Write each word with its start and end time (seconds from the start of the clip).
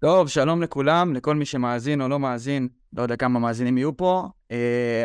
טוב, 0.00 0.28
שלום 0.28 0.62
לכולם, 0.62 1.14
לכל 1.14 1.34
מי 1.34 1.44
שמאזין 1.44 2.00
או 2.00 2.08
לא 2.08 2.18
מאזין, 2.18 2.68
לא 2.92 3.02
יודע 3.02 3.16
כמה 3.16 3.38
מאזינים 3.38 3.78
יהיו 3.78 3.96
פה. 3.96 4.28
Uh, 4.48 4.54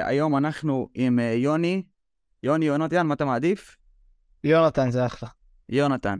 היום 0.04 0.38
אנחנו 0.38 0.90
עם 0.94 1.20
uh, 1.20 1.22
יוני. 1.22 1.84
יוני, 2.44 2.66
יונתן, 2.66 3.08
מה 3.08 3.14
אתה 3.14 3.26
מעדיף? 3.26 3.78
יונתן 4.44 4.92
זה 4.92 5.06
אחלה. 5.06 5.30
יונתן. 5.70 6.18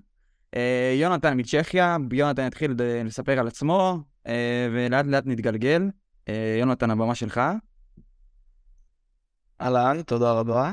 Uh, 0.56 0.60
יונתן 1.00 1.40
מצ'כיה, 1.40 1.98
יונתן 2.12 2.44
התחיל 2.44 2.76
לספר 3.06 3.40
על 3.40 3.48
עצמו, 3.48 4.00
uh, 4.28 4.30
ולאט 4.74 5.06
לאט 5.06 5.24
נתגלגל. 5.26 5.90
Uh, 6.26 6.32
יונתן, 6.60 6.92
הבמה 6.92 7.16
שלך. 7.16 7.42
אהלן, 9.62 10.02
תודה 10.02 10.32
רבה. 10.32 10.72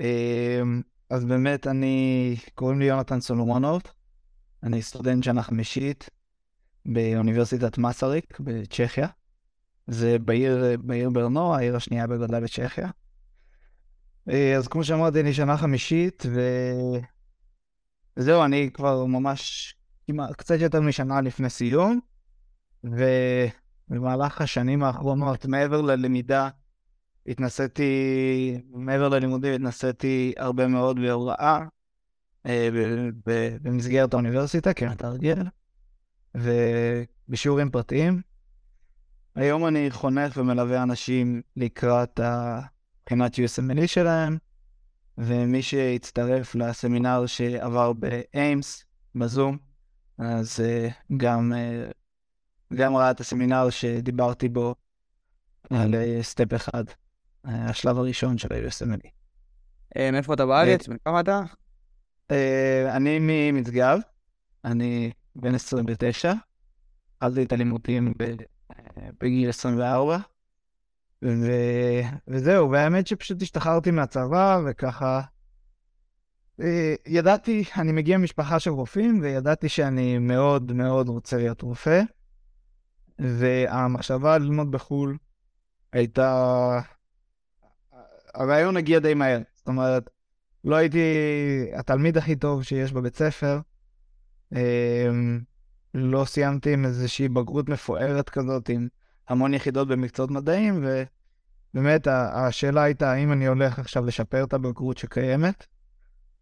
Uh, 0.00 0.04
אז 1.10 1.24
באמת, 1.24 1.66
אני, 1.66 2.36
קוראים 2.54 2.78
לי 2.78 2.84
יונתן 2.84 3.20
סולומונוב, 3.20 3.82
אני 4.62 4.82
סטודנט 4.82 5.24
שנה 5.24 5.42
חמישית 5.42 6.10
באוניברסיטת 6.86 7.78
מסריק 7.78 8.40
בצ'כיה. 8.40 9.08
זה 9.86 10.18
בעיר, 10.18 10.76
בעיר 10.80 11.10
ברנו, 11.10 11.54
העיר 11.54 11.76
השנייה 11.76 12.06
בגודלה 12.06 12.40
בצ'כיה. 12.40 12.90
אה, 14.28 14.56
אז 14.56 14.68
כמו 14.68 14.84
שאמרתי, 14.84 15.20
אני 15.20 15.34
שנה 15.34 15.56
חמישית. 15.56 16.26
וזהו, 18.16 18.44
אני 18.44 18.70
כבר 18.74 19.04
ממש 19.04 19.74
כמעט 20.06 20.32
קצת 20.32 20.60
יותר 20.60 20.80
משנה 20.80 21.20
לפני 21.20 21.50
סיום, 21.50 22.00
ובמהלך 22.84 24.40
השנים 24.40 24.82
האחרונות, 24.82 25.46
מעבר 25.46 25.80
ללמידה, 25.80 26.48
התנסיתי, 27.26 27.92
מעבר 28.70 29.08
ללימודים, 29.08 29.54
התנסיתי 29.54 30.32
הרבה 30.36 30.66
מאוד 30.66 31.00
בהוראה 31.00 31.60
אה, 32.46 32.68
במסגרת 33.62 34.14
האוניברסיטה 34.14 34.74
כמתרגל, 34.74 35.42
ובשיעורים 36.36 37.70
פרטיים. 37.70 38.22
היום 39.34 39.66
אני 39.66 39.90
חונך 39.90 40.36
ומלווה 40.36 40.82
אנשים 40.82 41.42
לקראת 41.56 42.20
הבחינת 42.22 43.34
USMLE 43.34 43.86
שלהם, 43.86 44.38
ומי 45.18 45.62
שהצטרף 45.62 46.54
לסמינר 46.54 47.26
שעבר 47.26 47.92
באיימס, 47.92 48.84
בזום, 49.14 49.58
אז 50.18 50.60
uh, 50.60 51.16
גם, 51.16 51.52
uh, 51.52 52.74
גם 52.74 52.96
ראה 52.96 53.10
את 53.10 53.20
הסמינר 53.20 53.70
שדיברתי 53.70 54.48
בו 54.48 54.74
על 55.70 55.94
סטפ 56.22 56.54
אחד, 56.54 56.84
השלב 57.44 57.98
הראשון 57.98 58.38
של 58.38 58.48
ה-USMLE. 58.52 59.08
מאיפה 60.12 60.34
אתה 60.34 60.46
בארץ? 60.46 60.88
בן 60.88 60.96
כמה 61.04 61.20
אתה? 61.20 61.40
אני 62.96 63.18
ממשגב, 63.52 63.98
אני 64.64 65.12
בן 65.36 65.54
29, 65.54 66.32
התחלתי 67.16 67.42
את 67.42 67.52
הלימודים 67.52 68.14
בגיל 69.20 69.48
24, 69.48 70.18
ו... 71.24 71.50
וזהו, 72.28 72.70
והאמת 72.70 73.06
שפשוט 73.06 73.42
השתחררתי 73.42 73.90
מהצבא, 73.90 74.60
וככה... 74.66 75.20
אה, 76.60 76.94
ידעתי, 77.06 77.64
אני 77.76 77.92
מגיע 77.92 78.18
ממשפחה 78.18 78.60
של 78.60 78.70
רופאים, 78.70 79.20
וידעתי 79.22 79.68
שאני 79.68 80.18
מאוד 80.18 80.72
מאוד 80.72 81.08
רוצה 81.08 81.36
להיות 81.36 81.62
רופא, 81.62 82.02
והמחשבה 83.18 84.38
ללמוד 84.38 84.70
בחו"ל 84.70 85.16
הייתה... 85.92 86.80
הרעיון 88.34 88.76
הגיע 88.76 88.98
די 88.98 89.14
מהר, 89.14 89.40
זאת 89.54 89.68
אומרת, 89.68 90.10
לא 90.64 90.76
הייתי 90.76 91.00
התלמיד 91.74 92.16
הכי 92.16 92.36
טוב 92.36 92.62
שיש 92.62 92.92
בבית 92.92 93.16
ספר, 93.16 93.60
לא 95.94 96.24
סיימתי 96.24 96.72
עם 96.72 96.84
איזושהי 96.84 97.28
בגרות 97.28 97.68
מפוארת 97.68 98.30
כזאת, 98.30 98.68
עם 98.68 98.88
המון 99.28 99.54
יחידות 99.54 99.88
במקצועות 99.88 100.30
מדעיים, 100.30 100.84
ובאמת 101.74 102.06
השאלה 102.10 102.82
הייתה 102.82 103.12
האם 103.12 103.32
אני 103.32 103.46
הולך 103.46 103.78
עכשיו 103.78 104.06
לשפר 104.06 104.44
את 104.44 104.52
הבגרות 104.52 104.98
שקיימת, 104.98 105.66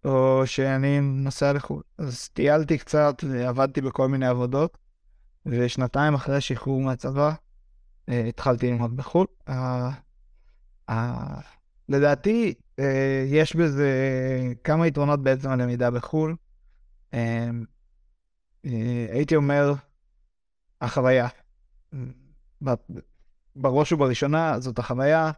או 0.05 0.43
שאני 0.45 1.01
נוסע 1.01 1.53
לחו"ל. 1.53 1.83
אז 1.99 2.29
טיילתי 2.29 2.79
קצת 2.79 3.25
ועבדתי 3.29 3.81
בכל 3.81 4.09
מיני 4.09 4.27
עבודות, 4.27 4.79
ושנתיים 5.47 6.15
אחרי 6.15 6.41
שחרור 6.41 6.81
מהצבא, 6.81 7.33
אה, 8.09 8.25
התחלתי 8.29 8.71
ללמוד 8.71 8.97
בחו"ל. 8.97 9.27
לדעתי, 11.89 12.55
אה, 12.79 13.25
יש 13.27 13.57
בזה 13.57 13.91
כמה 14.65 14.87
יתרונות 14.87 15.23
בעצם 15.23 15.51
הלמידה 15.51 15.91
בחו"ל. 15.91 16.35
אה, 18.67 19.07
הייתי 19.11 19.37
אומר, 19.37 19.73
החוויה. 20.81 21.29
בראש 23.57 23.93
ובראשונה, 23.93 24.61
זאת 24.61 24.79
החוויה, 24.79 25.31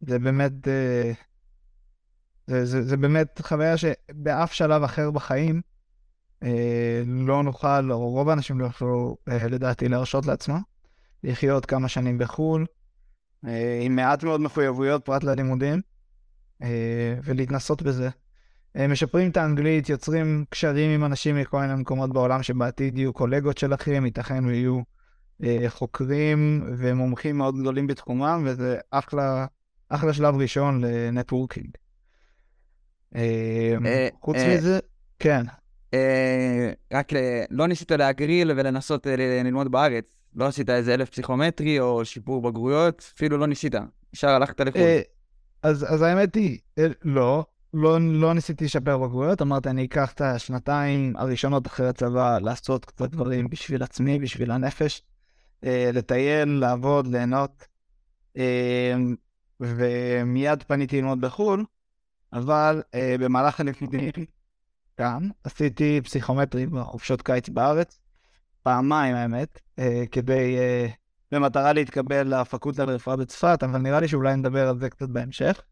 זה 0.00 0.18
באמת, 0.18 0.68
אה, 0.68 1.12
זה, 2.46 2.64
זה, 2.64 2.82
זה 2.82 2.96
באמת 2.96 3.40
חוויה 3.44 3.74
שבאף 3.76 4.52
שלב 4.52 4.82
אחר 4.82 5.10
בחיים 5.10 5.60
אה, 6.42 7.02
לא 7.06 7.42
נוכל, 7.42 7.92
או 7.92 8.10
רוב 8.10 8.28
האנשים 8.28 8.60
לא 8.60 8.64
יוכלו, 8.64 9.16
לדעתי, 9.26 9.88
להרשות 9.88 10.26
לעצמם, 10.26 10.60
לחיות 11.24 11.66
כמה 11.66 11.88
שנים 11.88 12.18
בחו"ל, 12.18 12.66
עם 13.82 13.96
מעט 13.96 14.24
מאוד 14.24 14.40
מחויבויות 14.40 15.04
פרט 15.04 15.24
ללימודים, 15.24 15.80
ולהתנסות 17.24 17.82
בזה. 17.82 18.08
משפרים 18.88 19.30
את 19.30 19.36
האנגלית, 19.36 19.88
יוצרים 19.88 20.44
קשרים 20.48 20.90
עם 20.90 21.04
אנשים 21.04 21.36
מכל 21.36 21.60
מיני 21.60 21.74
מקומות 21.74 22.12
בעולם 22.12 22.42
שבעתיד 22.42 22.98
יהיו 22.98 23.12
קולגות 23.12 23.58
שלכם, 23.58 24.04
ייתכן 24.04 24.44
ויהיו 24.44 24.80
אה, 25.44 25.64
חוקרים 25.68 26.64
ומומחים 26.78 27.38
מאוד 27.38 27.60
גדולים 27.60 27.86
בתחומם, 27.86 28.42
וזה 28.46 28.78
אחלה, 28.90 29.46
אחלה 29.88 30.12
שלב 30.12 30.34
ראשון 30.34 30.84
לנטוורקינג. 30.84 31.68
אה, 33.16 33.74
אה, 33.84 34.08
חוץ 34.20 34.36
אה, 34.36 34.56
מזה, 34.56 34.78
כן. 35.18 35.42
אה, 35.94 36.72
רק 36.92 37.12
ל... 37.12 37.16
לא 37.50 37.66
ניסית 37.66 37.90
להגריל 37.90 38.50
ולנסות 38.50 39.06
אה, 39.06 39.14
ללמוד 39.16 39.72
בארץ? 39.72 40.04
לא 40.34 40.46
עשית 40.46 40.70
איזה 40.70 40.94
אלף 40.94 41.10
פסיכומטרי 41.10 41.80
או 41.80 42.04
שיפור 42.04 42.42
בגרויות? 42.42 43.12
אפילו 43.16 43.38
לא 43.38 43.46
ניסית, 43.46 43.74
ישר 44.14 44.28
הלכת 44.28 44.60
לחו"ל. 44.60 44.80
אז, 45.62 45.86
אז 45.94 46.02
האמת 46.02 46.34
היא, 46.34 46.58
לא. 47.02 47.44
לא, 47.74 47.98
לא 48.00 48.34
ניסיתי 48.34 48.64
לשפר 48.64 48.98
בגרויות, 48.98 49.42
אמרתי, 49.42 49.70
אני 49.70 49.84
אקח 49.84 50.12
את 50.12 50.20
השנתיים 50.20 51.16
הראשונות 51.16 51.66
אחרי 51.66 51.88
הצבא 51.88 52.38
לעשות 52.38 52.84
קצת 52.84 53.10
דברים 53.10 53.48
בשביל 53.48 53.82
עצמי, 53.82 54.18
בשביל 54.18 54.50
הנפש, 54.50 55.02
אה, 55.64 55.90
לטייל, 55.92 56.48
לעבוד, 56.48 57.06
ליהנות, 57.06 57.66
אה, 58.36 58.94
ומיד 59.60 60.62
פניתי 60.62 61.00
ללמוד 61.00 61.20
בחו"ל, 61.20 61.64
אבל 62.32 62.82
אה, 62.94 63.16
במהלך 63.20 63.60
הלימודים 63.60 64.10
כאן 64.96 65.28
עשיתי 65.44 66.00
פסיכומטרי 66.04 66.66
בחופשות 66.66 67.22
קיץ 67.22 67.48
בארץ, 67.48 68.00
פעמיים 68.62 69.16
האמת, 69.16 69.60
אה, 69.78 70.04
כדי, 70.10 70.58
אה, 70.58 70.86
במטרה 71.32 71.72
להתקבל 71.72 72.40
לפקולטה 72.40 72.84
לרפואה 72.84 73.16
בצפת, 73.16 73.58
אבל 73.62 73.78
נראה 73.78 74.00
לי 74.00 74.08
שאולי 74.08 74.36
נדבר 74.36 74.68
על 74.68 74.78
זה 74.78 74.90
קצת 74.90 75.08
בהמשך, 75.08 75.62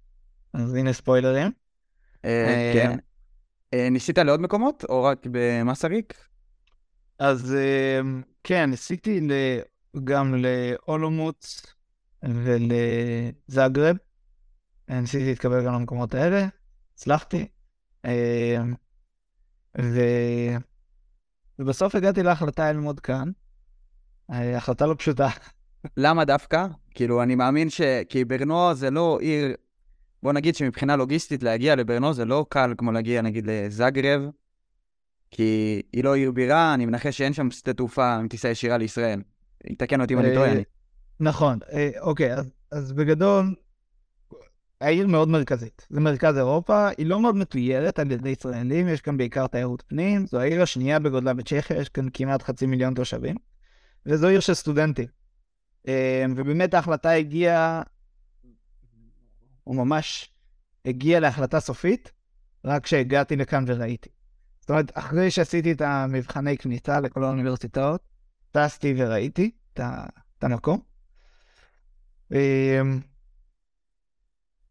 אז 0.53 0.75
הנה 0.75 0.93
ספוילרים. 0.93 1.51
אה, 2.25 2.31
אה, 2.31 2.73
כן. 2.75 2.99
אה, 3.75 3.91
ניסית 3.91 4.19
לעוד 4.19 4.41
מקומות, 4.41 4.85
או 4.89 5.05
רק 5.05 5.27
במסריק? 5.31 6.15
אז 7.19 7.57
כן, 8.45 8.71
ניסיתי 8.71 9.21
גם 10.05 10.35
לאולומוץ 10.35 11.67
ולזאגרב. 12.23 13.97
ניסיתי 14.89 15.25
להתקבל 15.25 15.65
גם 15.67 15.75
למקומות 15.75 16.15
האלה, 16.15 16.47
הצלחתי. 16.95 17.49
ו... 19.81 20.01
ובסוף 21.59 21.95
הגעתי 21.95 22.23
להחלטה 22.23 22.73
ללמוד 22.73 23.01
כאן. 23.01 23.31
החלטה 24.29 24.87
לא 24.87 24.95
פשוטה. 24.99 25.29
למה 25.97 26.25
דווקא? 26.25 26.67
כאילו, 26.91 27.23
אני 27.23 27.35
מאמין 27.35 27.71
ש... 27.71 27.81
כי 28.09 28.25
ברנוע 28.25 28.75
זה 28.75 28.91
לא 28.91 29.19
עיר 29.21 29.55
בוא 30.23 30.33
נגיד 30.33 30.55
שמבחינה 30.55 30.97
לוגיסטית 30.97 31.43
להגיע 31.43 31.77
לברנו 31.77 32.15
זה 32.15 32.25
לא 32.25 32.47
קל 32.49 32.75
כמו 32.79 32.93
להגיע 32.93 33.23
נגיד 33.23 33.47
לזאגרב, 33.47 34.23
כי 35.31 35.83
היא 35.93 36.05
לא 36.05 36.15
עיר 36.15 36.31
בירה, 36.31 36.75
אני 36.75 36.87
מנחש 36.87 37.19
שאין 37.19 37.33
שם 37.33 37.51
שדה 37.51 37.73
תעופה 37.73 38.15
עם 38.15 38.29
טיסה 38.29 38.49
ישירה 38.49 38.79
לישראל. 38.79 39.23
יתקן 39.65 40.01
אותי 40.01 40.15
אם 40.15 40.19
אני 40.19 40.35
טועה. 40.35 40.53
נכון, 41.21 41.59
אה, 41.73 41.91
אוקיי, 42.01 42.35
אז 42.71 42.93
בגדול, 42.93 43.55
העיר 44.81 45.07
מאוד 45.07 45.29
מרכזית. 45.29 45.87
זה 45.91 46.01
מרכז 46.01 46.37
אירופה, 46.37 46.89
היא 46.99 47.07
לא 47.07 47.21
מאוד 47.21 47.37
מתוירת 47.37 47.99
על 47.99 48.11
ידי 48.11 48.29
ישראלים, 48.29 48.89
יש 48.89 49.01
כאן 49.01 49.17
בעיקר 49.17 49.47
תיירות 49.47 49.83
פנים, 49.87 50.27
זו 50.27 50.41
העיר 50.41 50.63
השנייה 50.63 50.99
בגודלה 50.99 51.35
בצ'כיה, 51.35 51.77
יש 51.77 51.89
כאן 51.89 52.07
כמעט 52.15 52.43
חצי 52.43 52.67
מיליון 52.67 52.95
תושבים, 52.95 53.37
וזו 54.07 54.29
עיר 54.29 54.41
של 54.41 54.55
סטודנטים. 54.55 55.07
אה, 55.89 56.25
ובאמת 56.37 56.75
ההחלטה 56.75 57.11
הגיעה 57.11 57.83
הוא 59.65 59.77
ממש 59.77 60.33
הגיע 60.85 61.21
להחלטה 61.21 61.61
סופית, 61.61 62.13
רק 62.65 62.85
כשהגעתי 62.85 63.37
לכאן 63.37 63.65
וראיתי. 63.67 64.09
זאת 64.61 64.71
אומרת, 64.71 64.91
אחרי 64.95 65.31
שעשיתי 65.31 65.73
את 65.73 65.81
המבחני 65.81 66.59
כניסה 66.59 67.01
לכל 67.01 67.25
האוניברסיטאות, 67.25 68.03
טסתי 68.51 68.95
וראיתי 68.97 69.51
את 69.73 70.45
המקום. 70.45 70.81
אמ, 72.33 73.01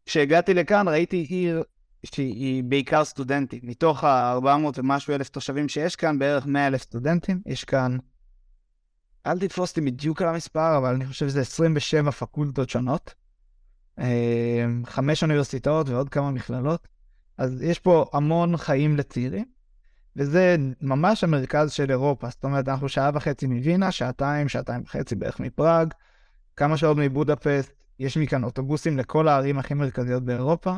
כשהגעתי 0.06 0.54
לכאן 0.54 0.88
ראיתי 0.88 1.16
עיר 1.16 1.62
שהיא 2.06 2.64
בעיקר 2.64 3.04
סטודנטים. 3.04 3.60
מתוך 3.62 4.04
ה-400 4.04 4.48
ומשהו 4.76 5.14
אלף 5.14 5.28
תושבים 5.28 5.68
שיש 5.68 5.96
כאן, 5.96 6.18
בערך 6.18 6.46
100 6.46 6.66
אלף 6.66 6.82
סטודנטים. 6.82 7.42
יש 7.46 7.64
כאן, 7.64 7.96
אל 9.26 9.38
תתפוס 9.38 9.70
אותי 9.70 9.80
בדיוק 9.80 10.22
על 10.22 10.28
המספר, 10.28 10.76
אבל 10.78 10.94
אני 10.94 11.06
חושב 11.06 11.28
שזה 11.28 11.40
27 11.40 12.10
פקולטות 12.10 12.70
שונות. 12.70 13.14
אמ, 14.00 14.82
חמש 14.86 15.22
אוניברסיטאות 15.22 15.88
ועוד 15.88 16.08
כמה 16.08 16.30
מכללות. 16.30 16.88
אז 17.38 17.62
יש 17.62 17.78
פה 17.78 18.04
המון 18.12 18.56
חיים 18.56 18.96
לצעירים, 18.96 19.44
וזה 20.16 20.56
ממש 20.80 21.24
המרכז 21.24 21.72
של 21.72 21.90
אירופה. 21.90 22.28
זאת 22.30 22.44
אומרת, 22.44 22.68
אנחנו 22.68 22.88
שעה 22.88 23.10
וחצי 23.14 23.46
מווינה, 23.46 23.92
שעתיים, 23.92 24.48
שעתיים 24.48 24.82
וחצי 24.82 25.14
בערך 25.14 25.40
מפראג, 25.40 25.94
כמה 26.56 26.76
שעות 26.76 26.96
מבודפסט, 26.96 27.72
יש 27.98 28.16
מכאן 28.16 28.44
אוטובוסים 28.44 28.98
לכל 28.98 29.28
הערים 29.28 29.58
הכי 29.58 29.74
מרכזיות 29.74 30.22
באירופה. 30.22 30.74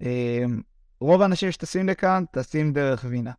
אמ, 0.00 0.60
רוב 1.00 1.22
האנשים 1.22 1.52
שטסים 1.52 1.88
לכאן, 1.88 2.24
טסים 2.30 2.72
דרך 2.72 3.04
וינה. 3.08 3.32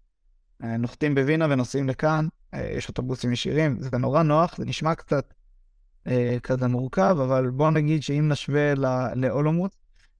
אה, 0.64 0.78
נוחתים 0.78 1.16
בווינה 1.16 1.46
ונוסעים 1.50 1.90
לכאן, 1.90 2.28
אה, 2.54 2.70
יש 2.72 2.88
אוטובוסים 2.88 3.32
ישירים, 3.32 3.78
זה 3.80 3.98
נורא 3.98 4.24
נוח, 4.24 4.58
זה 4.58 4.66
נשמע 4.66 4.96
קצת 4.96 5.34
כזה 6.44 6.68
מורכב, 6.68 7.18
אבל 7.24 7.50
בוא 7.50 7.72
נגיד 7.72 8.04
שאם 8.04 8.30
נשווה 8.30 8.74
לאולומוס, 9.16 9.72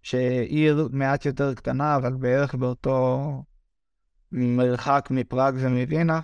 שעיר 0.02 0.90
מעט 0.92 1.26
יותר 1.26 1.54
קטנה, 1.54 1.96
אבל 1.96 2.14
בערך 2.14 2.56
באותו 2.56 3.44
מרחק 4.32 5.08
מפראג 5.12 5.56
ומווינה, 5.58 6.20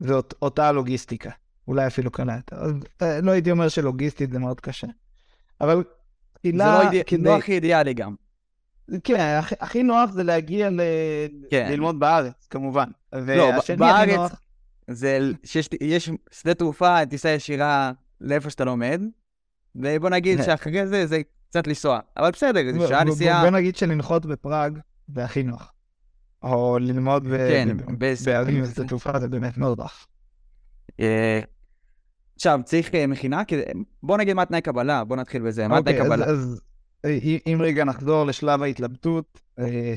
זאת 0.00 0.34
אותה 0.42 0.72
לוגיסטיקה, 0.72 1.30
אולי 1.68 1.86
אפילו 1.86 2.10
קלה 2.10 2.36
יותר. 2.36 2.56
אז 2.56 2.72
לא 3.22 3.30
הייתי 3.30 3.50
אומר 3.50 3.68
שלוגיסטית 3.68 4.30
זה 4.30 4.38
מאוד 4.38 4.60
קשה. 4.60 4.86
אבל 5.60 5.84
תחילה... 6.32 6.80
זה 6.90 6.96
לא. 6.98 7.02
כדי... 7.06 7.22
לא 7.22 7.36
הכי 7.36 7.52
אידיאלי 7.52 7.94
גם. 7.94 8.14
כן, 9.04 9.36
הכי, 9.38 9.54
הכי 9.60 9.82
נוח 9.82 10.10
זה 10.10 10.22
להגיע 10.22 10.70
ל... 10.70 10.80
כן. 11.50 11.68
ללמוד 11.72 12.00
בארץ, 12.00 12.46
כמובן. 12.50 12.88
לא, 13.12 13.50
בארץ 13.78 14.10
נוח... 14.10 14.40
זה 14.88 15.18
שיש 15.44 15.68
יש 15.80 16.10
שדה 16.30 16.54
תעופה, 16.54 17.06
טיסה 17.06 17.28
ישירה 17.28 17.92
לאיפה 18.20 18.50
שאתה 18.50 18.64
לומד, 18.64 19.02
ובוא 19.74 20.10
נגיד 20.10 20.42
שאחרי 20.46 20.86
זה 20.86 21.06
זה 21.06 21.20
קצת 21.50 21.66
לנסוע. 21.66 22.00
אבל 22.16 22.30
בסדר, 22.30 22.60
זה 22.72 22.88
שעה 22.88 23.04
נסיעה... 23.04 23.42
בוא 23.42 23.50
נגיד 23.50 23.76
שלנחות 23.76 24.26
בפראג 24.26 24.78
זה 25.14 25.24
הכי 25.24 25.42
נוח. 25.42 25.72
או 26.42 26.78
ללמוד 26.78 27.26
כן, 27.26 27.76
בערים 28.24 28.62
בשדה 28.62 28.84
תעופה 28.88 29.20
זה 29.20 29.28
באמת 29.28 29.58
מאוד 29.58 29.78
נוח. 29.78 30.06
אה, 31.00 31.40
עכשיו, 32.34 32.60
צריך 32.64 32.94
אה, 32.94 33.06
מכינה, 33.06 33.42
בוא 34.02 34.16
נגיד 34.18 34.36
מה 34.36 34.44
תנאי 34.44 34.60
קבלה, 34.60 35.04
בוא 35.04 35.16
נתחיל 35.16 35.42
בזה, 35.42 35.68
מה 35.68 35.82
תנאי 35.82 35.92
אוקיי, 35.92 36.06
קבלה? 36.06 36.26
אז 36.26 36.60
אם 37.46 37.58
רגע 37.62 37.84
נחזור 37.84 38.26
לשלב 38.26 38.62
ההתלבטות, 38.62 39.40
אה, 39.58 39.94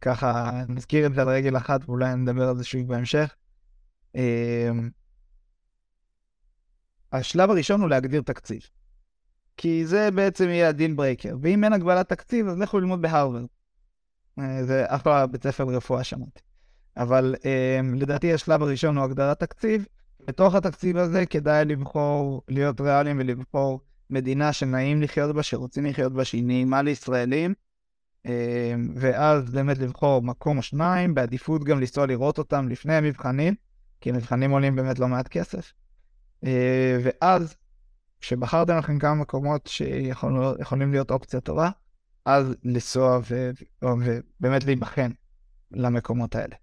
ככה 0.00 0.50
נזכיר 0.68 1.06
את 1.06 1.14
זה 1.14 1.22
על 1.22 1.28
רגל 1.28 1.56
אחת 1.56 1.88
ואולי 1.88 2.14
נדבר 2.14 2.48
על 2.48 2.56
זה 2.56 2.64
שוב 2.64 2.88
בהמשך. 2.88 3.34
אה, 4.16 4.70
השלב 7.12 7.50
הראשון 7.50 7.80
הוא 7.80 7.88
להגדיר 7.88 8.22
תקציב. 8.22 8.60
כי 9.56 9.86
זה 9.86 10.10
בעצם 10.10 10.48
יהיה 10.48 10.68
ה 10.68 10.74
deal 10.74 10.96
breaker. 10.96 11.36
ואם 11.42 11.64
אין 11.64 11.72
הגבלת 11.72 12.08
תקציב, 12.08 12.48
אז 12.48 12.58
לכו 12.58 12.80
ללמוד 12.80 13.02
בהרווארד. 13.02 13.46
אה, 14.38 14.64
זה 14.64 14.84
אחלה 14.88 15.26
בית 15.26 15.42
ספר 15.42 15.64
לרפואה 15.64 16.04
שמעתי. 16.04 16.40
אבל 16.96 17.34
לדעתי 17.94 18.34
השלב 18.34 18.62
הראשון 18.62 18.96
הוא 18.96 19.04
הגדרת 19.04 19.40
תקציב. 19.40 19.86
בתוך 20.28 20.54
התקציב 20.54 20.96
הזה 20.96 21.26
כדאי 21.26 21.64
לבחור, 21.64 22.42
להיות 22.48 22.80
ריאליים 22.80 23.18
ולבחור 23.20 23.80
מדינה 24.10 24.52
שנעים 24.52 25.02
לחיות 25.02 25.34
בה, 25.34 25.42
שרוצים 25.42 25.86
לחיות 25.86 26.12
בה, 26.12 26.24
שהיא 26.24 26.44
נעימה 26.44 26.82
לישראלים, 26.82 27.54
אה, 28.26 28.74
ואז 28.94 29.50
באמת 29.50 29.78
לבחור 29.78 30.22
מקום 30.22 30.56
או 30.56 30.62
שניים, 30.62 31.14
בעדיפות 31.14 31.64
גם 31.64 31.80
לנסוע 31.80 32.06
לראות 32.06 32.38
אותם 32.38 32.68
לפני 32.68 32.94
המבחנים, 32.94 33.54
כי 34.00 34.10
המבחנים 34.10 34.50
עולים 34.50 34.76
באמת 34.76 34.98
לא 34.98 35.08
מעט 35.08 35.28
כסף. 35.28 35.72
אה, 36.44 36.98
ואז, 37.02 37.54
כשבחרתם 38.20 38.78
לכם 38.78 38.98
כמה 38.98 39.14
מקומות 39.14 39.66
שיכולים 39.66 40.90
להיות 40.90 41.10
אופציה 41.10 41.40
טובה, 41.40 41.70
אז 42.24 42.54
לנסוע 42.64 43.20
ובאמת 43.82 44.64
להיבחן 44.64 45.10
למקומות 45.70 46.34
האלה. 46.34 46.56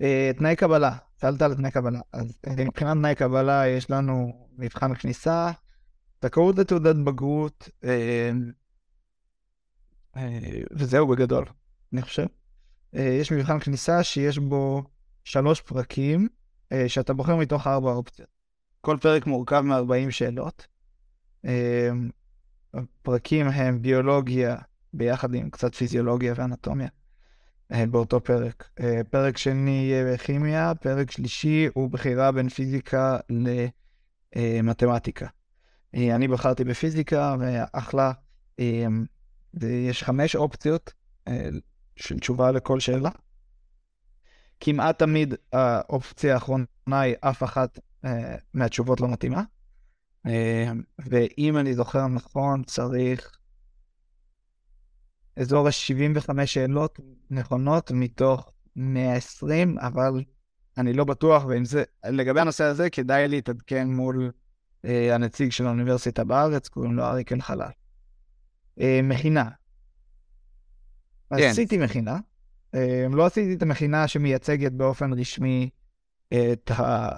אה, 0.00 0.30
תנאי 0.38 0.56
קבלה, 0.56 0.96
שאלת 1.20 1.42
על 1.42 1.54
תנאי 1.54 1.70
קבלה. 1.70 2.00
אז 2.12 2.38
מבחינת 2.58 2.96
תנאי 2.96 3.14
קבלה 3.14 3.68
יש 3.68 3.90
לנו 3.90 4.48
מבחן 4.58 4.94
כניסה, 4.94 5.50
זכאות 6.22 6.58
לתעודת 6.58 6.96
בגרות, 6.96 7.68
אה, 7.84 8.30
אה, 10.16 10.38
וזהו 10.72 11.06
בגדול, 11.06 11.44
אני 11.92 12.02
חושב. 12.02 12.26
אה, 12.94 13.02
יש 13.20 13.32
מבחן 13.32 13.60
כניסה 13.60 14.02
שיש 14.02 14.38
בו 14.38 14.82
שלוש 15.24 15.60
פרקים, 15.60 16.28
שאתה 16.88 17.12
בוחר 17.12 17.36
מתוך 17.36 17.66
ארבע 17.66 17.90
אופציות. 17.90 18.28
כל 18.80 18.96
פרק 19.00 19.26
מורכב 19.26 19.60
מ-40 19.60 20.10
שאלות. 20.10 20.66
הפרקים 22.74 23.48
הם 23.48 23.82
ביולוגיה 23.82 24.56
ביחד 24.92 25.34
עם 25.34 25.50
קצת 25.50 25.74
פיזיולוגיה 25.74 26.34
ואנטומיה 26.36 26.88
באותו 27.70 28.20
פרק. 28.20 28.68
פרק 29.10 29.36
שני 29.36 29.70
יהיה 29.70 30.18
כימיה, 30.18 30.72
פרק 30.74 31.10
שלישי 31.10 31.68
הוא 31.74 31.90
בחירה 31.90 32.32
בין 32.32 32.48
פיזיקה 32.48 33.18
למתמטיקה. 34.36 35.26
אה, 35.94 36.14
אני 36.14 36.28
בחרתי 36.28 36.64
בפיזיקה, 36.64 37.36
ואחלה. 37.40 38.12
אה, 38.60 38.86
יש 39.62 40.02
חמש 40.02 40.36
אופציות 40.36 40.92
אה, 41.28 41.48
של 41.96 42.18
תשובה 42.18 42.52
לכל 42.52 42.80
שאלה. 42.80 43.10
כמעט 44.60 44.98
תמיד 44.98 45.34
האופציה 45.52 46.34
האחרונה 46.34 46.66
היא 46.90 47.14
אף 47.20 47.42
אחת 47.42 47.78
מהתשובות 48.54 49.00
לא 49.00 49.08
מתאימה. 49.08 49.42
ואם 50.98 51.58
אני 51.58 51.74
זוכר 51.74 52.06
נכון, 52.06 52.62
צריך 52.62 53.38
אזור 55.36 55.66
ה-75 55.68 56.46
שאלות 56.46 57.00
נכונות 57.30 57.90
מתוך 57.90 58.52
120, 58.76 59.78
אבל 59.78 60.24
אני 60.78 60.92
לא 60.92 61.04
בטוח, 61.04 61.44
ועם 61.44 61.64
זה, 61.64 61.84
לגבי 62.08 62.40
הנושא 62.40 62.64
הזה, 62.64 62.90
כדאי 62.90 63.28
להתעדכן 63.28 63.88
מול 63.88 64.30
אה, 64.84 65.14
הנציג 65.14 65.52
של 65.52 65.66
האוניברסיטה 65.66 66.24
בארץ, 66.24 66.68
קוראים 66.68 66.94
לו 66.94 67.04
אריק 67.04 67.32
אלחלל. 67.32 67.70
אה, 68.80 69.00
מכינה. 69.02 69.50
כן. 71.30 71.50
עשיתי 71.50 71.78
מכינה. 71.78 72.18
אה, 72.76 73.06
לא 73.10 73.26
עשיתי 73.26 73.54
את 73.54 73.62
המכינה 73.62 74.08
שמייצגת 74.08 74.72
באופן 74.72 75.12
רשמי 75.12 75.70
את, 76.28 76.70
ה, 76.70 77.08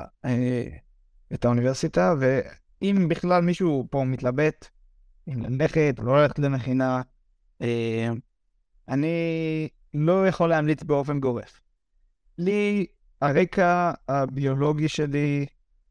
את 1.34 1.44
האוניברסיטה, 1.44 2.14
ואם 2.20 3.06
בכלל 3.08 3.42
מישהו 3.42 3.86
פה 3.90 4.04
מתלבט 4.04 4.68
אם 5.28 5.42
ללכת 5.42 5.94
או 5.98 6.04
לא 6.04 6.22
ללכת 6.22 6.38
למכינה, 6.38 7.02
אני 8.88 9.68
לא 9.94 10.28
יכול 10.28 10.48
להמליץ 10.48 10.82
באופן 10.82 11.20
גורף. 11.20 11.60
לי, 12.38 12.86
הרקע 13.20 13.92
הביולוגי 14.08 14.88
שלי 14.88 15.46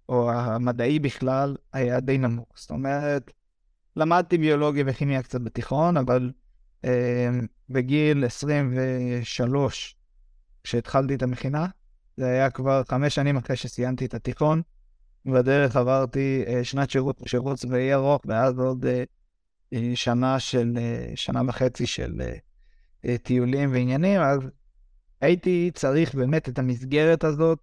או 0.10 0.32
המדעי 0.32 1.00
בכלל, 1.00 1.56
היה 1.74 2.00
די 2.00 2.18
נמוך. 2.18 2.48
זאת 2.56 2.72
אומרת, 2.72 3.32
למדתי 3.96 4.38
ביולוגיה 4.38 4.84
וכימיה 4.88 5.24
קצת 5.24 5.42
בתיכון, 5.42 5.98
אבל 5.98 6.24
אה, 6.26 6.47
בגיל 7.70 8.26
23, 8.26 9.96
כשהתחלתי 10.64 11.16
את 11.16 11.24
המכינה, 11.24 11.66
זה 12.18 12.26
היה 12.26 12.50
כבר 12.50 12.82
חמש 12.90 13.16
שנים 13.16 13.38
אחרי 13.38 13.56
שסיימתי 13.56 14.06
את 14.06 14.14
התיכון. 14.14 14.62
בדרך 15.26 15.76
עברתי 15.76 16.44
אה, 16.48 16.64
שנת 16.64 16.90
שירות 16.90 17.22
שירות 17.26 17.58
צבאי 17.58 17.94
ארוך, 17.94 18.22
ואז 18.26 18.60
עוד 18.60 18.86
אה, 18.86 19.04
אה, 19.74 19.92
שנה 19.96 20.40
של, 20.40 20.74
אה, 20.78 21.12
שנה 21.16 21.42
וחצי 21.48 21.88
של 21.88 22.22
אה, 22.22 22.34
אה, 23.06 23.18
טיולים 23.18 23.72
ועניינים, 23.72 24.22
אז 24.22 24.40
הייתי 25.22 25.72
צריך 25.74 26.16
באמת 26.16 26.50
את 26.50 26.60
המסגרת 26.60 27.24
הזאת 27.24 27.60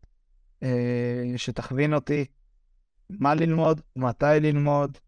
אה, 0.62 1.32
שתכווין 1.36 1.94
אותי 1.94 2.24
מה 3.10 3.34
ללמוד, 3.34 3.80
מתי 3.96 4.26
ללמוד, 4.40 4.98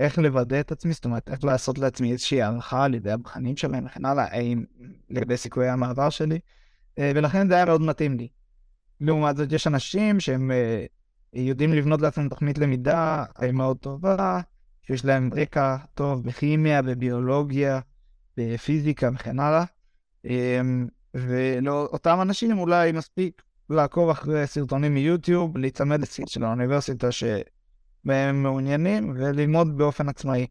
איך 0.00 0.18
לוודא 0.18 0.60
את 0.60 0.72
עצמי, 0.72 0.92
זאת 0.92 1.04
אומרת, 1.04 1.28
איך 1.28 1.44
לעשות 1.44 1.78
לעצמי 1.78 2.12
איזושהי 2.12 2.42
הערכה 2.42 2.84
על 2.84 2.94
ידי 2.94 3.10
הבחנים 3.10 3.56
שלהם 3.56 3.86
וכן 3.86 4.04
הלאה, 4.04 4.24
האם 4.30 4.64
לגבי 5.10 5.36
סיכויי 5.36 5.68
המעבר 5.68 6.10
שלי, 6.10 6.38
אה, 6.98 7.12
ולכן 7.14 7.48
זה 7.48 7.54
היה 7.54 7.64
מאוד 7.64 7.80
מתאים 7.80 8.16
לי. 8.16 8.28
לעומת 9.00 9.36
זאת, 9.36 9.52
יש 9.52 9.66
אנשים 9.66 10.20
שהם 10.20 10.50
אה, 10.50 10.84
יודעים 11.32 11.72
לבנות 11.72 12.00
לעצמם 12.00 12.28
תוכנית 12.28 12.58
למידה 12.58 13.24
מאוד 13.52 13.76
טובה, 13.76 14.40
שיש 14.82 15.04
להם 15.04 15.30
רקע 15.34 15.76
טוב 15.94 16.24
בכימיה, 16.24 16.82
בביולוגיה, 16.82 17.80
בפיזיקה 18.36 19.10
וכן 19.14 19.36
הלאה, 19.40 19.64
ולאותם 21.14 22.18
אנשים 22.22 22.58
אולי 22.58 22.92
מספיק 22.92 23.42
לעקוב 23.70 24.10
אחרי 24.10 24.46
סרטונים 24.46 24.94
מיוטיוב, 24.94 25.58
להיצמד 25.58 26.00
לסרט 26.00 26.28
של 26.28 26.44
האוניברסיטה 26.44 27.12
שבהם 28.04 28.42
מעוניינים, 28.42 29.10
וללמוד 29.14 29.78
באופן 29.78 30.08
עצמאי. 30.08 30.46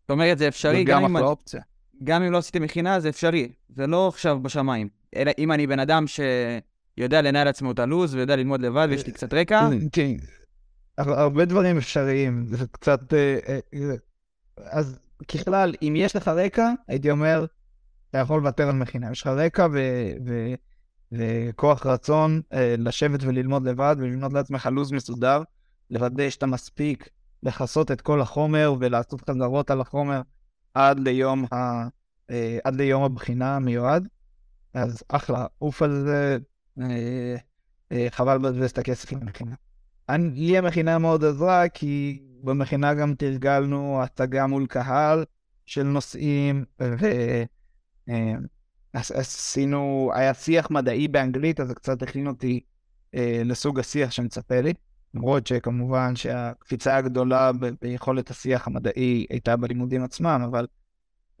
זאת 0.00 0.10
אומרת, 0.10 0.38
זה 0.38 0.48
אפשרי 0.48 0.84
גם 0.84 1.04
אם, 1.04 1.16
אחלה 1.16 1.26
אופציה. 1.28 1.60
גם 2.04 2.22
אם 2.22 2.32
לא 2.32 2.38
עשיתי 2.38 2.58
מכינה, 2.58 3.00
זה 3.00 3.08
אפשרי. 3.08 3.52
זה 3.68 3.86
לא 3.86 4.08
עכשיו 4.08 4.42
בשמיים. 4.42 4.88
אלא 5.16 5.32
אם 5.38 5.52
אני 5.52 5.66
בן 5.66 5.78
אדם 5.78 6.04
שיודע 6.06 7.22
לנהל 7.22 7.44
לעצמו 7.44 7.72
את 7.72 7.78
הלו"ז 7.78 8.14
ויודע 8.14 8.36
ללמוד 8.36 8.60
לבד 8.62 8.86
ויש 8.90 9.06
לי 9.06 9.12
קצת 9.12 9.34
רקע, 9.34 9.68
כן, 9.92 10.12
הר- 10.98 11.20
הרבה 11.20 11.44
דברים 11.44 11.76
אפשריים, 11.76 12.46
זה 12.46 12.66
קצת... 12.70 13.14
אה, 13.14 13.38
אה, 13.48 13.58
אה, 13.74 13.94
אז 14.70 14.98
ככלל, 15.28 15.74
אם 15.82 15.94
יש 15.96 16.16
לך 16.16 16.28
רקע, 16.28 16.72
הייתי 16.88 17.10
אומר, 17.10 17.46
אתה 18.10 18.18
יכול 18.18 18.38
לוותר 18.40 18.68
על 18.68 18.74
מכינה. 18.74 19.10
יש 19.12 19.20
לך 19.20 19.26
רקע 19.26 19.66
ו- 19.72 20.12
ו- 20.26 20.54
וכוח 21.12 21.86
רצון 21.86 22.40
לשבת 22.78 23.20
וללמוד 23.22 23.68
לבד 23.68 23.96
ולבנות 23.98 24.32
לעצמך 24.32 24.68
לו"ז 24.72 24.92
מסודר, 24.92 25.42
לוודא 25.90 26.30
שאתה 26.30 26.46
מספיק 26.46 27.08
לכסות 27.42 27.90
את 27.90 28.00
כל 28.00 28.20
החומר 28.20 28.74
ולעשות 28.80 29.30
חזרות 29.30 29.70
על 29.70 29.80
החומר 29.80 30.20
עד 30.74 30.98
ליום, 31.00 31.44
ה, 31.52 31.88
אה, 32.30 32.58
עד 32.64 32.74
ליום 32.74 33.02
הבחינה 33.02 33.56
המיועד. 33.56 34.08
אז 34.74 35.02
אחלה, 35.08 35.46
עוף 35.58 35.82
על 35.82 36.04
זה, 36.04 36.38
אה, 36.80 37.36
אה, 37.92 38.06
חבל 38.10 38.34
לבזבז 38.34 38.70
את 38.70 38.78
הכסף 38.78 39.12
למכינה. 39.12 39.54
לי 40.08 40.58
המכינה 40.58 40.98
מאוד 40.98 41.24
עזרה, 41.24 41.68
כי 41.68 42.22
במכינה 42.42 42.94
גם 42.94 43.14
תרגלנו 43.14 44.02
הצגה 44.02 44.46
מול 44.46 44.66
קהל 44.66 45.24
של 45.66 45.82
נושאים, 45.82 46.64
ועשינו, 48.94 50.10
היה 50.14 50.34
שיח 50.34 50.70
מדעי 50.70 51.08
באנגלית, 51.08 51.60
אז 51.60 51.68
זה 51.68 51.74
קצת 51.74 52.02
הכין 52.02 52.26
אותי 52.26 52.60
לסוג 53.44 53.80
השיח 53.80 54.10
שמצפה 54.10 54.60
לי. 54.60 54.74
למרות 55.14 55.46
שכמובן 55.46 56.16
שהקפיצה 56.16 56.96
הגדולה 56.96 57.52
ב- 57.52 57.70
ביכולת 57.82 58.30
השיח 58.30 58.66
המדעי 58.66 59.26
הייתה 59.30 59.56
בלימודים 59.56 60.04
עצמם, 60.04 60.42
אבל 60.44 60.66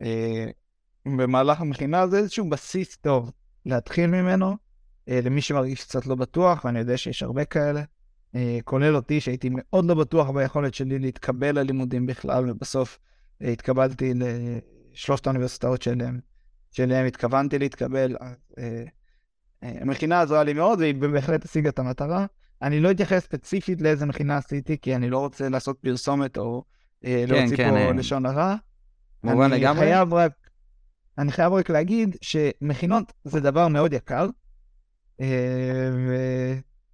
אה, 0.02 0.46
במהלך 1.06 1.60
המכינה 1.60 2.06
זה 2.06 2.18
איזשהו 2.18 2.48
בסיס 2.48 2.96
טוב 2.96 3.32
להתחיל 3.66 4.06
ממנו, 4.06 4.56
אה, 5.08 5.20
למי 5.24 5.40
שמרגיש 5.40 5.84
קצת 5.84 6.06
לא 6.06 6.14
בטוח, 6.14 6.64
ואני 6.64 6.78
יודע 6.78 6.96
שיש 6.96 7.22
הרבה 7.22 7.44
כאלה. 7.44 7.82
אה, 8.34 8.58
כולל 8.64 8.96
אותי, 8.96 9.20
שהייתי 9.20 9.48
מאוד 9.52 9.84
לא 9.84 9.94
בטוח 9.94 10.30
ביכולת 10.30 10.74
שלי 10.74 10.98
להתקבל 10.98 11.58
ללימודים 11.58 12.06
בכלל, 12.06 12.50
ובסוף 12.50 12.98
אה, 13.42 13.48
התקבלתי 13.48 14.12
לשלושת 14.14 15.26
האוניברסיטאות 15.26 15.82
שלהם, 15.82 16.20
שאליהם 16.70 17.06
התכוונתי 17.06 17.58
להתקבל. 17.58 18.16
אה, 18.20 18.32
אה, 18.58 18.84
המכינה 19.62 20.20
עזרה 20.20 20.44
לי 20.44 20.52
מאוד, 20.52 20.78
והיא 20.78 20.94
בהחלט 20.94 21.44
השיגה 21.44 21.70
את 21.70 21.78
המטרה. 21.78 22.26
אני 22.62 22.80
לא 22.80 22.90
אתייחס 22.90 23.24
ספציפית 23.24 23.80
לאיזה 23.80 24.06
מכינה 24.06 24.36
עשיתי, 24.36 24.78
כי 24.78 24.96
אני 24.96 25.10
לא 25.10 25.18
רוצה 25.18 25.48
לעשות 25.48 25.78
פרסומת 25.80 26.38
או 26.38 26.64
אה, 27.04 27.24
כן, 27.28 27.34
להוציא 27.34 27.56
כן, 27.56 27.70
פה 27.70 27.76
אה, 27.76 27.92
לשון 27.92 28.26
הרע. 28.26 28.54
מובן 29.24 29.50
לגמרי. 29.50 29.80
חייב 29.80 30.14
רק, 30.14 30.32
אני 31.18 31.32
חייב 31.32 31.52
רק 31.52 31.70
להגיד 31.70 32.16
שמכינות 32.20 33.12
זה 33.24 33.40
דבר 33.40 33.68
מאוד 33.68 33.92
יקר, 33.92 34.26
אה, 35.20 35.90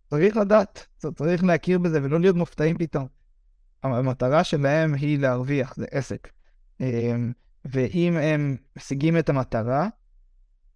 וצריך 0.07 0.37
לדעת, 0.37 0.87
צריך 1.15 1.45
להכיר 1.45 1.79
בזה 1.79 2.01
ולא 2.03 2.21
להיות 2.21 2.37
מופתעים 2.37 2.79
פתאום. 2.79 3.07
המטרה 3.83 4.45
שלהם 4.45 4.95
היא 4.95 5.19
להרוויח, 5.19 5.77
זה 5.77 5.87
עסק. 5.91 6.29
אה, 6.81 7.15
ואם 7.65 8.17
הם 8.17 8.57
משיגים 8.77 9.19
את 9.19 9.29
המטרה, 9.29 9.89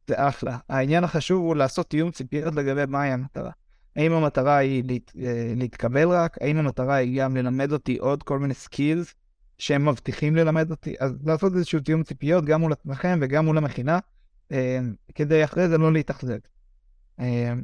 זה 0.08 0.28
אחלה. 0.28 0.58
העניין 0.68 1.04
החשוב 1.04 1.44
הוא 1.44 1.56
לעשות 1.56 1.90
תיאום 1.90 2.10
ציפיות 2.10 2.54
לגבי 2.54 2.86
מהי 2.86 3.12
המטרה. 3.12 3.50
האם 3.96 4.12
המטרה 4.12 4.56
היא 4.56 4.84
להת, 4.86 5.12
אה, 5.18 5.52
להתקבל 5.56 6.08
רק? 6.08 6.38
האם 6.40 6.56
המטרה 6.56 6.94
היא 6.94 7.22
גם 7.22 7.36
ללמד 7.36 7.72
אותי 7.72 7.96
עוד 7.96 8.22
כל 8.22 8.38
מיני 8.38 8.54
skills 8.54 9.14
שהם 9.58 9.88
מבטיחים 9.88 10.36
ללמד 10.36 10.70
אותי? 10.70 10.94
אז 11.00 11.12
לעשות 11.24 11.54
איזשהו 11.54 11.80
תיאום 11.80 12.02
ציפיות 12.02 12.44
גם 12.44 12.60
מול 12.60 12.72
עצמכם 12.72 13.18
וגם 13.22 13.44
מול 13.44 13.58
המכינה, 13.58 13.98
אה, 14.52 14.78
כדי 15.14 15.44
אחרי 15.44 15.68
זה 15.68 15.78
לא 15.78 15.92
להתאכזב. 15.92 16.38
אה, 17.20 17.54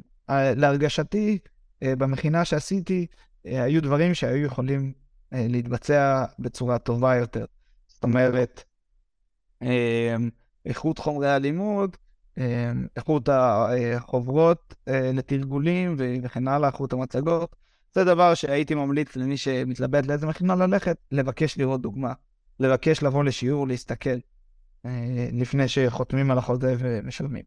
להרגשתי, 0.56 1.38
במכינה 1.84 2.44
שעשיתי, 2.44 3.06
היו 3.44 3.82
דברים 3.82 4.14
שהיו 4.14 4.44
יכולים 4.44 4.92
להתבצע 5.32 6.24
בצורה 6.38 6.78
טובה 6.78 7.16
יותר. 7.16 7.44
זאת 7.88 8.04
אומרת, 8.04 8.64
איכות 10.66 10.98
חומרי 10.98 11.30
הלימוד, 11.30 11.96
איכות 12.96 13.28
החוברות 13.32 14.74
אה, 14.88 15.10
לתרגולים 15.14 15.94
ו- 15.98 16.14
וכן 16.22 16.48
הלאה, 16.48 16.68
איכות 16.68 16.92
המצגות. 16.92 17.56
זה 17.94 18.04
דבר 18.04 18.34
שהייתי 18.34 18.74
ממליץ 18.74 19.16
למי 19.16 19.36
שמתלבט 19.36 20.06
לאיזה 20.06 20.26
מכינה 20.26 20.54
ללכת, 20.54 20.96
לבקש 21.12 21.58
לראות 21.58 21.80
דוגמה. 21.82 22.12
לבקש 22.60 23.02
לבוא 23.02 23.24
לשיעור, 23.24 23.68
להסתכל, 23.68 24.10
אה, 24.86 24.90
לפני 25.32 25.68
שחותמים 25.68 26.30
על 26.30 26.38
החוזה 26.38 26.74
ומשלמים. 26.78 27.42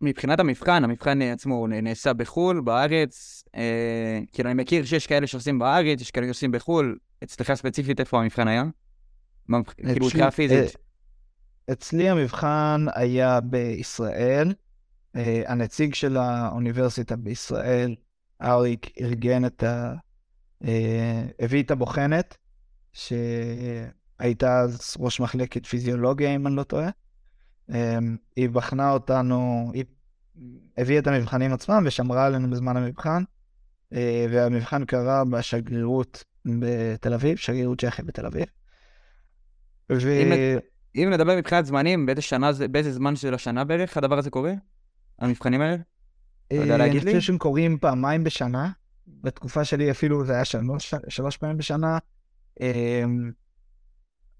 מבחינת 0.00 0.40
המבחן, 0.40 0.84
המבחן 0.84 1.22
עצמו 1.22 1.66
נעשה 1.66 2.12
בחו"ל, 2.12 2.60
בארץ. 2.60 3.44
אה, 3.54 4.20
כאילו, 4.32 4.50
אני 4.50 4.62
מכיר 4.62 4.84
שיש 4.84 5.06
כאלה 5.06 5.26
שעושים 5.26 5.58
בארץ, 5.58 6.00
יש 6.00 6.10
כאלה 6.10 6.26
שעושים 6.26 6.52
בחו"ל. 6.52 6.96
אצלך 7.24 7.54
ספציפית, 7.54 8.00
איפה 8.00 8.20
המבחן 8.20 8.48
היה? 8.48 8.64
מה, 9.48 9.58
כאילו, 9.64 9.90
אצלי- 9.92 10.06
מבחינה 10.06 10.30
פיזית. 10.30 10.76
אצלי 11.72 12.08
המבחן 12.08 12.86
היה 12.94 13.40
בישראל. 13.40 14.54
אה, 15.16 15.42
הנציג 15.46 15.94
של 15.94 16.16
האוניברסיטה 16.16 17.16
בישראל, 17.16 17.94
אריק, 18.42 18.90
ארגן 19.00 19.44
את 19.44 19.62
ה... 19.62 19.94
אה, 20.64 21.24
הביא 21.40 21.62
את 21.62 21.70
הבוחנת, 21.70 22.36
שהייתה 22.92 24.60
אז 24.60 24.96
ראש 24.98 25.20
מחלקת 25.20 25.66
פיזיולוגיה, 25.66 26.34
אם 26.34 26.46
אני 26.46 26.56
לא 26.56 26.62
טועה. 26.62 26.88
אה, 27.70 27.98
היא 28.36 28.48
בחנה 28.50 28.90
אותנו, 28.90 29.70
היא 29.74 29.84
הביאה 30.78 30.98
את 30.98 31.06
המבחנים 31.06 31.52
עצמם 31.52 31.82
ושמרה 31.86 32.26
עלינו 32.26 32.50
בזמן 32.50 32.76
המבחן, 32.76 33.22
אה, 33.92 34.26
והמבחן 34.30 34.84
קרה 34.84 35.24
בשגרירות 35.24 36.24
בתל 36.44 37.14
אביב, 37.14 37.36
שגרירות 37.36 37.80
צ'כיה 37.80 38.04
בתל 38.04 38.26
אביב. 38.26 38.44
ו... 39.92 40.10
אם- 40.10 40.58
אם 40.96 41.10
נדבר 41.12 41.36
מבחינת 41.36 41.66
זמנים, 41.66 42.06
באיזה 42.06 42.22
שנה 42.22 42.52
זה, 42.52 42.68
באיזה 42.68 42.92
זמן 42.92 43.16
של 43.16 43.34
השנה 43.34 43.64
בערך 43.64 43.96
הדבר 43.96 44.18
הזה 44.18 44.30
קורה? 44.30 44.52
המבחנים 45.18 45.60
האלה? 45.60 45.76
אתה 46.46 46.54
יודע 46.54 46.72
אה, 46.72 46.78
להגיד 46.78 47.02
אני 47.02 47.04
לי? 47.04 47.18
חושב 47.18 47.26
שהם 47.26 47.38
קורים 47.38 47.78
פעמיים 47.78 48.24
בשנה. 48.24 48.70
בתקופה 49.06 49.64
שלי 49.64 49.90
אפילו 49.90 50.24
זה 50.24 50.32
היה 50.32 50.44
שלוש, 50.44 50.94
שלוש 51.08 51.36
פעמים 51.36 51.56
בשנה. 51.56 51.98
אה, 52.60 53.04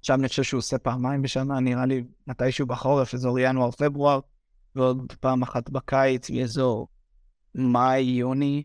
עכשיו 0.00 0.18
אני 0.18 0.28
חושב 0.28 0.42
שהוא 0.42 0.58
עושה 0.58 0.78
פעמיים 0.78 1.22
בשנה, 1.22 1.60
נראה 1.60 1.86
לי 1.86 2.04
מתישהו 2.26 2.66
בחורף, 2.66 3.14
אזור 3.14 3.38
ינואר-פברואר, 3.38 4.20
ועוד 4.76 5.12
פעם 5.20 5.42
אחת 5.42 5.70
בקיץ, 5.70 6.30
באזור 6.30 6.88
מאי-יוני, 7.54 8.62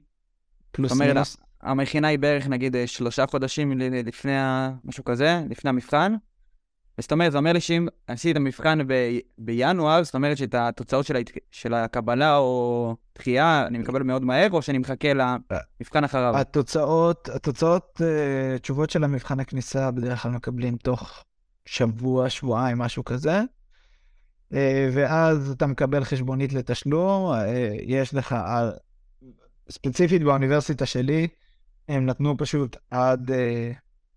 פלוס 0.71 0.91
זאת 0.91 1.01
אומרת, 1.01 1.13
מינוס. 1.13 1.37
המכינה 1.61 2.07
היא 2.07 2.19
בערך 2.19 2.47
נגיד 2.47 2.75
אה, 2.75 2.87
שלושה 2.87 3.27
חודשים 3.27 3.79
לפני. 3.79 4.31
משהו 4.83 5.03
כזה, 5.03 5.43
לפני 5.49 5.69
המבחן. 5.69 6.15
זאת 6.99 7.11
אומרת, 7.11 7.31
זה 7.31 7.37
אומר 7.37 7.53
לי 7.53 7.61
שאם 7.61 7.87
עשיתי 8.07 8.31
את 8.31 8.35
המבחן 8.35 8.87
ב... 8.87 8.93
בינואר, 9.37 10.03
זאת 10.03 10.15
אומרת 10.15 10.37
שאת 10.37 10.55
התוצאות 10.55 11.05
של, 11.05 11.15
ההת... 11.15 11.31
של 11.51 11.73
הקבלה 11.73 12.37
או 12.37 12.95
דחייה 13.17 13.67
אני 13.67 13.77
מקבל 13.77 14.03
מאוד 14.03 14.23
מהר, 14.23 14.51
או 14.51 14.61
שאני 14.61 14.77
מחכה 14.77 15.07
למבחן 15.13 16.03
אחריו. 16.03 16.37
התוצאות, 16.37 17.29
התוצאות, 17.29 18.01
אה, 18.01 18.59
תשובות 18.59 18.89
של 18.89 19.03
המבחן 19.03 19.39
הכניסה 19.39 19.91
בדרך 19.91 20.23
כלל 20.23 20.31
מקבלים 20.31 20.77
תוך 20.77 21.23
שבוע, 21.65 22.29
שבועיים, 22.29 22.77
משהו 22.77 23.05
כזה. 23.05 23.41
אה, 24.53 24.89
ואז 24.93 25.51
אתה 25.51 25.67
מקבל 25.67 26.03
חשבונית 26.03 26.53
לתשלום, 26.53 27.33
אה, 27.33 27.75
יש 27.81 28.13
לך, 28.13 28.35
ספציפית 29.69 30.23
באוניברסיטה 30.23 30.85
שלי, 30.85 31.27
הם 31.89 32.05
נתנו 32.05 32.37
פשוט 32.37 32.77
עד 32.91 33.31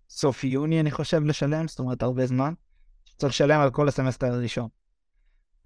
סוף 0.09 0.43
יוני, 0.43 0.79
אני 0.79 0.91
חושב, 0.91 1.23
לשלם, 1.23 1.67
זאת 1.67 1.79
אומרת, 1.79 2.03
הרבה 2.03 2.25
זמן. 2.25 2.53
צריך 3.21 3.33
לשלם 3.33 3.59
על 3.59 3.69
כל 3.69 3.87
הסמסטר 3.87 4.33
הראשון. 4.33 4.67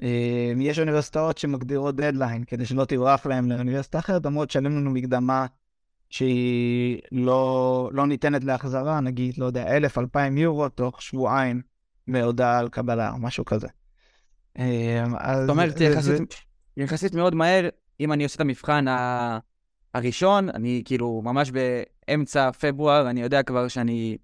אה, 0.01 0.53
יש 0.59 0.79
אוניברסיטאות 0.79 1.37
שמגדירות 1.37 1.95
דדליין, 1.95 2.43
כדי 2.43 2.65
שלא 2.65 2.85
תברח 2.85 3.25
להם 3.25 3.51
לאוניברסיטה 3.51 3.99
אחרת, 3.99 4.25
אמרו, 4.25 4.45
תשלם 4.45 4.77
לנו 4.77 4.91
מקדמה 4.91 5.45
שהיא 6.09 6.99
לא, 7.11 7.89
לא 7.93 8.07
ניתנת 8.07 8.43
להחזרה, 8.43 8.99
נגיד, 8.99 9.37
לא 9.37 9.45
יודע, 9.45 9.75
אלף, 9.75 9.97
אלפיים 9.97 10.37
יורו, 10.37 10.69
תוך 10.69 11.01
שבועיים 11.01 11.61
מהודעה 12.07 12.59
על 12.59 12.69
קבלה, 12.69 13.11
או 13.11 13.17
משהו 13.17 13.45
כזה. 13.45 13.67
אה, 14.59 15.03
אז 15.19 15.39
זאת 15.41 15.49
אומרת, 15.49 15.81
יחסית, 15.81 16.35
יחסית 16.77 17.15
מאוד 17.15 17.35
מהר, 17.35 17.69
אם 17.99 18.13
אני 18.13 18.23
עושה 18.23 18.35
את 18.35 18.41
המבחן 18.41 18.87
ה... 18.87 19.39
הראשון, 19.93 20.49
אני 20.49 20.81
כאילו 20.85 21.21
ממש 21.23 21.51
באמצע 21.51 22.51
פברואר, 22.51 23.09
אני 23.09 23.21
יודע 23.21 23.43
כבר 23.43 23.67
שאני 23.67 24.17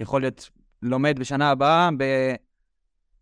יכול 0.00 0.20
להיות 0.20 0.50
לומד 0.82 1.18
בשנה 1.18 1.50
הבאה. 1.50 1.90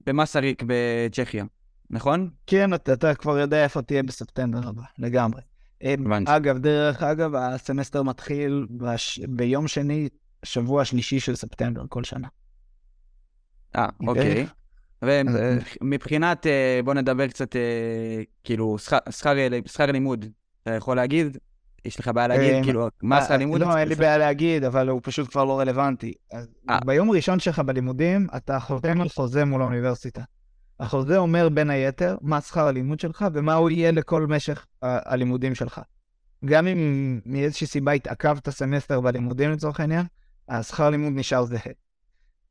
במסריק 0.06 0.62
בצ'כיה, 0.66 1.44
נכון? 1.90 2.30
כן, 2.46 2.74
אתה, 2.74 2.92
אתה 2.92 3.14
כבר 3.14 3.38
יודע 3.38 3.64
איפה 3.64 3.82
תהיה 3.82 4.02
בספטמבר 4.02 4.68
הבא, 4.68 4.82
לגמרי. 4.98 5.40
הבנתי. 5.82 6.36
אגב, 6.36 6.58
דרך 6.58 7.02
אגב, 7.02 7.34
הסמסטר 7.34 8.02
מתחיל 8.02 8.66
בש... 8.70 9.18
ביום 9.28 9.68
שני, 9.68 10.08
שבוע 10.44 10.84
שלישי 10.84 11.20
של 11.20 11.36
ספטמבר 11.36 11.82
כל 11.88 12.04
שנה. 12.04 12.28
אה, 13.76 13.88
אוקיי. 14.06 14.46
ומבחינת, 15.02 16.46
אה, 16.46 16.80
בוא 16.84 16.94
נדבר 16.94 17.28
קצת, 17.28 17.56
אה, 17.56 18.22
כאילו, 18.44 18.76
שכר 19.66 19.90
לימוד, 19.92 20.24
אתה 20.62 20.70
יכול 20.70 20.96
להגיד? 20.96 21.38
יש 21.84 22.00
לך 22.00 22.08
בעיה 22.08 22.28
להגיד, 22.28 22.54
אה, 22.54 22.62
כאילו, 22.62 22.88
מה 23.02 23.22
שכר 23.22 23.32
אה, 23.32 23.38
לימוד? 23.38 23.60
לא, 23.60 23.76
אין 23.76 23.88
לי 23.88 23.94
בעיה 23.94 24.18
להגיד, 24.18 24.64
אבל 24.64 24.88
הוא 24.88 25.00
פשוט 25.02 25.30
כבר 25.30 25.44
לא 25.44 25.60
רלוונטי. 25.60 26.12
אה. 26.70 26.78
ביום 26.84 27.10
הראשון 27.10 27.40
שלך 27.40 27.58
בלימודים, 27.58 28.26
אתה 28.36 28.60
חותם 28.60 29.00
על 29.00 29.08
חוזה 29.08 29.44
מול 29.44 29.62
האוניברסיטה. 29.62 30.22
החוזה 30.80 31.18
אומר 31.18 31.48
בין 31.48 31.70
היתר 31.70 32.16
מה 32.20 32.40
שכר 32.40 32.66
הלימוד 32.66 33.00
שלך 33.00 33.24
ומה 33.32 33.54
הוא 33.54 33.70
יהיה 33.70 33.92
לכל 33.92 34.26
משך 34.26 34.66
הלימודים 34.82 35.54
שלך. 35.54 35.80
גם 36.44 36.66
אם 36.66 37.20
מאיזושהי 37.26 37.66
סיבה 37.66 37.92
התעכבת 37.92 38.50
סמסטר 38.50 39.00
בלימודים 39.00 39.50
לצורך 39.50 39.80
העניין, 39.80 40.06
השכר 40.48 40.90
לימוד 40.90 41.12
נשאר 41.16 41.44
זהה. 41.44 41.72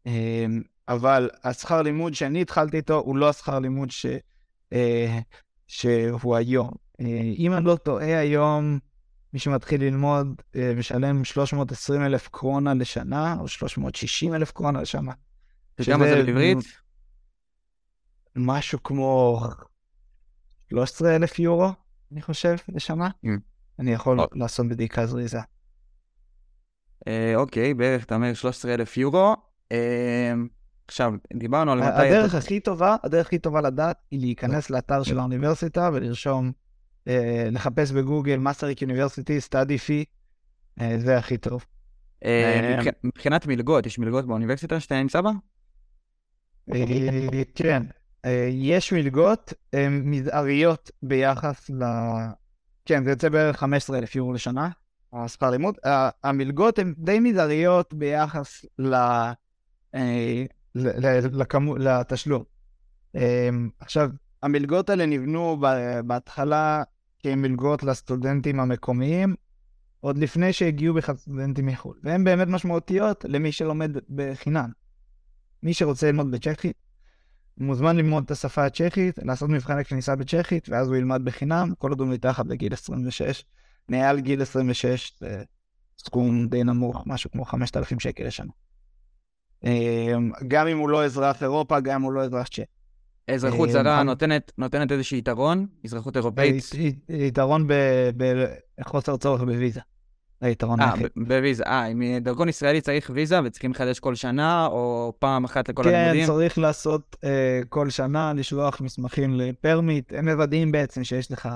אמ, 0.06 0.62
אבל 0.88 1.30
השכר 1.44 1.82
לימוד 1.82 2.14
שאני 2.14 2.42
התחלתי 2.42 2.78
איתו 2.78 3.00
הוא 3.00 3.18
לא 3.18 3.30
השכר 3.30 3.60
לימוד 3.60 3.92
ש, 3.92 4.06
אה, 4.74 5.20
שהוא 5.68 6.36
היום. 6.36 6.72
אם 7.38 7.54
אני 7.54 7.66
לא 7.66 7.76
טועה 7.76 8.20
היום, 8.20 8.80
מי 9.34 9.40
שמתחיל 9.40 9.84
ללמוד 9.84 10.42
אה, 10.56 10.74
משלם 10.78 11.24
320 11.24 12.02
אלף 12.02 12.28
קרונה 12.28 12.74
לשנה, 12.74 13.36
או 13.40 13.48
360 13.48 14.34
אלף 14.34 14.52
קרונה 14.52 14.82
לשנה. 14.82 15.12
כמה 15.86 16.08
זה 16.08 16.16
בעברית? 16.16 16.58
משהו 18.36 18.84
כמו 18.84 19.40
13 20.70 21.16
אלף 21.16 21.40
יורו, 21.40 21.70
אני 22.12 22.22
חושב, 22.22 22.56
לשנה. 22.70 23.10
אני 23.80 23.92
יכול. 23.92 24.18
לעשות 24.34 24.68
בדיקה 24.68 25.06
זריזה. 25.06 25.40
אה, 27.08 27.34
אוקיי, 27.36 27.74
בערך, 27.74 28.04
אתה 28.04 28.16
אומר 28.16 28.34
13,000 28.34 28.98
יורו. 28.98 29.36
אה, 29.72 30.34
עכשיו, 30.88 31.14
דיברנו 31.34 31.72
על 31.72 31.80
מתי... 31.80 32.08
הדרך 32.08 32.36
הכי 32.36 32.60
טובה, 32.60 32.96
הדרך 33.04 33.28
הכי 33.28 33.40
טובה 33.40 33.62
לדעת 33.62 33.98
היא 34.12 34.20
להיכנס 34.20 34.70
לאתר 34.70 35.04
של 35.04 35.20
האוניברסיטה 35.20 35.90
ולרשום, 35.94 36.52
אה, 37.08 37.48
לחפש 37.52 37.92
בגוגל 37.92 38.38
מסריק 38.38 38.82
יוניברסיטי, 38.82 39.42
סטאדי 39.42 39.78
פי, 39.78 40.06
זה 40.98 41.18
הכי 41.18 41.38
טוב. 41.38 41.66
אה, 42.26 42.30
אה, 42.62 42.78
מבח- 42.82 42.94
מבחינת 43.04 43.48
מלגות, 43.48 43.86
יש 43.86 44.00
מלגות 44.00 44.28
באוניברסיטה 44.28 44.80
שאתה 44.80 44.96
נמצא 45.02 45.22
בה? 45.22 45.32
אה, 46.74 46.86
כן, 47.56 47.84
אה, 48.26 48.48
יש 48.52 48.94
מלגות 48.94 49.54
אה, 49.74 49.88
מזעריות 49.90 50.92
ביחס 51.04 51.70
ל... 51.70 51.84
כן, 52.86 53.04
זה 53.04 53.10
יוצא 53.10 53.30
בערך 53.30 53.58
15,000 53.58 54.16
יורו 54.16 54.34
לשנה, 54.34 54.70
השכר 55.14 55.50
לימוד. 55.50 55.76
המלגות 56.24 56.80
הן 56.80 56.94
די 56.98 57.20
מזעריות 57.20 57.94
ביחס 57.94 58.66
ל... 58.80 58.94
אה, 59.96 60.44
לתשלום. 61.78 62.44
אה, 63.16 63.50
עכשיו, 63.80 64.10
המלגות 64.44 64.90
האלה 64.90 65.06
נבנו 65.06 65.62
בהתחלה 66.06 66.84
כמלגות 67.20 67.84
לסטודנטים 67.84 68.60
המקומיים, 68.60 69.36
עוד 70.00 70.18
לפני 70.18 70.54
שהגיעו 70.54 70.94
בכלל 70.94 71.16
סטודנטים 71.16 71.66
מחו"ל, 71.66 72.00
והן 72.04 72.24
באמת 72.24 72.48
משמעותיות 72.48 73.26
למי 73.28 73.52
שלומד 73.52 73.92
בחינם. 74.10 74.70
מי 75.64 75.74
שרוצה 75.74 76.08
ללמוד 76.08 76.32
בצ'כית, 76.32 76.78
מוזמן 77.58 77.98
ללמוד 77.98 78.24
את 78.24 78.32
השפה 78.32 78.66
הצ'כית, 78.66 79.20
לעשות 79.22 79.50
מבחני 79.50 79.86
כניסה 79.86 80.16
בצ'כית, 80.16 80.70
ואז 80.70 80.88
הוא 80.88 80.96
ילמד 80.96 81.26
בחינם, 81.26 81.74
כל 81.78 81.90
עוד 81.90 82.00
הוא 82.00 82.08
מתחת 82.08 82.46
לגיל 82.48 82.74
26. 82.74 83.44
מעל 83.90 84.20
גיל 84.20 84.42
26 84.42 85.14
זה 85.20 85.44
סכום 85.98 86.48
די 86.48 86.64
נמוך, 86.64 87.04
משהו 87.06 87.32
כמו 87.32 87.46
5,000 87.46 88.00
שקל 88.00 88.24
לשנה. 88.24 88.52
אמ, 89.64 90.32
גם 90.48 90.68
אם 90.68 90.78
הוא 90.78 90.90
לא 90.90 91.06
אזרח 91.06 91.44
אירופה, 91.44 91.80
גם 91.80 91.96
אם 91.96 92.02
הוא 92.02 92.14
לא 92.14 92.24
אזרח 92.24 92.48
צ'כי. 92.48 92.62
אזרחות 93.28 93.68
אה, 93.70 93.74
זרה 93.74 94.04
נותנת 94.04 94.52
נותנת 94.58 94.92
איזשהו 94.92 95.18
יתרון, 95.18 95.66
אזרחות 95.86 96.18
אירופאית. 96.18 96.64
י- 96.78 96.96
יתרון 97.10 97.68
בחוסר 98.80 99.18
צורך 99.18 99.42
בוויזה. 99.42 99.80
זה 100.42 100.48
היתרון 100.48 100.82
אה, 100.82 100.94
היחיד. 100.94 101.08
בוויזה. 101.16 101.64
אה, 101.64 101.86
אם 101.86 102.02
דרכון 102.22 102.50
ישראלי 102.50 102.82
צריך 102.82 103.12
ויזה 103.14 103.40
וצריכים 103.44 103.72
לחדש 103.72 104.00
כל 104.00 104.16
שנה, 104.16 104.66
או 104.66 105.14
פעם 105.20 105.44
אחת 105.44 105.70
לכל 105.70 105.84
כן, 105.84 105.90
הלימודים? 105.94 106.26
צריך 106.26 106.58
לעשות 106.58 107.16
כל 107.70 107.90
שנה, 107.90 108.34
לשלוח 108.34 108.82
מסמכים 108.82 109.36
לפרמיט. 109.36 110.14
הם 110.16 110.30
מוודאים 110.30 110.72
בעצם 110.72 111.04
שיש 111.04 111.32
לך 111.32 111.50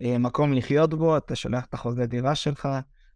מקום 0.00 0.52
לחיות 0.52 0.94
בו, 0.94 1.16
אתה 1.16 1.36
שולח 1.36 1.64
את 1.64 1.74
החוזה 1.74 2.06
דירה 2.06 2.34
שלך, 2.34 2.68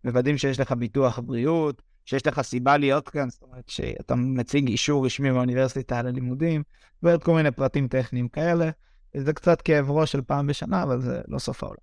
מוודאים 0.04 0.38
שיש 0.38 0.60
לך 0.60 0.72
ביטוח 0.72 1.18
בריאות, 1.18 1.82
שיש 2.04 2.26
לך 2.26 2.42
סיבה 2.42 2.76
להיות 2.76 3.08
כאן, 3.08 3.30
זאת 3.30 3.42
אומרת 3.42 3.68
שאתה 3.68 4.14
מציג 4.14 4.68
אישור 4.68 5.06
רשמי 5.06 5.32
באוניברסיטה 5.32 5.98
על 5.98 6.06
הלימודים, 6.06 6.62
ועוד 7.02 7.24
כל 7.24 7.34
מיני 7.34 7.50
פרטים 7.50 7.88
טכניים 7.88 8.28
כאלה. 8.28 8.70
זה 9.16 9.32
קצת 9.32 9.62
כאב 9.62 9.90
ראש 9.90 10.12
של 10.12 10.22
פעם 10.22 10.46
בשנה, 10.46 10.82
אבל 10.82 11.00
זה 11.00 11.20
לא 11.28 11.38
סוף 11.38 11.62
העולם. 11.62 11.78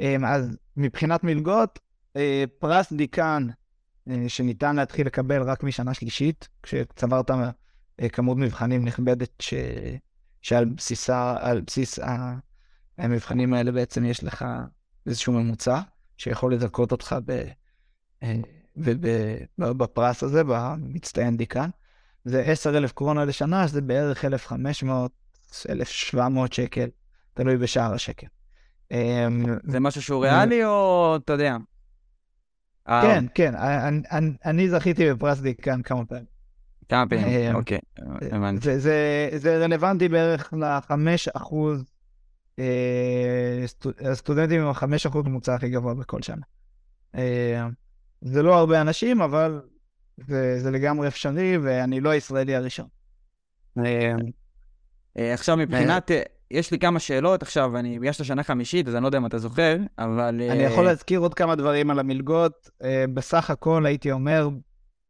Um, 0.00 0.26
אז 0.26 0.56
מבחינת 0.76 1.24
מלגות, 1.24 1.78
uh, 2.16 2.20
פרס 2.58 2.92
דיקן 2.92 3.46
אה, 4.10 4.28
שניתן 4.28 4.76
להתחיל 4.76 5.06
לקבל 5.06 5.42
רק 5.42 5.62
משנה 5.62 5.94
שלישית, 5.94 6.48
כשצברת 6.62 7.30
אה, 7.30 8.08
כמות 8.08 8.38
מבחנים 8.38 8.84
נכבדת 8.84 9.30
ש... 9.40 9.54
שעל 10.42 10.64
בסיסה, 10.64 11.36
על 11.40 11.60
בסיס 11.60 11.98
המבחנים 12.98 13.54
האלה 13.54 13.72
בעצם 13.72 14.04
יש 14.04 14.24
לך 14.24 14.44
איזשהו 15.06 15.32
ממוצע 15.32 15.80
שיכול 16.16 16.54
לזכות 16.54 16.92
אותך 16.92 17.16
ב... 17.24 17.42
אה, 18.78 18.84
וב... 18.84 19.06
ב- 19.58 19.72
בפרס 19.82 20.22
הזה, 20.22 20.42
במצטיין 20.44 21.36
דיקן. 21.36 21.70
זה 22.24 22.42
10,000 22.42 22.92
קרונה 22.92 23.24
לשנה, 23.24 23.68
שזה 23.68 23.80
בערך 23.80 24.24
1,500, 24.24 25.12
1,700 25.70 26.52
שקל, 26.52 26.88
תלוי 27.34 27.56
בשער 27.56 27.94
השקל. 27.94 28.26
אה, 28.92 29.26
זה 29.64 29.80
משהו 29.80 30.02
שהוא 30.02 30.24
ריאלי, 30.24 30.64
או 30.64 31.16
אתה 31.24 31.32
יודע? 31.32 31.56
אה, 32.88 33.02
כן, 33.02 33.24
כן, 33.34 33.54
אני, 33.54 34.02
אני, 34.12 34.30
אני 34.44 34.68
זכיתי 34.70 35.12
בפרס 35.12 35.40
דיקן 35.40 35.82
כמה 35.82 36.04
פעמים. 36.06 36.24
כמה 36.88 37.04
פעמים, 37.08 37.26
אה, 37.26 37.54
אוקיי, 37.54 37.78
הבנתי. 38.32 38.60
זה, 38.64 38.78
זה, 38.78 39.30
זה 39.36 39.64
רלוונטי 39.64 40.08
בערך 40.08 40.52
ל-5 40.52 40.92
אחוז, 41.34 41.84
אה, 42.58 42.64
סטו- 43.66 43.90
הסטודנטים 44.10 44.60
עם 44.60 44.66
ה-5 44.68 44.84
אחוז 45.08 45.24
ממוצע 45.26 45.54
הכי 45.54 45.68
גבוה 45.68 45.94
בכל 45.94 46.22
שנה. 46.22 46.42
אה, 47.14 47.66
זה 48.20 48.42
לא 48.42 48.54
הרבה 48.54 48.80
אנשים, 48.80 49.22
אבל 49.22 49.60
זה, 50.26 50.58
זה 50.58 50.70
לגמרי 50.70 51.08
אפשרי, 51.08 51.58
ואני 51.58 52.00
לא 52.00 52.10
הישראלי 52.10 52.54
הראשון. 52.54 52.86
אה, 53.78 54.12
אה, 55.18 55.34
עכשיו 55.34 55.56
מבחינת, 55.56 56.10
אה, 56.10 56.22
יש 56.50 56.70
לי 56.70 56.78
כמה 56.78 56.98
שאלות 56.98 57.42
עכשיו, 57.42 57.76
אני, 57.76 57.98
בגלל 57.98 58.12
שאתה 58.12 58.24
שנה 58.24 58.42
חמישית, 58.42 58.88
אז 58.88 58.94
אני 58.94 59.02
לא 59.02 59.08
יודע 59.08 59.18
אם 59.18 59.26
אתה 59.26 59.38
זוכר, 59.38 59.76
אבל... 59.98 60.40
אני 60.50 60.62
יכול 60.62 60.84
להזכיר 60.84 61.20
עוד 61.20 61.34
כמה 61.34 61.54
דברים 61.54 61.90
על 61.90 61.98
המלגות. 61.98 62.70
בסך 63.14 63.50
הכל 63.50 63.86
הייתי 63.86 64.12
אומר, 64.12 64.48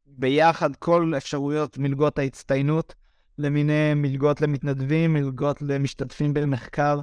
ביחד 0.07 0.77
כל 0.77 1.13
אפשרויות 1.17 1.79
מלגות 1.79 2.19
ההצטיינות 2.19 2.95
למיניהם, 3.39 4.03
מלגות 4.03 4.41
למתנדבים, 4.41 5.13
מלגות 5.13 5.63
למשתתפים 5.63 6.35
במחקר, 6.35 7.01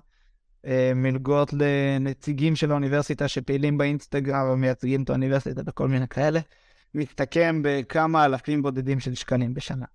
מלגות 0.96 1.54
לנציגים 1.54 2.56
של 2.56 2.72
האוניברסיטה 2.72 3.28
שפעילים 3.28 3.78
באינסטגרם 3.78 4.50
ומייצגים 4.50 5.04
את 5.04 5.10
האוניברסיטה 5.10 5.62
וכל 5.66 5.88
מיני 5.88 6.08
כאלה, 6.08 6.40
מסתכם 6.96 7.62
בכמה 7.64 8.26
אלפים 8.26 8.62
בודדים 8.62 9.00
של 9.00 9.16
שקלים 9.16 9.54
בשנה. 9.54 9.86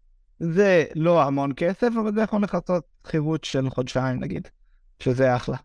זה 0.40 0.84
לא 0.94 1.22
המון 1.22 1.52
כסף, 1.56 1.88
אבל 2.00 2.14
זה 2.14 2.22
יכול 2.22 2.42
לכסות 2.42 2.84
שכירות 3.06 3.44
של 3.44 3.70
חודשיים 3.70 4.20
נגיד, 4.20 4.48
שזה 4.98 5.36
אחלה. 5.36 5.56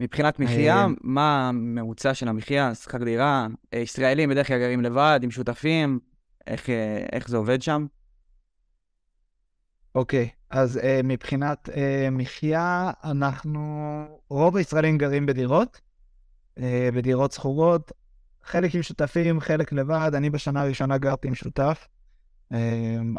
מבחינת 0.00 0.38
מחיה, 0.38 0.76
אה, 0.76 0.86
מה 1.00 1.48
הממוצע 1.48 2.14
של 2.14 2.28
המחיה, 2.28 2.74
שכר 2.74 3.04
דירה? 3.04 3.46
אה, 3.74 3.78
ישראלים 3.78 4.30
בדרך 4.30 4.46
כלל 4.46 4.58
גרים 4.58 4.80
לבד, 4.80 5.20
עם 5.22 5.30
שותפים, 5.30 5.98
איך, 6.46 6.70
אה, 6.70 7.06
איך 7.12 7.28
זה 7.28 7.36
עובד 7.36 7.62
שם? 7.62 7.86
אוקיי, 9.94 10.28
אז 10.50 10.76
uh, 10.76 10.82
מבחינת 11.04 11.68
uh, 11.68 11.74
מחיה, 12.12 12.90
אנחנו, 13.04 14.04
רוב 14.28 14.56
הישראלים 14.56 14.98
גרים 14.98 15.26
בדירות, 15.26 15.80
uh, 16.58 16.62
בדירות 16.94 17.32
שכורות, 17.32 17.92
חלק 18.44 18.74
עם 18.74 18.82
שותפים, 18.82 19.40
חלק 19.40 19.72
לבד, 19.72 20.10
אני 20.14 20.30
בשנה 20.30 20.62
הראשונה 20.62 20.98
גרתי 20.98 21.28
עם 21.28 21.34
שותף, 21.34 21.88
uh, 22.52 22.56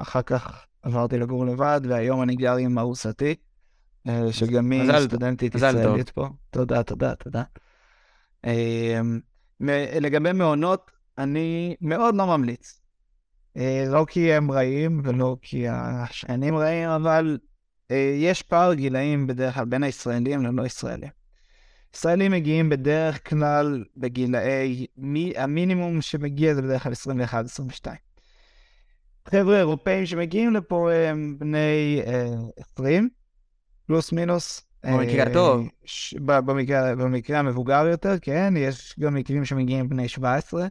אחר 0.02 0.22
כך 0.22 0.66
עברתי 0.82 1.18
לגור 1.18 1.46
לבד, 1.46 1.82
והיום 1.90 2.22
אני 2.22 2.36
גר 2.36 2.56
עם 2.56 2.80
ארוסתי, 2.80 3.36
uh, 4.08 4.12
שגם 4.32 4.72
היא 4.72 4.92
סטודנטית. 5.08 5.56
ישראלית 5.56 6.10
פה. 6.10 6.30
תודה, 6.50 6.84
תודה, 6.84 7.16
תודה. 7.16 7.44
Uh, 8.46 8.50
לגבי 10.02 10.32
מעונות, 10.32 10.92
אני 11.18 11.76
מאוד 11.82 12.16
לא 12.16 12.28
ממליץ. 12.28 12.83
אה, 13.58 13.86
לא 13.88 14.06
כי 14.10 14.34
הם 14.34 14.52
רעים 14.52 15.02
ולא 15.04 15.38
כי 15.42 15.68
השכנים 15.68 16.56
רעים, 16.56 16.89
אבל 16.89 17.38
אה, 17.92 18.16
יש 18.18 18.42
פער 18.42 18.74
גילאים 18.74 19.28
בדרך 19.28 19.56
כלל 19.56 19.66
בין 19.66 19.84
הישראלים 19.84 20.44
ללא 20.44 20.66
ישראלים. 20.66 21.10
ישראלים 21.96 22.32
מגיעים 22.32 22.70
בדרך 22.70 23.30
כלל 23.30 23.84
בגילאי, 23.98 24.86
מי, 24.98 25.34
המינימום 25.38 26.02
שמגיע 26.02 26.54
זה 26.54 26.62
בדרך 26.62 26.84
כלל 26.84 26.92
21-22. 26.92 27.88
חבר'ה 29.30 29.58
אירופאים 29.58 30.06
שמגיעים 30.06 30.54
לפה 30.54 30.92
הם 30.92 31.36
בני 31.39 32.02
אה, 32.06 32.34
20, 32.74 33.10
פלוס 33.88 34.12
מינוס. 34.12 34.62
במקרה 34.84 35.24
הטוב. 35.24 35.68
ש... 35.86 36.13
במקרה, 36.18 36.96
במקרה 36.96 37.39
המבוגר 37.39 37.86
יותר, 37.92 38.16
כן, 38.22 38.54
יש 38.58 38.96
גם 39.00 39.13
מקרים 39.13 39.46
שמגיעים 39.46 39.89
בני 39.89 40.08
17, 40.08 40.68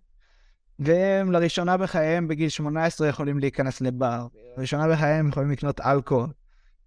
והם 0.78 1.32
לראשונה 1.32 1.76
בחייהם 1.76 2.28
בגיל 2.28 2.48
18 2.48 3.08
יכולים 3.08 3.38
להיכנס 3.38 3.80
לבר, 3.80 4.26
לראשונה 4.56 4.88
בחייהם 4.88 5.28
יכולים 5.28 5.50
לקנות 5.50 5.80
אלכוהול, 5.80 6.28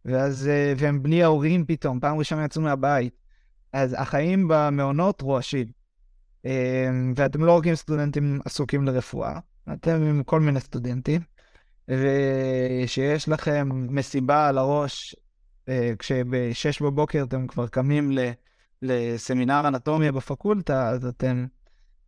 ואז, 0.06 0.48
אה, 0.48 0.74
והם 0.78 1.04
בלי 1.04 1.24
ההורים 1.24 1.66
פתאום, 1.66 2.00
פעם 2.00 2.18
ראשונה 2.18 2.46
יצאו 2.46 2.62
מהבית. 2.62 3.14
אז 3.74 3.96
החיים 3.98 4.48
במעונות 4.50 5.22
רועשים. 5.22 5.68
אה, 6.46 6.90
ואתם 7.16 7.44
לא 7.44 7.58
רק 7.58 7.68
עם 7.68 7.76
סטודנטים 7.76 8.40
עסוקים 8.46 8.86
לרפואה, 8.86 9.40
אתם 9.74 10.04
עם 10.04 10.24
כל 10.24 10.40
מיני 10.40 10.60
סטודנטים, 10.60 11.22
ושיש 11.88 13.30
לכם 13.30 13.70
מסיבה 13.96 14.48
על 14.48 14.58
הראש 14.58 15.16
אה, 15.70 15.92
כשב-6 16.00 16.84
בבוקר 16.84 17.24
אתם 17.24 17.48
כבר 17.48 17.68
קמים 17.68 18.18
לסמינר 18.82 19.68
אנטומיה 19.68 20.12
בפקולטה, 20.12 20.90
אז 20.90 21.06
אתם... 21.06 21.46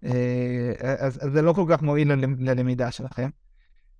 אה, 0.05 0.71
אז, 0.79 1.19
אז 1.21 1.31
זה 1.31 1.41
לא 1.41 1.53
כל 1.53 1.65
כך 1.69 1.81
מועיל 1.81 2.11
ללמידה 2.39 2.91
שלכם. 2.91 3.29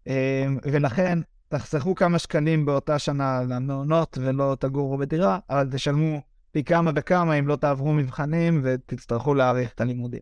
אה, 0.08 0.46
ולכן, 0.64 1.20
תחסכו 1.48 1.96
כמה 1.96 2.20
שקלים 2.20 2.66
באותה 2.66 3.00
שנה 3.00 3.42
למעונות 3.44 4.18
ולא 4.22 4.58
תגורו 4.60 4.98
בדירה, 4.98 5.40
אבל 5.50 5.70
תשלמו 5.72 6.22
פי 6.52 6.64
כמה 6.64 6.92
וכמה 6.96 7.34
אם 7.34 7.48
לא 7.48 7.56
תעברו 7.56 7.94
מבחנים 7.94 8.62
ותצטרכו 8.64 9.34
להאריך 9.34 9.74
את 9.74 9.82
הלימודים. 9.82 10.20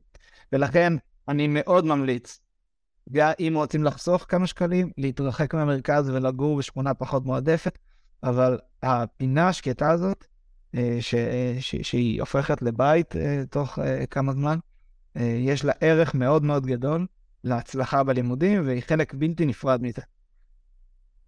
ולכן, 0.54 0.94
אני 1.28 1.48
מאוד 1.48 1.86
ממליץ, 1.86 2.40
גם 3.12 3.32
אם 3.40 3.54
רוצים 3.56 3.84
לחסוך 3.84 4.26
כמה 4.30 4.48
שקלים, 4.48 4.92
להתרחק 4.98 5.54
מהמרכז 5.54 6.10
ולגור 6.10 6.58
בשכונה 6.58 6.94
פחות 6.94 7.26
מועדפת, 7.26 7.78
אבל 8.24 8.60
הפינה 8.84 9.48
השקטה 9.48 9.92
הזאת, 9.92 10.26
אה, 10.76 10.98
ש, 11.00 11.16
ש, 11.60 11.76
שהיא 11.76 12.20
הופכת 12.20 12.62
לבית 12.62 13.16
תוך 13.50 13.80
כמה 14.10 14.34
זמן, 14.34 14.60
יש 15.20 15.66
לה 15.66 15.74
ערך 15.82 16.16
מאוד 16.16 16.44
מאוד 16.44 16.66
גדול 16.66 17.06
להצלחה 17.44 18.04
בלימודים, 18.04 18.68
והיא 18.68 18.82
חלק 18.82 19.14
בלתי 19.14 19.46
נפרד 19.46 19.82
מזה. 19.84 20.02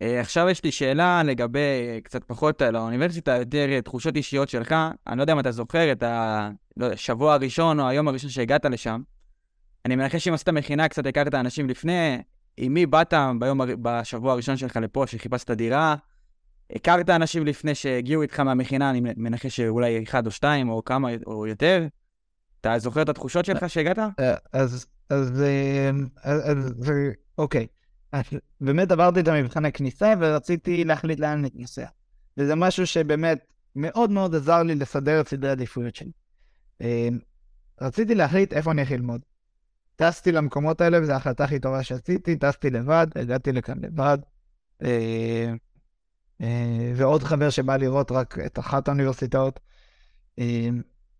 עכשיו 0.02 0.50
יש 0.50 0.64
לי 0.64 0.72
שאלה 0.72 1.24
לגבי 1.24 2.02
קצת 2.04 2.24
פחות 2.24 2.62
על 2.62 2.76
האוניברסיטה, 2.76 3.32
יותר 3.32 3.82
תחושות 3.82 4.16
אישיות 4.16 4.50
שלך. 4.50 4.76
אני 5.08 5.18
לא 5.18 5.24
יודע 5.24 5.34
אם 5.34 5.40
אתה 5.40 5.52
זוכר 5.52 5.92
את 5.92 6.04
השבוע 6.82 7.34
הראשון 7.34 7.80
או 7.80 7.88
היום 7.88 8.08
הראשון 8.08 8.30
שהגעת 8.30 8.66
לשם. 8.66 9.02
אני 9.86 9.96
מנחש 9.96 10.24
שאם 10.24 10.34
עשית 10.34 10.50
מכינה, 10.50 10.88
קצת 10.88 11.06
הכרת 11.06 11.36
אנשים 11.36 11.70
לפני. 11.70 12.18
עם 12.58 12.74
מי 12.74 12.86
באת 12.86 13.14
ביום, 13.40 13.62
בשבוע 13.82 14.34
הראשון 14.34 14.58
שלך 14.58 14.76
לפה, 14.82 15.08
שחיפשת 15.08 15.52
דירה? 15.52 15.96
הכרת 16.76 17.10
אנשים 17.10 17.46
לפני 17.46 17.76
שהגיעו 17.76 18.22
איתך 18.22 18.40
מהמכינה, 18.40 18.90
אני 18.90 19.02
מנחש 19.18 19.56
שאולי 19.56 20.04
אחד 20.04 20.26
או 20.26 20.32
שתיים 20.32 20.70
או 20.70 20.86
כמה 20.86 21.10
או 21.26 21.48
יותר. 21.48 21.88
אתה 22.62 22.80
זוכר 22.80 23.02
את 23.02 23.10
התחושות 23.10 23.46
שלך 23.46 23.70
שהגעת? 23.70 24.00
אה, 24.00 24.36
אז, 24.54 24.86
אז, 25.10 25.42
אה, 25.42 25.90
אז, 26.24 26.92
אוקיי. 27.38 27.68
אז 28.12 28.24
באמת 28.62 28.92
עברתי 28.92 29.20
את 29.20 29.28
המבחן 29.28 29.66
הכניסה 29.66 30.14
ורציתי 30.20 30.84
להחליט 30.84 31.20
לאן 31.20 31.40
אני 31.40 31.50
נוסע. 31.54 31.86
וזה 32.38 32.56
משהו 32.56 32.88
שבאמת 32.88 33.46
מאוד 33.76 34.12
מאוד 34.12 34.36
עזר 34.36 34.64
לי 34.64 34.76
לסדר 34.76 35.22
את 35.22 35.28
סדרי 35.28 35.50
העדיפויות 35.50 35.96
שלי. 35.96 36.12
אה, 36.82 37.10
רציתי 37.82 38.16
להחליט 38.16 38.54
איפה 38.54 38.72
אני 38.72 38.82
הולך 38.82 38.92
ללמוד. 38.92 39.22
טסתי 39.96 40.32
למקומות 40.32 40.82
האלה, 40.82 41.02
וזו 41.02 41.12
ההחלטה 41.12 41.44
הכי 41.44 41.60
טובה 41.60 41.84
שעשיתי, 41.84 42.36
טסתי 42.36 42.70
לבד, 42.70 43.08
הגעתי 43.16 43.52
לכאן 43.52 43.78
לבד. 43.82 44.18
אה, 44.84 45.54
ועוד 46.96 47.24
חבר 47.24 47.50
שבא 47.50 47.78
לראות 47.78 48.12
רק 48.12 48.40
את 48.46 48.60
אחת 48.60 48.88
האוניברסיטאות. 48.88 49.60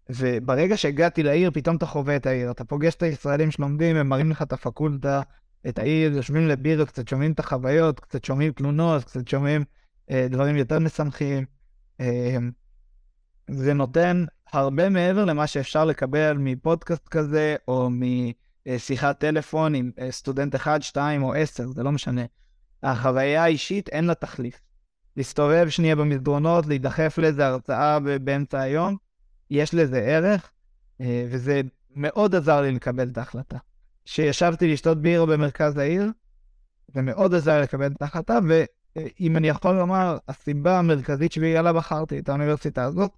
וברגע 0.10 0.78
שהגעתי 0.78 1.24
לעיר, 1.24 1.52
פתאום 1.52 1.76
אתה 1.76 1.86
חווה 1.86 2.16
את 2.16 2.26
העיר. 2.26 2.52
אתה 2.52 2.64
פוגש 2.64 2.96
את 2.96 3.04
הישראלים 3.04 3.52
שלומדים, 3.52 3.96
הם 3.96 4.10
מראים 4.10 4.32
לך 4.32 4.42
את 4.42 4.54
הפקולטה, 4.54 5.22
את 5.68 5.80
העיר, 5.80 6.14
יושבים 6.16 6.48
לבירה, 6.48 6.86
קצת 6.86 7.08
שומעים 7.08 7.32
את 7.32 7.40
החוויות, 7.40 8.00
קצת 8.00 8.26
שומעים 8.26 8.52
תלונות, 8.52 9.04
קצת 9.04 9.28
שומעים 9.28 9.64
אה, 10.12 10.28
דברים 10.30 10.56
יותר 10.56 10.80
משמחים. 10.80 11.46
אה, 12.02 12.38
זה 13.52 13.74
נותן 13.74 14.26
הרבה 14.54 14.90
מעבר 14.90 15.26
למה 15.26 15.48
שאפשר 15.48 15.86
לקבל 15.86 16.38
מפודקאסט 16.40 17.08
כזה, 17.08 17.56
או 17.68 17.90
משיחת 17.92 19.20
טלפון 19.20 19.76
עם 19.76 19.92
אה, 20.00 20.12
סטודנט 20.12 20.56
אחד, 20.56 20.82
שתיים 20.82 21.24
או 21.24 21.34
עשר, 21.34 21.68
זה 21.68 21.84
לא 21.84 21.92
משנה. 21.92 22.26
החוויה 22.84 23.44
האישית 23.44 23.90
אין 23.90 24.06
לה 24.06 24.14
תחליף. 24.14 24.62
להסתובב 25.18 25.70
שנייה 25.70 25.96
במסדרונות, 25.96 26.68
להידחף 26.68 27.18
לאיזה 27.18 27.48
הרצאה 27.48 28.00
באמצע 28.00 28.60
היום, 28.60 28.98
יש 29.50 29.74
לזה 29.74 30.00
ערך, 30.00 30.52
אה, 31.02 31.28
וזה 31.30 31.62
מאוד 31.96 32.36
עזר 32.36 32.62
לי 32.62 32.72
לקבל 32.72 33.10
את 33.10 33.18
ההחלטה. 33.18 33.58
שישבתי 34.06 34.74
לשתות 34.74 35.02
בירה 35.02 35.26
במרכז 35.26 35.78
העיר, 35.78 36.12
זה 36.88 37.02
מאוד 37.02 37.34
עזר 37.34 37.62
לקבל 37.62 37.92
את 37.92 38.02
ההחלטה, 38.02 38.40
ואם 38.48 39.38
אני 39.38 39.48
יכול 39.48 39.76
לומר, 39.76 40.18
הסיבה 40.28 40.80
המרכזית 40.80 41.32
שבגללה 41.32 41.74
בחרתי 41.74 42.20
את 42.20 42.30
האוניברסיטה 42.30 42.84
הזאת, 42.84 43.12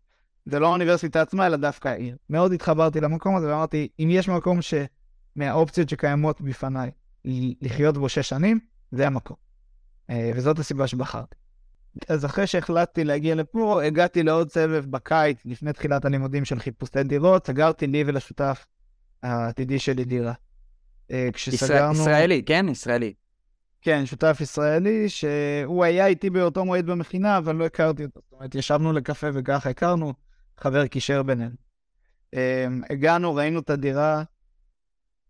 זה 0.45 0.59
לא 0.59 0.67
האוניברסיטה 0.67 1.21
עצמה, 1.21 1.47
אלא 1.47 1.57
דווקא 1.57 1.87
העיר. 1.87 2.17
מאוד 2.29 2.53
התחברתי 2.53 3.01
למקום 3.01 3.35
הזה, 3.35 3.47
ואמרתי, 3.47 3.87
אם 3.99 4.07
יש 4.11 4.29
מקום 4.29 4.59
שמהאופציות 4.61 5.89
שקיימות 5.89 6.41
בפניי 6.41 6.91
לחיות 7.61 7.97
בו 7.97 8.09
שש 8.09 8.29
שנים, 8.29 8.59
זה 8.91 9.07
המקום. 9.07 9.37
אה, 10.09 10.31
וזאת 10.35 10.59
הסיבה 10.59 10.87
שבחרתי. 10.87 11.35
אז 12.09 12.25
אחרי 12.25 12.47
שהחלטתי 12.47 13.03
להגיע 13.03 13.35
לפה, 13.35 13.83
הגעתי 13.83 14.23
לעוד 14.23 14.51
סבב 14.51 14.85
בקיץ, 14.89 15.38
לפני 15.45 15.73
תחילת 15.73 16.05
הלימודים 16.05 16.45
של 16.45 16.59
חיפושי 16.59 17.03
דירות, 17.03 17.47
סגרתי 17.47 17.88
לי 17.88 18.03
ולשותף 18.07 18.65
העתידי 19.23 19.79
שלי 19.79 20.05
דירה. 20.05 20.33
אה, 21.12 21.29
כשסגרנו... 21.33 21.93
ישראלי, 21.93 22.43
כן? 22.45 22.65
ישראלי. 22.69 23.13
כן, 23.81 24.05
שותף 24.05 24.38
ישראלי, 24.41 25.09
שהוא 25.09 25.83
היה 25.83 26.07
איתי 26.07 26.29
באותו 26.29 26.65
מועד 26.65 26.85
במכינה, 26.85 27.38
אבל 27.38 27.55
לא 27.55 27.65
הכרתי 27.65 28.05
אותו. 28.05 28.19
זאת 28.23 28.33
אומרת, 28.33 28.55
ישבנו 28.55 28.93
לקפה 28.93 29.27
וככה 29.33 29.69
הכרנו, 29.69 30.13
חבר 30.57 30.88
קישר 30.88 31.23
בינינו. 31.23 31.55
אמ, 32.33 32.81
הגענו, 32.89 33.35
ראינו 33.35 33.59
את 33.59 33.69
הדירה, 33.69 34.23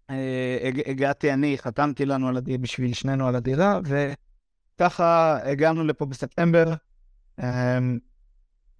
אה, 0.10 0.70
הגעתי 0.86 1.34
אני, 1.34 1.58
חתמתי 1.58 2.06
לנו 2.06 2.28
על 2.28 2.38
הדירה, 2.38 2.58
בשביל 2.58 2.94
שנינו 2.94 3.28
על 3.28 3.36
הדירה, 3.36 3.80
ו... 3.86 4.14
ככה 4.80 5.38
הגענו 5.44 5.84
לפה 5.84 6.06
בספטמבר, 6.06 6.74
אמ, 7.40 8.00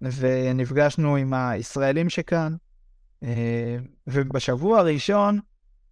ונפגשנו 0.02 1.16
עם 1.16 1.34
הישראלים 1.34 2.10
שכאן, 2.10 2.56
אה, 3.22 3.76
ובשבוע 4.06 4.78
הראשון, 4.78 5.40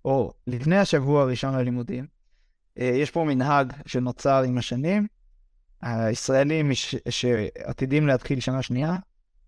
או 0.04 0.32
לפני 0.46 0.76
השבוע 0.78 1.22
הראשון 1.22 1.54
ללימודים, 1.54 2.06
אה, 2.78 2.84
יש 2.84 3.10
פה 3.10 3.24
מנהג 3.24 3.72
שנוצר 3.86 4.42
עם 4.42 4.58
השנים. 4.58 5.06
הישראלים. 5.82 6.70
שעתידים 7.08 8.06
להתחיל 8.06 8.40
שנה 8.40 8.62
שנייה, 8.62 8.96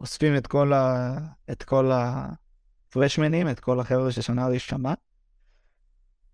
אוספים 0.01 0.37
את 0.37 0.47
כל, 0.47 0.73
ה... 0.73 1.17
את 1.51 1.63
כל 1.63 1.91
הפרשמנים, 1.95 3.49
את 3.49 3.61
כל 3.61 3.81
החבר'ה 3.81 4.13
של 4.13 4.21
שנה 4.21 4.47
ראשונה, 4.47 4.95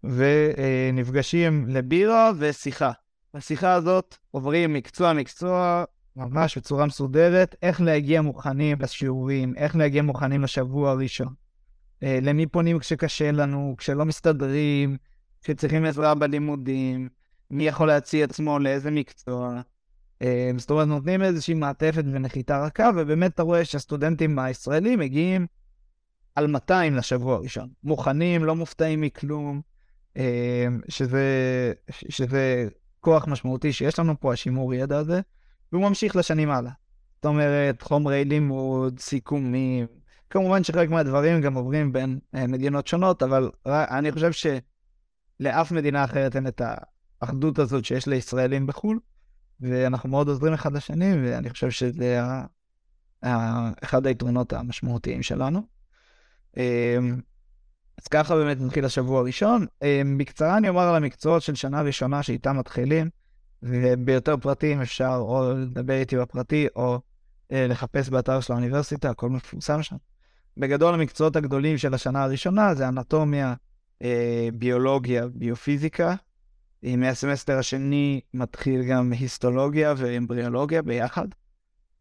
ונפגשים 0.04 1.66
לבירה 1.68 2.30
ושיחה. 2.38 2.92
בשיחה 3.36 3.72
הזאת 3.72 4.16
עוברים 4.30 4.72
מקצוע-מקצוע, 4.72 5.84
ממש 6.16 6.58
בצורה 6.58 6.86
מסודרת, 6.86 7.54
איך 7.62 7.80
להגיע 7.80 8.22
מוכנים 8.22 8.76
לשיעורים, 8.80 9.54
איך 9.56 9.76
להגיע 9.76 10.02
מוכנים 10.02 10.42
לשבוע 10.42 10.90
הראשון. 10.90 11.34
אה, 12.02 12.18
למי 12.22 12.46
פונים 12.46 12.78
כשקשה 12.78 13.32
לנו, 13.32 13.74
כשלא 13.78 14.04
מסתדרים, 14.04 14.96
כשצריכים 15.42 15.84
עזרה 15.84 16.14
בלימודים, 16.14 17.08
מי 17.50 17.66
יכול 17.66 17.88
להציע 17.88 18.24
עצמו 18.24 18.58
לאיזה 18.58 18.90
מקצוע. 18.90 19.60
אה, 20.22 20.50
זאת 20.56 20.70
אומרת, 20.70 20.88
נותנים 20.88 21.22
איזושהי 21.22 21.54
מעטפת 21.54 22.04
ונחיתה 22.12 22.64
רכה, 22.64 22.90
ובאמת 22.96 23.34
אתה 23.34 23.42
רואה 23.42 23.64
שהסטודנטים 23.64 24.38
הישראלים 24.38 24.98
מגיעים 24.98 25.46
על 26.34 26.46
200 26.46 26.96
לשבוע 26.96 27.34
הראשון. 27.34 27.68
מוכנים, 27.84 28.44
לא 28.44 28.56
מופתעים 28.56 29.00
מכלום, 29.00 29.60
אה, 30.16 30.66
שזה, 30.88 31.72
שזה 32.08 32.68
כוח 33.06 33.28
משמעותי 33.28 33.72
שיש 33.72 33.98
לנו 33.98 34.20
פה, 34.20 34.32
השימור 34.32 34.74
ידע 34.74 34.98
הזה, 34.98 35.20
והוא 35.72 35.88
ממשיך 35.88 36.16
לשנים 36.16 36.50
הלאה. 36.50 36.72
זאת 37.14 37.26
אומרת, 37.26 37.82
חומרי 37.82 38.24
לימוד, 38.24 38.98
סיכומים, 38.98 39.86
כמובן 40.30 40.64
שחלק 40.64 40.90
מהדברים 40.90 41.40
גם 41.40 41.54
עוברים 41.54 41.92
בין 41.92 42.18
אה, 42.34 42.46
מדינות 42.46 42.86
שונות, 42.86 43.22
אבל 43.22 43.50
אני 43.66 44.12
חושב 44.12 44.30
שלאף 44.32 45.72
מדינה 45.72 46.04
אחרת 46.04 46.36
אין 46.36 46.46
את 46.46 46.62
האחדות 47.20 47.58
הזאת 47.58 47.84
שיש 47.84 48.06
לישראלים 48.06 48.66
בחו"ל, 48.66 48.98
ואנחנו 49.60 50.08
מאוד 50.08 50.28
עוזרים 50.28 50.52
אחד 50.52 50.72
לשני, 50.72 51.12
ואני 51.22 51.50
חושב 51.50 51.70
שזה 51.70 52.22
ה... 52.22 53.66
אחד 53.82 54.06
היתרונות 54.06 54.52
המשמעותיים 54.52 55.22
שלנו. 55.22 55.62
אז 57.98 58.08
ככה 58.08 58.36
באמת 58.36 58.60
מתחיל 58.60 58.84
השבוע 58.84 59.20
הראשון. 59.20 59.66
בקצרה 60.16 60.56
אני 60.56 60.68
אומר 60.68 60.82
על 60.82 60.94
המקצועות 60.94 61.42
של 61.42 61.54
שנה 61.54 61.82
ראשונה 61.82 62.22
שאיתם 62.22 62.56
מתחילים, 62.58 63.10
וביותר 63.62 64.36
פרטים 64.36 64.82
אפשר 64.82 65.16
או 65.18 65.52
לדבר 65.56 65.94
איתי 65.94 66.16
בפרטי, 66.16 66.66
או 66.76 67.00
לחפש 67.50 68.08
באתר 68.08 68.40
של 68.40 68.52
האוניברסיטה, 68.52 69.10
הכל 69.10 69.30
מפורסם 69.30 69.82
שם. 69.82 69.96
בגדול 70.56 70.94
המקצועות 70.94 71.36
הגדולים 71.36 71.78
של 71.78 71.94
השנה 71.94 72.22
הראשונה 72.22 72.74
זה 72.74 72.88
אנטומיה, 72.88 73.54
ביולוגיה, 74.54 75.26
ביופיזיקה, 75.28 76.14
מהסמסטר 76.82 77.58
השני 77.58 78.20
מתחיל 78.34 78.82
גם 78.82 79.12
היסטולוגיה 79.12 79.94
ואמבריאולוגיה 79.96 80.82
ביחד. 80.82 81.28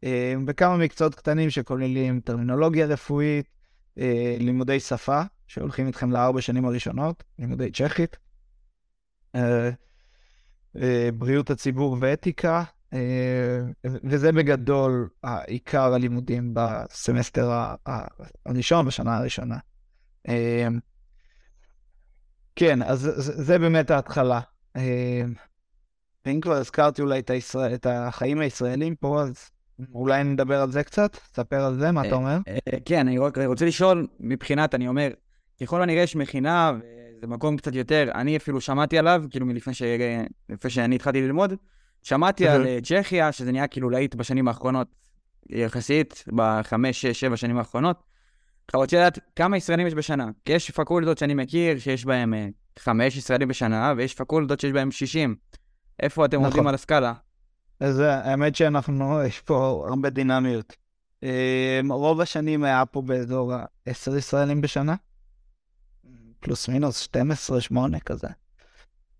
אה, 0.04 0.34
וכמה 0.48 0.78
מקצועות 0.78 1.16
קטנים 1.16 1.50
שכוללים 1.50 2.20
טרמינולוגיה 2.20 2.86
רפואית, 2.86 3.46
אה, 3.98 4.38
לימודי 4.40 4.80
שפה, 4.80 5.22
שהולכים 5.48 5.88
איתכם 5.88 6.12
לארבע 6.12 6.42
שנים 6.42 6.66
הראשונות, 6.66 7.24
לימודי 7.40 7.72
צ'כית, 7.72 8.18
אה, 9.36 9.70
בריאות 11.18 11.50
הציבור 11.50 11.98
ואתיקה, 12.00 12.64
וזה 13.84 14.32
בגדול 14.32 15.10
עיקר 15.48 15.94
הלימודים 15.94 16.52
בסמסטר 16.54 17.74
הראשון, 18.46 18.86
בשנה 18.86 19.18
הראשונה. 19.18 19.58
כן, 22.56 22.82
אז 22.82 23.12
זה 23.16 23.60
באמת 23.60 23.92
ההתחלה. 23.92 24.40
ואם 26.26 26.42
כבר 26.42 26.54
הזכרתי 26.54 27.02
אולי 27.02 27.20
את, 27.20 27.30
הישראל, 27.30 27.74
את 27.74 27.86
החיים 27.90 28.40
הישראלים 28.40 28.96
פה, 28.96 29.22
אז 29.22 29.52
אולי 29.94 30.24
נדבר 30.24 30.62
על 30.62 30.72
זה 30.72 30.84
קצת? 30.84 31.18
תספר 31.32 31.66
על 31.66 31.80
זה, 31.80 31.92
מה 31.92 32.02
אתה 32.02 32.10
אה, 32.10 32.16
אומר? 32.16 32.38
אה, 32.48 32.80
כן, 32.86 33.00
אני 33.08 33.18
רוצה 33.48 33.66
לשאול, 33.66 34.08
מבחינת, 34.20 34.76
אני 34.76 34.88
אומר, 34.88 35.10
ככל 35.62 35.82
הנראה 35.82 36.02
יש 36.02 36.16
מכינה, 36.16 36.72
וזה 37.18 37.28
מקום 37.28 37.58
קצת 37.58 37.76
יותר, 37.76 38.12
אני 38.16 38.38
אפילו 38.38 38.62
שמעתי 38.62 38.98
עליו, 38.98 39.24
כאילו 39.30 39.46
מלפני 39.46 39.74
ש... 39.74 39.82
שאני 40.68 40.96
התחלתי 40.96 41.22
ללמוד, 41.22 41.54
שמעתי 42.04 42.48
על 42.48 42.68
אה, 42.68 42.78
צ'כיה, 42.84 43.32
שזה 43.32 43.52
נהיה 43.52 43.68
כאילו 43.68 43.90
להיט 43.90 44.16
בשנים 44.16 44.48
האחרונות, 44.48 44.88
יחסית, 45.50 46.24
בחמש, 46.28 47.02
שש, 47.02 47.20
שבע 47.20 47.38
שנים 47.38 47.58
האחרונות. 47.58 48.04
אתה 48.66 48.78
רוצה 48.78 48.98
לדעת 48.98 49.20
כמה 49.36 49.58
ישראלים 49.58 49.88
יש 49.88 49.94
בשנה? 49.94 50.30
כי 50.46 50.54
יש 50.54 50.72
פקולטות 50.72 51.18
שאני 51.18 51.34
מכיר 51.34 51.80
שיש 51.80 52.06
בהם 52.06 52.34
חמש 52.80 53.18
ישראלים 53.18 53.48
בשנה, 53.48 53.94
ויש 53.98 54.14
פקולטות 54.16 54.60
שיש 54.60 54.72
בהם 54.72 54.92
60. 54.92 55.36
איפה 56.00 56.26
אתם 56.26 56.38
נכון. 56.38 56.46
עומדים 56.46 56.68
על 56.68 56.76
הסקאלה? 56.76 57.14
אז 57.80 58.00
האמת 58.00 58.56
שאנחנו, 58.56 59.20
יש 59.28 59.42
פה 59.42 59.86
הרבה 59.88 60.10
דינמיות. 60.10 60.76
רוב 61.90 62.22
השנים 62.22 62.64
היה 62.64 62.86
פה 62.86 63.02
באזור 63.02 63.54
ה-10 63.54 64.18
ישראלים 64.18 64.62
בשנה, 64.62 64.96
פלוס 66.46 66.70
מינוס 66.70 67.00
12, 67.00 67.62
8 67.62 68.00
כזה. 68.00 68.28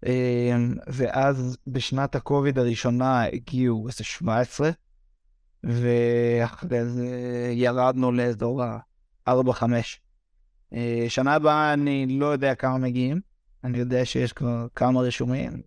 אמ, 0.06 0.74
ואז 0.88 1.58
בשנת 1.68 2.16
הקוביד 2.16 2.60
הראשונה 2.60 3.24
הגיעו 3.24 3.88
איזה 3.88 4.04
17, 4.04 4.70
ואחרי 5.64 6.86
זה 6.86 7.08
ירדנו 7.54 8.12
לאזור 8.12 8.64
ה-4-5. 8.64 9.64
אה, 10.74 11.06
שנה 11.10 11.34
הבאה 11.34 11.74
אני 11.74 12.20
לא 12.20 12.26
יודע 12.26 12.56
כמה 12.56 12.78
מגיעים, 12.78 13.22
אני 13.64 13.78
יודע 13.78 14.06
שיש 14.06 14.34
כבר 14.34 14.68
כמה 14.76 15.02
רשומים, 15.02 15.62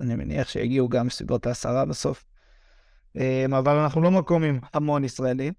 אני 0.00 0.14
מניח 0.14 0.48
שיגיעו 0.48 0.88
גם 0.88 1.06
בסביבות 1.06 1.46
העשרה 1.46 1.84
בסוף. 1.84 2.24
אמ, 3.16 3.54
אבל 3.54 3.76
אנחנו 3.76 4.02
לא 4.02 4.10
מקום 4.10 4.44
עם 4.44 4.60
המון 4.74 5.04
ישראלים. 5.04 5.52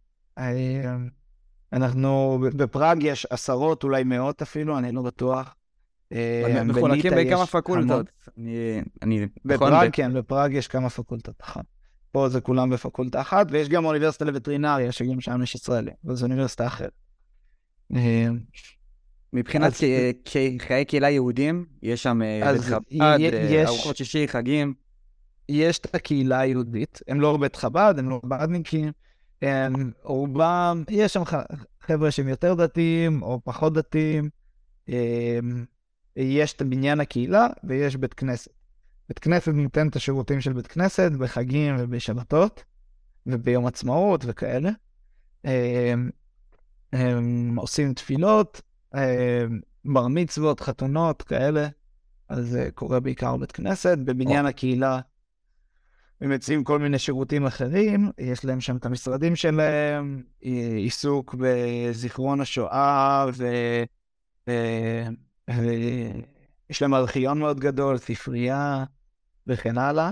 אנחנו, 1.73 2.39
בפראג 2.55 3.03
יש 3.03 3.27
עשרות, 3.29 3.83
אולי 3.83 4.03
מאות 4.03 4.41
אפילו, 4.41 4.77
אני 4.77 4.91
לא 4.91 5.01
בטוח. 5.01 5.55
אמ, 6.11 6.67
מחולקים 6.67 7.11
בכמה 7.17 7.45
פקולטות. 7.45 8.05
בפראג, 9.45 9.89
כן, 9.93 10.13
בפראג 10.13 10.53
יש 10.53 10.67
כמה 10.67 10.89
פקולטות, 10.89 11.35
נכון. 11.41 11.63
פה 12.11 12.29
זה 12.29 12.41
כולם 12.41 12.69
בפקולטה 12.69 13.21
אחת, 13.21 13.47
ויש 13.51 13.69
גם 13.69 13.85
אוניברסיטה 13.85 14.25
לווטרינריה, 14.25 14.91
שגם 14.91 15.21
שם 15.21 15.43
יש 15.43 15.55
ישראלים, 15.55 15.93
אבל 16.05 16.15
זו 16.15 16.25
אוניברסיטה 16.25 16.67
אחרת. 16.67 16.91
מבחינת 19.33 19.73
חיי 20.59 20.85
קהילה 20.85 21.09
יהודים, 21.09 21.65
יש 21.83 22.03
שם 22.03 22.21
אה, 22.21 22.53
בית 22.53 22.61
חב"ד, 22.61 23.01
אה, 23.01 23.67
ארוחות 23.67 23.97
שישי, 23.97 24.27
חגים. 24.27 24.73
יש 25.49 25.79
את 25.79 25.95
הקהילה 25.95 26.39
היהודית, 26.39 26.99
הם 27.07 27.21
לא 27.21 27.37
בית 27.37 27.55
חב"ד, 27.55 27.93
הם 27.97 28.09
לא 28.09 28.21
חב"דניקים, 28.23 28.91
רובם, 30.03 30.83
יש 30.89 31.13
שם 31.13 31.23
חבר'ה 31.81 32.11
שהם 32.11 32.27
יותר 32.27 32.53
דתיים 32.53 33.21
או 33.21 33.39
פחות 33.43 33.73
דתיים. 33.73 34.29
יש 36.15 36.53
את 36.53 36.61
בניין 36.61 36.99
הקהילה 36.99 37.47
ויש 37.63 37.95
בית 37.95 38.13
כנסת. 38.13 38.51
בית 39.09 39.19
כנסת 39.19 39.47
נותן 39.47 39.87
את 39.87 39.95
השירותים 39.95 40.41
של 40.41 40.53
בית 40.53 40.67
כנסת 40.67 41.11
בחגים 41.11 41.75
ובשבתות 41.79 42.63
וביום 43.27 43.65
עצמאות 43.65 44.23
וכאלה. 44.27 44.69
הם, 45.43 46.09
הם 46.93 47.55
עושים 47.55 47.93
תפילות, 47.93 48.61
אה, 48.95 49.45
בר 49.85 50.07
מצוות, 50.07 50.59
חתונות, 50.59 51.21
כאלה. 51.21 51.67
אז 52.29 52.47
זה 52.47 52.69
קורה 52.75 52.99
בעיקר 52.99 53.37
בבית 53.37 53.51
כנסת. 53.51 53.97
בבניין 53.97 54.45
או. 54.45 54.49
הקהילה 54.49 54.99
הם 56.21 56.29
מציעים 56.29 56.63
כל 56.63 56.79
מיני 56.79 56.99
שירותים 56.99 57.45
אחרים, 57.45 58.11
יש 58.17 58.45
להם 58.45 58.61
שם 58.61 58.77
את 58.77 58.85
המשרדים 58.85 59.35
שלהם, 59.35 60.23
עיסוק 60.75 61.35
בזיכרון 61.39 62.41
השואה, 62.41 63.25
ו... 63.33 63.47
ו... 64.49 64.53
ויש 65.49 66.81
להם 66.81 66.93
ארכיון 66.93 67.39
מאוד 67.39 67.59
גדול, 67.59 67.97
ספרייה 67.97 68.83
וכן 69.47 69.77
הלאה. 69.77 70.11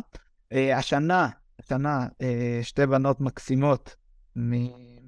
אה, 0.53 0.77
השנה, 0.77 1.29
השנה, 1.59 2.07
אה, 2.21 2.59
שתי 2.61 2.85
בנות 2.85 3.21
מקסימות 3.21 3.95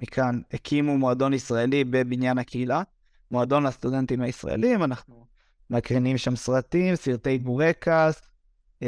מכאן 0.02 0.42
הקימו 0.54 0.98
מועדון 0.98 1.34
ישראלי 1.34 1.84
בבניין 1.84 2.38
הקהילה. 2.38 2.82
מועדון 3.32 3.66
הסטודנטים 3.66 4.22
הישראלים, 4.22 4.84
אנחנו 4.84 5.26
מקרינים 5.70 6.18
שם 6.18 6.36
סרטים, 6.36 6.96
סרטי 6.96 7.38
בורקס, 7.38 7.88
אה, 7.88 8.29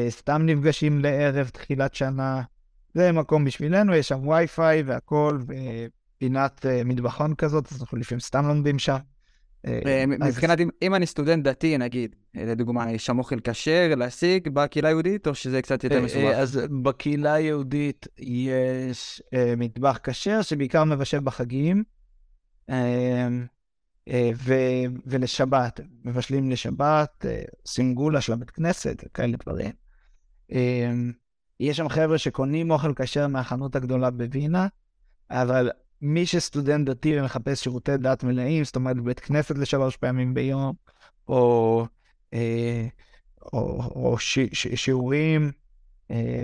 סתם 0.09 0.41
נפגשים 0.45 0.99
לערב 0.99 1.49
תחילת 1.49 1.95
שנה. 1.95 2.41
זה 2.93 3.11
מקום 3.11 3.45
בשבילנו, 3.45 3.95
יש 3.95 4.07
שם 4.07 4.27
וי-פיי 4.27 4.83
והכל, 4.85 5.39
ופינת 5.41 6.65
אה, 6.65 6.83
מטבחון 6.85 7.35
כזאת, 7.35 7.71
אז 7.71 7.81
אנחנו 7.81 7.97
לפעמים 7.97 8.19
סתם 8.19 8.47
לומדים 8.47 8.79
שם. 8.79 8.97
אה, 9.67 10.05
מבחינת, 10.07 10.59
אם 10.81 10.95
אני 10.95 11.05
סטודנט 11.05 11.43
דתי, 11.43 11.77
נגיד, 11.77 12.15
לדוגמה, 12.33 12.91
יש 12.91 13.05
שם 13.05 13.19
אוכל 13.19 13.39
כשר 13.39 13.93
להשיג 13.97 14.49
בקהילה 14.49 14.89
היהודית, 14.89 15.27
או 15.27 15.35
שזה 15.35 15.61
קצת 15.61 15.83
יותר 15.83 16.01
מסובך? 16.01 16.33
אז 16.35 16.59
בקהילה 16.81 17.33
היהודית 17.33 18.07
יש 18.19 19.21
מטבח 19.57 19.99
כשר, 20.03 20.41
שבעיקר 20.41 20.83
מבשל 20.83 21.19
בחגים. 21.19 21.83
אה, 24.07 24.31
ו- 24.35 24.85
ולשבת, 25.05 25.79
מבשלים 26.05 26.51
לשבת, 26.51 27.25
אה, 27.25 27.41
עושים 27.63 27.95
גולה 27.95 28.21
של 28.21 28.33
הבית 28.33 28.49
כנסת, 28.49 29.03
כאלה 29.13 29.37
דברים. 29.37 29.71
אה, 30.53 30.91
יש 31.59 31.77
שם 31.77 31.89
חבר'ה 31.89 32.17
שקונים 32.17 32.71
אוכל 32.71 32.93
כשר 32.95 33.27
מהחנות 33.27 33.75
הגדולה 33.75 34.11
בווינה, 34.11 34.67
אבל 35.29 35.69
מי 36.01 36.25
שסטודנט 36.25 36.89
דתי 36.89 37.19
ומחפש 37.19 37.63
שירותי 37.63 37.97
דת 37.97 38.23
מלאים, 38.23 38.63
זאת 38.63 38.75
אומרת 38.75 38.99
בית 38.99 39.19
כנסת 39.19 39.57
לשלוש 39.57 39.97
פעמים 39.97 40.33
ביום, 40.33 40.73
או, 41.27 41.85
או, 43.53 43.83
או 43.95 44.15
ש, 44.19 44.39
ש, 44.53 44.67
שיעורים 44.67 45.51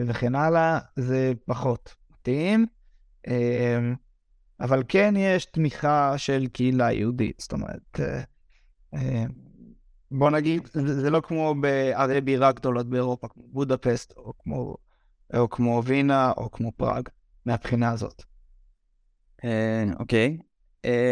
וכן 0.07 0.35
הלאה, 0.35 0.79
זה 0.95 1.33
פחות 1.45 1.95
מתאים. 2.11 2.65
אבל 4.59 4.83
כן 4.87 5.13
יש 5.17 5.45
תמיכה 5.45 6.17
של 6.17 6.47
קהילה 6.47 6.91
יהודית, 6.91 7.39
זאת 7.39 7.53
אומרת, 7.53 7.99
אה, 7.99 8.21
אה, 8.93 9.25
בוא 10.11 10.29
נגיד, 10.29 10.67
זה 10.73 11.09
לא 11.09 11.21
כמו 11.23 11.55
בערי 11.61 12.21
בירה 12.21 12.51
גדולות 12.51 12.89
באירופה, 12.89 13.27
כמו 13.27 13.43
בודפסט, 13.47 14.13
או 14.17 14.33
כמו, 14.43 14.77
או 15.33 15.49
כמו 15.49 15.81
וינה, 15.85 16.31
או 16.37 16.51
כמו 16.51 16.71
פראג, 16.71 17.09
מהבחינה 17.45 17.91
הזאת. 17.91 18.23
אה, 19.43 19.83
אוקיי. 19.99 20.37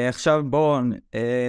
עכשיו 0.09 0.43
בואו, 0.49 0.79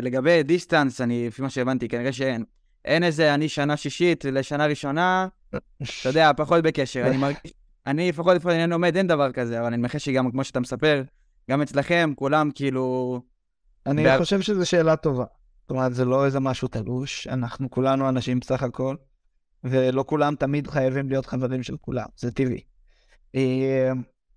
לגבי 0.02 0.42
distance, 0.42 1.00
אני, 1.00 1.26
לפי 1.26 1.42
מה 1.42 1.50
שהבנתי, 1.50 1.88
כנראה 1.88 2.12
שאין. 2.12 2.44
אין 2.84 3.04
איזה 3.04 3.34
אני 3.34 3.48
שנה 3.48 3.76
שישית 3.76 4.24
לשנה 4.24 4.66
ראשונה, 4.66 5.28
אתה 5.50 6.08
יודע, 6.08 6.30
פחות 6.36 6.62
בקשר. 6.64 7.06
אני 7.06 7.16
מרגיש, 7.16 7.52
אני 7.86 8.08
לפחות 8.08 8.36
לפחות 8.36 8.52
אני 8.52 8.70
לומד, 8.70 8.96
אין 8.96 9.06
דבר 9.06 9.32
כזה, 9.32 9.58
אבל 9.58 9.66
אני 9.66 9.76
מנחש 9.76 10.04
שגם 10.04 10.30
כמו 10.30 10.44
שאתה 10.44 10.60
מספר, 10.60 11.02
גם 11.50 11.62
אצלכם, 11.62 12.12
כולם 12.16 12.50
כאילו... 12.54 13.20
אני 13.86 14.04
בה... 14.04 14.18
חושב 14.18 14.40
שזו 14.40 14.66
שאלה 14.66 14.96
טובה. 14.96 15.24
זאת 15.66 15.70
אומרת, 15.70 15.94
זה 15.94 16.04
לא 16.04 16.24
איזה 16.24 16.40
משהו 16.40 16.68
תלוש, 16.68 17.26
אנחנו 17.26 17.70
כולנו 17.70 18.08
אנשים 18.08 18.40
בסך 18.40 18.62
הכל, 18.62 18.96
ולא 19.64 20.04
כולם 20.06 20.34
תמיד 20.34 20.66
חייבים 20.66 21.08
להיות 21.08 21.26
חברים 21.26 21.62
של 21.62 21.76
כולם, 21.76 22.06
זה 22.16 22.32
טבעי. 22.32 22.60
אה, 23.34 23.92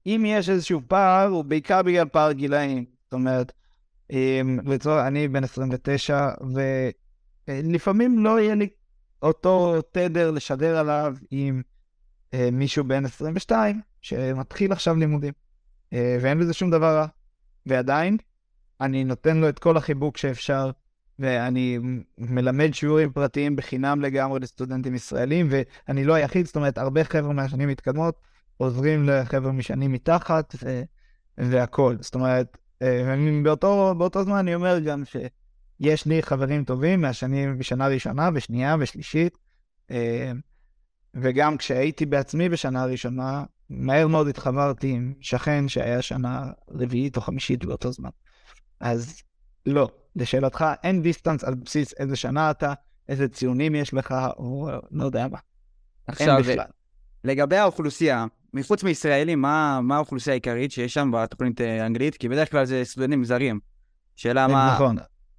אם 0.06 0.24
יש 0.28 0.50
איזשהו 0.50 0.82
פער, 0.88 1.28
הוא 1.28 1.44
בעיקר 1.44 1.82
בגלל 1.82 2.06
פער 2.06 2.32
גילאים. 2.32 2.86
זאת 3.04 3.14
אומרת, 3.14 3.52
לצורך, 4.66 5.06
אני 5.08 5.28
בן 5.28 5.44
29, 5.44 6.30
ולפעמים 7.48 8.24
לא 8.24 8.40
יהיה 8.40 8.56
לי 8.56 8.70
אותו 9.22 9.82
תדר 9.92 10.32
לשדר 10.32 10.78
עליו 10.78 11.16
עם 11.32 11.62
אה, 12.34 12.50
מישהו 12.52 12.84
בן 12.84 13.06
22 13.06 13.82
שמתחיל 14.02 14.72
עכשיו 14.72 14.96
לימודים, 14.96 15.34
אה, 15.94 16.18
ואין 16.22 16.40
בזה 16.40 16.54
שום 16.54 16.72
דבר 16.72 16.96
רע. 16.96 17.06
ועדיין, 17.66 18.18
אני 18.82 19.04
נותן 19.04 19.38
לו 19.38 19.50
את 19.50 19.60
כל 19.60 19.78
החיבוק 19.78 20.18
שאפשר, 20.18 20.72
ואני 21.20 21.80
מלמד 22.18 22.74
שיעורים 22.74 23.12
פרטיים 23.12 23.56
בחינם 23.56 24.02
לגמרי 24.02 24.40
לסטודנטים 24.40 24.96
ישראלים, 24.96 25.48
ואני 25.50 26.04
לא 26.04 26.14
היחיד, 26.14 26.46
זאת 26.46 26.56
אומרת, 26.56 26.78
הרבה 26.78 27.04
חבר'ה 27.04 27.34
מהשנים 27.34 27.70
מתקדמות 27.70 28.16
עוזרים 28.58 29.10
לחבר'ה 29.10 29.52
משנים 29.52 29.92
מתחת, 29.92 30.56
ו... 30.64 30.82
והכול. 31.38 31.98
זאת 32.02 32.16
אומרת, 32.16 32.58
אה, 32.82 33.16
באותו, 33.44 33.96
באותו 33.98 34.24
זמן 34.24 34.38
אני 34.38 34.56
אומר 34.56 34.80
גם 34.80 35.04
שיש 35.06 36.06
לי 36.06 36.24
חברים 36.24 36.64
טובים 36.64 37.02
מהשנים, 37.02 37.58
בשנה 37.58 37.88
ראשונה 37.88 38.30
ושנייה 38.34 38.76
ושלישית, 38.80 39.38
אה, 39.92 40.32
וגם 41.14 41.58
כשהייתי 41.58 42.06
בעצמי 42.06 42.50
בשנה 42.50 42.82
הראשונה, 42.82 43.44
מהר 43.70 44.08
מאוד 44.08 44.28
התחברתי 44.28 44.92
עם 44.92 45.14
שכן 45.22 45.68
שהיה 45.68 46.02
שנה 46.02 46.52
רביעית 46.70 47.18
או 47.18 47.22
חמישית 47.22 47.66
באותו 47.66 47.92
זמן. 47.92 48.10
אז 48.80 49.22
לא, 49.66 49.90
לשאלתך, 50.16 50.66
אין 50.84 51.02
דיסטנס 51.02 51.44
על 51.44 51.56
בסיס 51.56 51.94
איזה 51.94 52.16
שנה 52.16 52.52
אתה, 52.52 52.74
איזה 53.10 53.28
ציונים 53.28 53.76
יש 53.76 53.94
לך, 53.94 54.16
או 54.38 54.70
לא 54.92 55.04
יודע 55.04 55.28
מה. 55.28 55.38
עכשיו, 56.08 56.38
לגבי 57.24 57.58
האוכלוסייה, 57.58 58.26
מחוץ 58.54 58.84
מישראלים, 58.84 59.42
מה, 59.42 59.80
מה 59.84 59.96
האוכלוסייה 59.96 60.34
העיקרית 60.34 60.72
שיש 60.72 60.94
שם 60.94 61.12
בתוכנית 61.14 61.62
האנגלית? 61.62 62.18
כי 62.18 62.30
בדרך 62.30 62.52
כלל 62.52 62.66
זה 62.66 62.82
סטודנטים 62.84 63.24
זרים. 63.24 63.60
שאלה 64.16 64.48
מה... 64.48 64.74
נכון. 64.76 64.98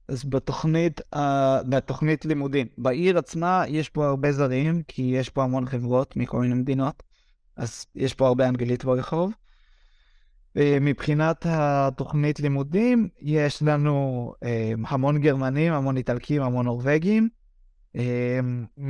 אז 0.09 0.24
בתוכנית, 0.24 1.00
uh, 1.14 1.18
בתוכנית 1.68 2.24
לימודים, 2.24 2.66
בעיר 2.78 3.18
עצמה 3.18 3.64
יש 3.68 3.88
פה 3.88 4.06
הרבה 4.06 4.33
זרים, 4.33 4.83
כי 4.88 5.02
יש 5.02 5.28
פה 5.28 5.44
המון 5.44 5.66
חברות 5.66 6.16
מכל 6.16 6.40
מיני 6.40 6.54
מדינות, 6.54 7.02
אז 7.56 7.87
יש 7.94 8.14
פה 8.14 8.26
הרבה 8.26 8.48
אנגלית 8.48 8.85
ברחוב. 8.85 9.33
מבחינת 10.56 11.46
התוכנית 11.48 12.40
לימודים, 12.40 13.08
יש 13.20 13.62
לנו 13.62 14.32
um, 14.44 14.46
המון 14.88 15.20
גרמנים, 15.20 15.72
המון 15.72 15.96
איטלקים, 15.96 16.42
המון 16.42 16.66
נורבגים. 16.66 17.28
Um, 17.96 18.00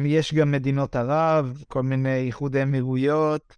יש 0.04 0.34
גם 0.34 0.50
מדינות 0.50 0.96
ערב, 0.96 1.64
כל 1.68 1.82
מיני 1.82 2.26
איחוד 2.26 2.56
אמירויות, 2.56 3.56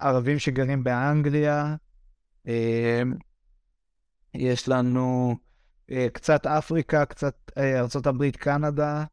ערבים 0.00 0.38
שגרים 0.38 0.84
באנגליה. 0.84 1.76
יש 4.34 4.68
לנו 4.68 5.36
קצת 6.12 6.46
אפריקה, 6.46 7.04
קצת 7.04 7.34
ארה"ב, 7.58 8.30
קנדה. 8.30 9.04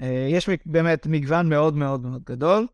יש 0.00 0.48
באמת 0.66 1.06
מגוון 1.06 1.48
מאוד 1.48 1.76
מאוד 1.76 2.06
מאוד 2.06 2.24
גדול. 2.24 2.66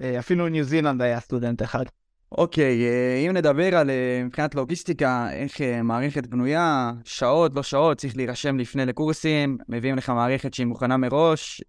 אפילו 0.00 0.48
ניו 0.48 0.64
זילנד 0.64 1.02
היה 1.02 1.20
סטודנט 1.20 1.62
אחד. 1.62 1.84
אוקיי, 2.32 2.84
אה, 2.84 3.26
אם 3.26 3.32
נדבר 3.32 3.76
על 3.76 3.90
אה, 3.90 4.22
מבחינת 4.24 4.54
לוגיסטיקה, 4.54 5.28
איך 5.32 5.60
אה, 5.60 5.82
מערכת 5.82 6.26
בנויה, 6.26 6.92
שעות, 7.04 7.54
לא 7.54 7.62
שעות, 7.62 7.98
צריך 7.98 8.16
להירשם 8.16 8.58
לפני 8.58 8.86
לקורסים, 8.86 9.58
מביאים 9.68 9.96
לך 9.96 10.10
מערכת 10.10 10.54
שהיא 10.54 10.66
מוכנה 10.66 10.96
מראש, 10.96 11.62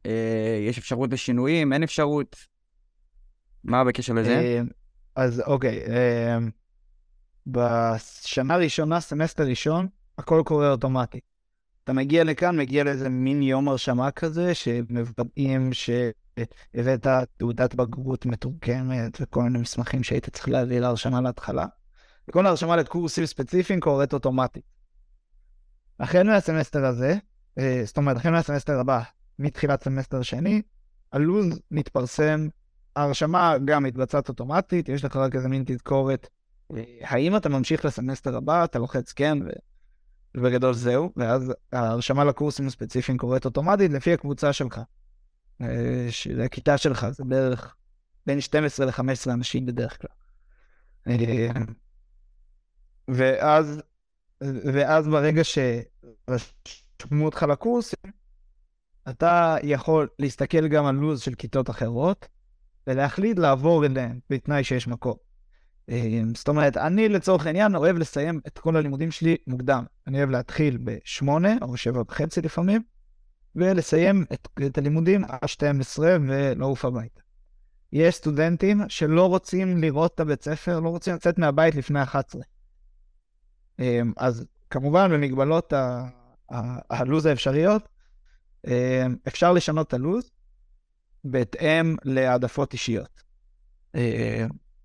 יש 0.68 0.78
אפשרות 0.78 1.14
לשינויים, 1.14 1.74
אין 1.74 1.84
אפשרות. 1.84 2.36
מה 3.64 3.84
בקשר 3.84 4.14
לזה? 4.14 4.62
אז 5.16 5.44
אוקיי, 5.46 5.84
בשנה 7.48 8.54
הראשונה, 8.54 9.00
סמסטר 9.00 9.44
ראשון, 9.44 9.88
הכל 10.18 10.42
קורה 10.46 10.72
אוטומטי. 10.72 11.20
אתה 11.84 11.94
מגיע 11.94 12.24
לכאן, 12.24 12.58
מגיע 12.58 12.84
לאיזה 12.84 13.10
מין 13.10 13.42
יום 13.42 13.68
הרשמה 13.68 14.12
כזה, 14.12 14.54
שמוודאים 14.54 15.74
ש... 15.74 15.90
הבאת 16.74 17.08
תעודת 17.38 17.76
בגרות 17.76 18.26
מתורגמת 18.26 19.18
וכל 19.22 19.44
מיני 19.44 19.60
מסמכים 19.60 20.04
שהיית 20.04 20.30
צריך 20.30 20.50
להביא 20.50 20.80
להרשמה 20.80 21.22
להתחלה. 21.22 21.66
וכל 22.28 22.46
ההרשמה 22.46 22.76
לקורסים 22.76 23.26
ספציפיים 23.26 23.80
קורית 23.80 24.14
אוטומטית. 24.14 24.64
החל 26.00 26.24
מהסמסטר 26.24 26.86
הזה, 26.86 27.16
אה, 27.60 27.82
זאת 27.86 27.98
אומרת, 27.98 28.18
החל 28.18 28.30
מהסמסטר 28.30 28.80
הבא, 28.80 29.02
מתחילת 29.40 29.84
סמסטר 29.84 30.22
שני, 30.22 30.62
הלו"ז 31.12 31.60
מתפרסם, 31.72 32.48
ההרשמה 32.96 33.56
גם 33.66 33.84
מתבצעת 33.84 34.30
אוטומטית, 34.30 34.90
יש 34.90 35.06
לך 35.06 35.16
רק 35.16 35.36
איזה 35.36 35.48
מין 35.48 35.64
תזכורת. 35.66 36.30
אה, 36.76 36.84
האם 37.02 37.36
אתה 37.36 37.50
ממשיך 37.50 37.86
לסמסטר 37.86 38.38
הבא, 38.38 38.64
אתה 38.64 38.80
לוחץ 38.80 39.12
כן, 39.12 39.38
ו... 39.46 39.50
ובגדול 40.38 40.74
זהו, 40.74 41.12
ואז 41.16 41.54
ההרשמה 41.72 42.24
לקורסים 42.24 42.68
הספציפיים 42.68 43.18
קורית 43.18 43.46
אוטומטית 43.46 43.92
לפי 43.92 44.14
הקבוצה 44.14 44.54
שלך. 44.54 44.82
אה, 45.62 46.46
הכיתה 46.46 46.78
שלך, 46.78 47.08
זה 47.10 47.24
בערך 47.24 47.76
בין 48.26 48.42
12 48.42 48.86
ל-15 48.86 49.32
אנשים 49.34 49.66
בדרך 49.66 50.02
כלל. 50.02 50.16
אה, 51.08 51.50
ואז, 53.08 53.82
ואז 54.42 55.08
ברגע 55.08 55.42
שרשמו 55.44 57.26
אותך 57.26 57.46
לקורסים, 57.50 58.12
אתה 59.10 59.56
יכול 59.64 60.08
להסתכל 60.20 60.68
גם 60.68 60.86
על 60.86 60.96
לו"ז 60.96 61.22
של 61.22 61.36
כיתות 61.36 61.70
אחרות, 61.70 62.28
ולהחליט 62.88 63.40
לעבור 63.40 63.86
אליהן 63.86 64.20
בתנאי 64.30 64.64
שיש 64.64 64.88
מקום. 64.88 65.16
אה, 65.90 66.22
זאת 66.36 66.48
אומרת, 66.48 66.78
אני 66.78 67.10
לצורך 67.10 67.46
העניין 67.46 67.76
אוהב 67.76 67.98
לסיים 67.98 68.40
את 68.48 68.60
כל 68.60 68.76
הלימודים 68.76 69.12
שלי 69.12 69.38
מוקדם. 69.48 69.86
אני 70.08 70.18
אוהב 70.18 70.30
להתחיל 70.30 70.78
ב-8 70.84 71.28
או 71.62 71.78
7 71.78 72.02
וחצי 72.02 72.42
לפעמים, 72.42 72.82
ולסיים 73.56 74.26
את, 74.34 74.48
את 74.66 74.78
הלימודים 74.78 75.24
עד 75.26 75.50
12 75.50 76.18
ולעוף 76.28 76.86
הביתה. 76.86 77.22
יש 77.92 78.16
סטודנטים 78.16 78.82
שלא 78.88 79.28
רוצים 79.28 79.78
לראות 79.78 80.16
את 80.16 80.20
הבית 80.20 80.44
ספר, 80.44 80.80
לא 80.80 80.90
רוצים 80.90 81.16
לצאת 81.16 81.38
מהבית 81.38 81.76
לפני 81.76 82.04
11. 82.04 82.42
אמ, 83.80 84.14
אז 84.18 84.46
כמובן, 84.70 85.12
במגבלות 85.12 85.74
הלו"ז 86.90 87.26
האפשריות, 87.26 87.88
אמ, 88.68 89.16
אפשר 89.28 89.54
לשנות 89.54 89.88
את 89.88 89.94
הלו"ז 89.94 90.32
בהתאם 91.24 91.96
להעדפות 92.04 92.74
אישיות. 92.74 93.24
אמ, 93.96 94.02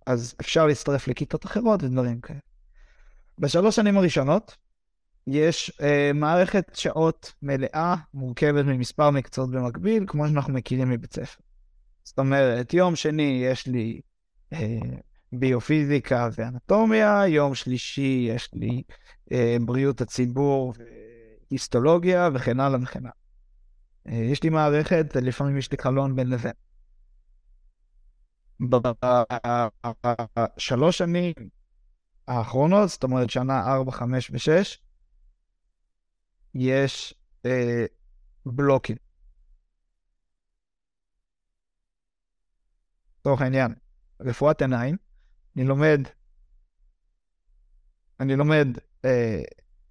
אז 0.07 0.35
אפשר 0.41 0.67
להצטרף 0.67 1.09
לכיתות 1.09 1.47
אחרות 1.47 1.83
ודברים 1.83 2.21
כאלה. 2.21 2.39
בשלוש 3.39 3.77
שנים 3.77 3.97
הראשונות, 3.97 4.57
יש 5.31 5.71
uh, 5.71 5.83
מערכת 6.14 6.71
שעות 6.75 7.33
מלאה, 7.43 7.95
מורכבת 8.14 8.64
ממספר 8.64 9.11
מקצועות 9.11 9.51
במקביל, 9.51 10.05
כמו 10.07 10.29
שאנחנו 10.29 10.53
מכירים 10.53 10.90
מבית 10.90 11.12
ספר. 11.12 11.43
זאת 12.05 12.19
אומרת, 12.19 12.75
יום 12.75 12.97
שני 12.97 13.43
יש 13.45 13.66
לי 13.66 14.01
uh, 14.55 14.57
ביופיזיקה 15.33 16.29
ואנטומיה, 16.35 17.23
יום 17.27 17.55
שלישי 17.55 18.29
יש 18.35 18.51
לי 18.53 18.83
uh, 19.29 19.33
בריאות 19.61 20.01
הציבור 20.01 20.75
והיסטולוגיה 21.51 22.29
וכן 22.35 22.61
הלאה 22.61 22.79
וכן 22.83 23.01
הלאה. 23.01 23.12
Uh, 24.09 24.12
יש 24.33 24.43
לי 24.43 24.49
מערכת, 24.49 25.16
לפעמים 25.16 25.57
יש 25.59 25.73
לי 25.73 25.79
חלון 25.81 26.16
בין 26.16 26.29
לבין. 26.29 26.53
בשלוש 30.59 30.99
שנים 30.99 31.33
האחרונות, 32.29 32.88
זאת 32.88 33.03
אומרת 33.03 33.31
שנה 33.31 33.73
4, 33.73 33.93
5 33.93 34.31
ו-6, 34.31 34.79
יש 36.55 37.15
אה, 37.47 37.85
בלוקים. 38.47 38.97
לצורך 43.21 43.41
העניין, 43.41 43.75
רפואת 44.21 44.63
עיניים, 44.63 44.97
אני 45.57 45.65
לומד, 45.65 46.01
אני 48.21 48.37
לומד 48.37 48.69
אה, 49.05 49.43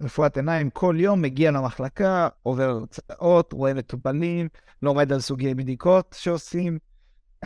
רפואת 0.01 0.37
עיניים, 0.37 0.69
כל 0.69 0.95
יום 0.99 1.21
מגיע 1.21 1.51
למחלקה, 1.51 2.27
עובר 2.43 2.69
הרצאות, 2.69 3.53
רואה 3.53 3.73
מטופלים, 3.73 4.47
לומד 4.81 5.11
על 5.11 5.19
סוגי 5.19 5.53
בדיקות 5.53 6.15
שעושים, 6.19 6.79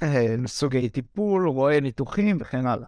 אה, 0.04 0.36
סוגי 0.48 0.90
טיפול, 0.90 1.48
רואה 1.48 1.80
ניתוחים 1.80 2.38
וכן 2.40 2.68
הלאה. 2.68 2.88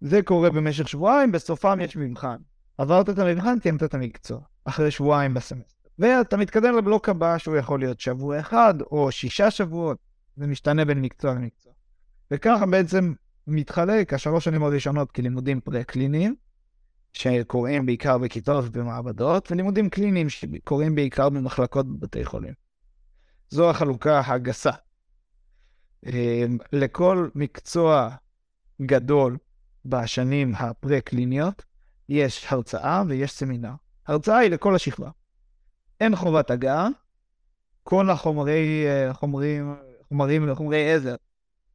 זה 0.00 0.22
קורה 0.22 0.50
במשך 0.50 0.88
שבועיים, 0.88 1.32
בסופם 1.32 1.78
יש 1.80 1.96
מבחן. 1.96 2.36
עברת 2.78 3.10
את 3.10 3.18
המבחן, 3.18 3.58
תיאמת 3.58 3.82
את 3.82 3.94
המקצוע. 3.94 4.40
אחרי 4.64 4.90
שבועיים 4.90 5.34
בסמסטר. 5.34 5.88
ואתה 5.98 6.36
מתקדם 6.36 6.76
לבלוק 6.76 7.08
הבא, 7.08 7.38
שהוא 7.38 7.56
יכול 7.56 7.80
להיות 7.80 8.00
שבוע 8.00 8.40
אחד, 8.40 8.74
או 8.80 9.12
שישה 9.12 9.50
שבועות, 9.50 9.98
זה 10.36 10.46
משתנה 10.46 10.84
בין 10.84 11.00
מקצוע 11.00 11.34
למקצוע. 11.34 11.72
וככה 12.30 12.66
בעצם 12.66 13.12
מתחלק 13.46 14.14
השלוש 14.14 14.44
שנים 14.44 14.62
הראשונות 14.62 15.12
כלימודים 15.12 15.60
פרה-קליניים, 15.60 16.34
שקורים 17.12 17.86
בעיקר 17.86 18.18
בכיתות 18.18 18.64
ובמעבדות, 18.64 19.52
ולימודים 19.52 19.90
קליניים 19.90 20.28
שקורים 20.28 20.94
בעיקר 20.94 21.28
במחלקות 21.28 21.86
בבתי 21.86 22.24
חולים. 22.24 22.54
זו 23.50 23.70
החלוקה 23.70 24.22
הגסה. 24.26 24.70
אמ, 26.06 26.58
לכל 26.72 27.28
מקצוע 27.34 28.10
גדול 28.82 29.36
בשנים 29.84 30.54
הפרה-קליניות, 30.54 31.64
יש 32.08 32.46
הרצאה 32.48 33.02
ויש 33.08 33.32
סמינר. 33.32 33.72
הרצאה 34.06 34.38
היא 34.38 34.50
לכל 34.50 34.74
השכבה. 34.74 35.10
אין 36.00 36.16
חובת 36.16 36.50
הגעה, 36.50 36.88
כל 37.82 38.10
החומרי, 38.10 38.86
חומרים, 39.12 39.76
חומרים 40.08 40.50
וחומרי 40.50 40.92
עזר 40.92 41.14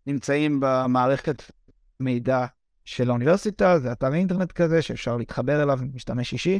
נמצאים 0.07 0.59
במערכת 0.61 1.43
מידע 1.99 2.45
של 2.85 3.09
האוניברסיטה, 3.09 3.79
זה 3.79 3.91
אתר 3.91 4.13
אינטרנט 4.13 4.51
כזה 4.51 4.81
שאפשר 4.81 5.17
להתחבר 5.17 5.63
אליו 5.63 5.79
עם 5.81 5.91
משתמש 5.93 6.33
אישי, 6.33 6.59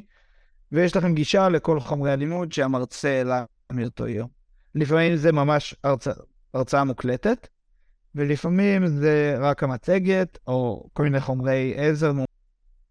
ויש 0.72 0.96
לכם 0.96 1.14
גישה 1.14 1.50
לכל 1.50 1.80
חומרי 1.80 2.12
הלימוד 2.12 2.52
שהמרצה 2.52 3.10
העלה 3.10 3.46
מאותו 3.72 4.08
יום. 4.08 4.28
לפעמים 4.76 5.16
זה 5.16 5.32
ממש 5.32 5.76
הרצא, 5.84 6.12
הרצאה 6.54 6.84
מוקלטת, 6.84 7.48
ולפעמים 8.16 8.88
זה 8.88 9.38
רק 9.40 9.64
המצגת, 9.64 10.38
או 10.48 10.90
כל 10.94 11.04
מיני 11.04 11.20
חומרי 11.20 11.74
עזר. 11.78 12.12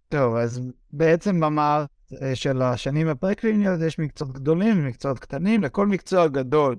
טוב, 0.09 0.37
אז 0.37 0.61
בעצם 0.93 1.41
במער 1.41 1.81
אה, 1.81 1.87
של 2.35 2.63
השנים 2.63 3.09
הפרקליניות 3.09 3.81
יש 3.87 3.99
מקצועות 3.99 4.35
גדולים 4.35 4.79
ומקצועות 4.79 5.19
קטנים. 5.19 5.63
לכל 5.63 5.87
מקצוע 5.87 6.29
גדול 6.29 6.77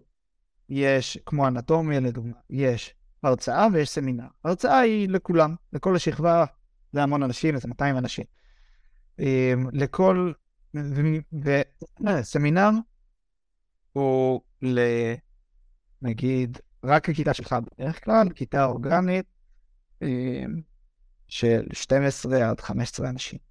יש, 0.69 1.17
כמו 1.25 1.47
אנטומיה 1.47 1.99
לדוגמה, 1.99 2.33
יש 2.49 2.95
הרצאה 3.23 3.67
ויש 3.73 3.89
סמינר. 3.89 4.27
הרצאה 4.43 4.79
היא 4.79 5.09
לכולם, 5.09 5.55
לכל 5.73 5.95
השכבה, 5.95 6.45
זה 6.93 7.03
המון 7.03 7.23
אנשים, 7.23 7.57
זה 7.57 7.67
200 7.67 7.97
אנשים. 7.97 8.25
אמ, 9.19 9.69
לכל, 9.73 10.31
וסמינר 12.01 12.69
הוא 13.93 14.41
ל... 14.61 14.79
נגיד, 16.01 16.57
רק 16.83 17.09
הכיתה 17.09 17.33
שלך 17.33 17.55
בדרך 17.65 18.03
כלל, 18.03 18.29
כיתה 18.29 18.65
אורגנית 18.65 19.25
אמ, 20.01 20.61
של 21.27 21.67
12 21.73 22.49
עד 22.49 22.61
15 22.61 23.09
אנשים. 23.09 23.46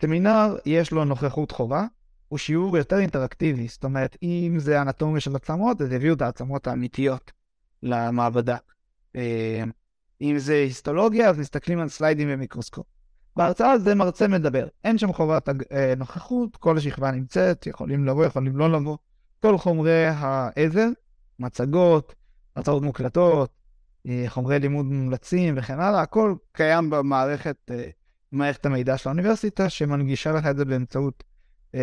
סמינר 0.00 0.56
יש 0.66 0.90
לו 0.90 1.04
נוכחות 1.04 1.50
חובה, 1.50 1.84
הוא 2.28 2.38
שיעור 2.38 2.78
יותר 2.78 2.98
אינטראקטיבי, 2.98 3.68
זאת 3.68 3.84
אומרת, 3.84 4.16
אם 4.22 4.54
זה 4.58 4.82
אנטומיה 4.82 5.20
של 5.20 5.36
עצמות, 5.36 5.80
אז 5.80 5.92
יביאו 5.92 6.14
את 6.14 6.22
העצמות 6.22 6.66
האמיתיות 6.66 7.32
למעבדה. 7.82 8.56
אמ, 9.14 9.20
אם 10.20 10.38
זה 10.38 10.54
היסטולוגיה, 10.54 11.30
אז 11.30 11.38
מסתכלים 11.38 11.78
על 11.78 11.88
סליידים 11.88 12.28
במיקרוסקופ. 12.28 12.86
בהרצאה 13.36 13.78
זה 13.78 13.94
מרצה 13.94 14.28
מדבר, 14.28 14.66
אין 14.84 14.98
שם 14.98 15.12
חובת 15.12 15.48
אה, 15.48 15.94
נוכחות, 15.96 16.56
כל 16.56 16.76
השכבה 16.76 17.10
נמצאת, 17.10 17.66
יכולים 17.66 18.04
לבוא, 18.04 18.24
יכולים 18.24 18.56
לא 18.56 18.72
לבוא. 18.72 18.96
כל 19.42 19.58
חומרי 19.58 20.06
העזר, 20.06 20.88
מצגות, 21.38 22.14
הרצאות 22.56 22.82
מוקלטות, 22.82 23.50
אה, 24.08 24.24
חומרי 24.28 24.58
לימוד 24.58 24.86
מומלצים 24.86 25.54
וכן 25.56 25.80
הלאה, 25.80 26.00
הכל 26.00 26.34
קיים 26.52 26.90
במערכת 26.90 27.56
אה, 27.70 27.88
מערכת 28.32 28.66
המידע 28.66 28.98
של 28.98 29.08
האוניברסיטה, 29.08 29.68
שמנגישה 29.68 30.32
לך 30.32 30.46
את 30.46 30.56
זה 30.56 30.64
באמצעות 30.64 31.24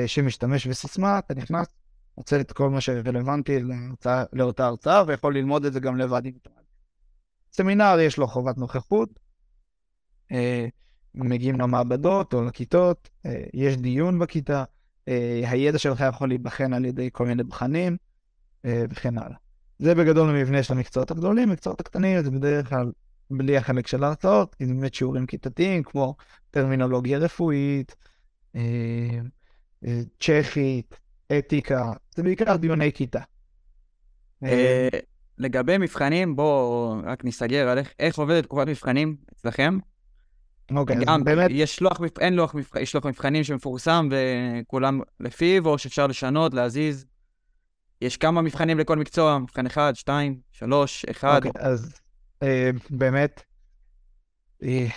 שמשתמש 0.05 0.67
וסיסמה, 0.67 1.19
אתה 1.19 1.33
נכנס, 1.33 1.67
מוצא 2.17 2.39
את 2.39 2.51
כל 2.51 2.69
מה 2.69 2.81
שרלוונטי 2.81 3.59
להרצאה, 3.59 4.23
לאותה 4.33 4.65
הרצאה, 4.65 5.03
ויכול 5.07 5.35
ללמוד 5.35 5.65
את 5.65 5.73
זה 5.73 5.79
גם 5.79 5.97
לבד 5.97 6.25
עם 6.25 6.33
סמינר 7.53 7.97
יש 8.01 8.17
לו 8.17 8.27
חובת 8.27 8.57
נוכחות, 8.57 9.09
אה, 10.31 10.67
מגיעים 11.15 11.59
למעבדות 11.59 12.33
או 12.33 12.43
לכיתות, 12.43 13.09
אה, 13.25 13.43
יש 13.53 13.77
דיון 13.77 14.19
בכיתה, 14.19 14.63
אה, 15.07 15.41
הידע 15.45 15.77
שלך 15.77 16.03
יכול 16.09 16.27
להיבחן 16.27 16.73
על 16.73 16.85
ידי 16.85 17.09
כל 17.11 17.25
מיני 17.25 17.43
בחנים 17.43 17.97
אה, 18.65 18.83
וכן 18.89 19.17
הלאה. 19.17 19.37
זה 19.79 19.95
בגדול 19.95 20.29
המבנה 20.29 20.63
של 20.63 20.73
המקצועות 20.73 21.11
הגדולים, 21.11 21.49
מקצועות 21.49 21.79
הקטנים 21.79 22.23
זה 22.23 22.31
בדרך 22.31 22.69
כלל 22.69 22.91
בלי 23.31 23.57
החלק 23.57 23.87
של 23.87 24.03
ההרצאות, 24.03 24.55
כי 24.55 24.65
זה 24.65 24.73
באמת 24.73 24.93
שיעורים 24.93 25.25
כיתתיים 25.25 25.83
כמו 25.83 26.15
טרמינולוגיה 26.51 27.17
רפואית, 27.17 27.95
אה, 28.55 28.61
אה, 29.85 30.01
צ'כית, 30.19 30.99
אתיקה, 31.37 31.91
זה 32.15 32.23
בעיקר 32.23 32.55
דיוני 32.55 32.91
כיתה. 32.91 33.21
אה, 34.43 34.89
לגבי 35.37 35.77
מבחנים, 35.77 36.35
בואו 36.35 36.95
רק 37.03 37.25
נסגר 37.25 37.69
על 37.69 37.79
איך, 37.99 38.19
עובדת 38.19 38.43
תקופת 38.43 38.67
מבחנים 38.67 39.15
אצלכם. 39.33 39.77
אוקיי, 40.75 40.95
אז 41.07 41.21
באמת, 41.23 41.51
יש 41.53 41.81
לוח, 41.81 41.99
אין 42.19 42.33
לוח, 42.33 42.55
יש 42.79 42.95
לוח 42.95 43.05
מבחנים 43.05 43.43
שמפורסם 43.43 44.09
וכולם 44.11 45.01
לפיו, 45.19 45.67
או 45.67 45.77
שאפשר 45.77 46.07
לשנות, 46.07 46.53
להזיז. 46.53 47.05
יש 48.01 48.17
כמה 48.17 48.41
מבחנים 48.41 48.79
לכל 48.79 48.97
מקצוע, 48.97 49.37
מבחן 49.37 49.65
אחד, 49.65 49.93
שתיים, 49.95 50.39
שלוש, 50.51 51.05
אחד. 51.05 51.45
אוקיי, 51.45 51.61
אז 51.61 51.99
באמת, 52.89 53.43
אה, 54.63 54.87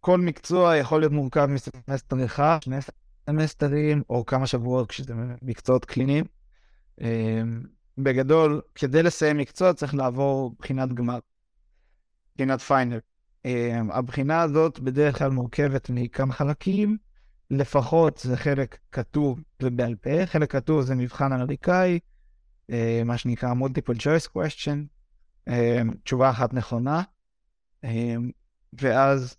כל 0.00 0.20
מקצוע 0.20 0.76
יכול 0.76 1.00
להיות 1.00 1.12
מורכב 1.12 1.46
מסמסטר 1.46 2.24
אחד, 2.24 2.58
שני 2.62 2.76
סמסטרים, 3.26 4.02
או 4.10 4.26
כמה 4.26 4.46
שבועות 4.46 4.88
כשזה 4.88 5.14
מקצועות 5.42 5.84
קליניים. 5.84 6.24
אה, 7.00 7.42
בגדול, 7.98 8.60
כדי 8.74 9.02
לסיים 9.02 9.38
מקצוע 9.38 9.72
צריך 9.72 9.94
לעבור 9.94 10.54
בחינת 10.58 10.92
גמר, 10.92 11.18
בחינת 12.34 12.60
final. 12.60 12.98
אה, 13.46 13.80
הבחינה 13.90 14.42
הזאת 14.42 14.80
בדרך 14.80 15.18
כלל 15.18 15.30
מורכבת 15.30 15.90
מכמה 15.90 16.32
חלקים, 16.32 16.96
לפחות 17.50 18.18
זה 18.18 18.36
חלק 18.36 18.78
כתוב 18.92 19.40
ובעל 19.62 19.94
פה, 19.94 20.26
חלק 20.26 20.52
כתוב 20.52 20.82
זה 20.82 20.94
מבחן 20.94 21.32
אמריקאי, 21.32 21.98
אה, 22.70 23.02
מה 23.04 23.18
שנקרא 23.18 23.54
multiple 23.54 23.96
choice 23.98 24.28
question, 24.36 24.76
אה, 24.76 24.97
תשובה 26.04 26.30
אחת 26.30 26.54
נכונה, 26.54 27.02
אה, 27.84 28.14
ואז 28.72 29.36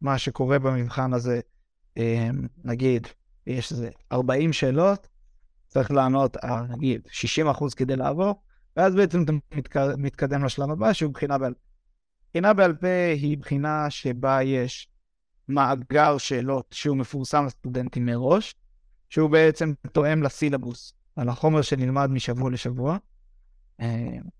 מה 0.00 0.18
שקורה 0.18 0.58
במבחן 0.58 1.12
הזה, 1.12 1.40
אה, 1.98 2.28
נגיד, 2.64 3.06
יש 3.46 3.72
איזה 3.72 3.90
40 4.12 4.52
שאלות, 4.52 5.08
צריך 5.66 5.90
לענות 5.90 6.36
נגיד 6.68 7.08
60% 7.10 7.74
כדי 7.76 7.96
לעבור, 7.96 8.42
ואז 8.76 8.94
בעצם 8.94 9.22
אתה 9.22 9.32
מתק- 9.32 9.76
מתקדם 9.98 10.44
לשלב 10.44 10.70
הבא 10.70 10.92
שהוא 10.92 11.12
בחינה 11.12 11.38
בעל 11.38 11.54
פה. 11.54 11.60
בחינה 12.30 12.54
בעל 12.54 12.76
פה 12.76 12.86
היא 13.14 13.38
בחינה 13.38 13.90
שבה 13.90 14.42
יש 14.42 14.88
מאגר 15.48 16.18
שאלות 16.18 16.66
שהוא 16.70 16.96
מפורסם 16.96 17.46
לסטודנטים 17.46 18.06
מראש, 18.06 18.54
שהוא 19.10 19.30
בעצם 19.30 19.72
תואם 19.92 20.22
לסילבוס, 20.22 20.92
על 21.16 21.28
החומר 21.28 21.62
שנלמד 21.62 22.10
משבוע 22.10 22.50
לשבוע, 22.50 22.92
אה, 22.92 22.98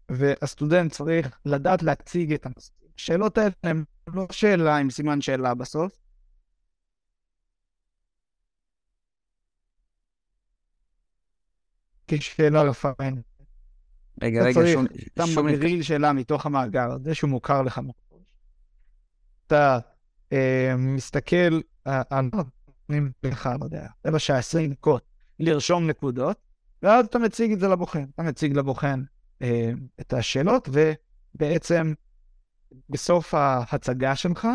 והסטודנט 0.09 0.93
צריך 0.93 1.39
לדעת 1.45 1.83
להציג 1.83 2.33
את 2.33 2.47
הנושא. 2.47 2.73
השאלות 2.99 3.39
האלה 3.39 3.51
הן 3.63 3.85
לא 4.07 4.27
שאלה 4.31 4.77
עם 4.77 4.91
סימן 4.91 5.21
שאלה 5.21 5.55
בסוף, 5.55 5.99
כשאלה 12.07 12.65
לפעמים. 12.65 13.23
רגע, 14.23 14.41
אתה 14.41 14.49
רגע, 14.49 14.61
צריך, 14.61 14.73
שום... 14.73 14.87
אתה 15.15 15.27
שום... 15.27 15.47
מגריל 15.47 15.83
שאלה 15.83 16.13
מתוך 16.13 16.47
המאגר 16.47 16.93
הזה 16.93 17.15
שהוא 17.15 17.31
מוכר 17.31 17.63
לך. 17.63 17.81
אתה 19.47 19.79
אה, 20.33 20.75
מסתכל 20.79 21.61
אה, 21.87 22.03
על 22.11 22.31
נותנים 22.89 23.13
לך, 23.23 23.49
לא 23.61 23.65
יודע, 23.65 23.87
רבע 24.07 24.19
שעה, 24.19 24.39
עשרים 24.39 24.71
דקות, 24.71 25.03
לרשום 25.39 25.87
נקודות, 25.87 26.37
ואז 26.83 27.07
אתה 27.07 27.19
מציג 27.19 27.53
את 27.53 27.61
זה 27.61 27.69
לבוחן. 27.69 28.05
אתה 28.15 28.23
מציג 28.23 28.57
לבוחן 28.57 29.03
את 30.01 30.13
השאלות, 30.13 30.69
ובעצם 30.73 31.93
בסוף 32.91 33.35
ההצגה 33.35 34.17
שלך, 34.17 34.49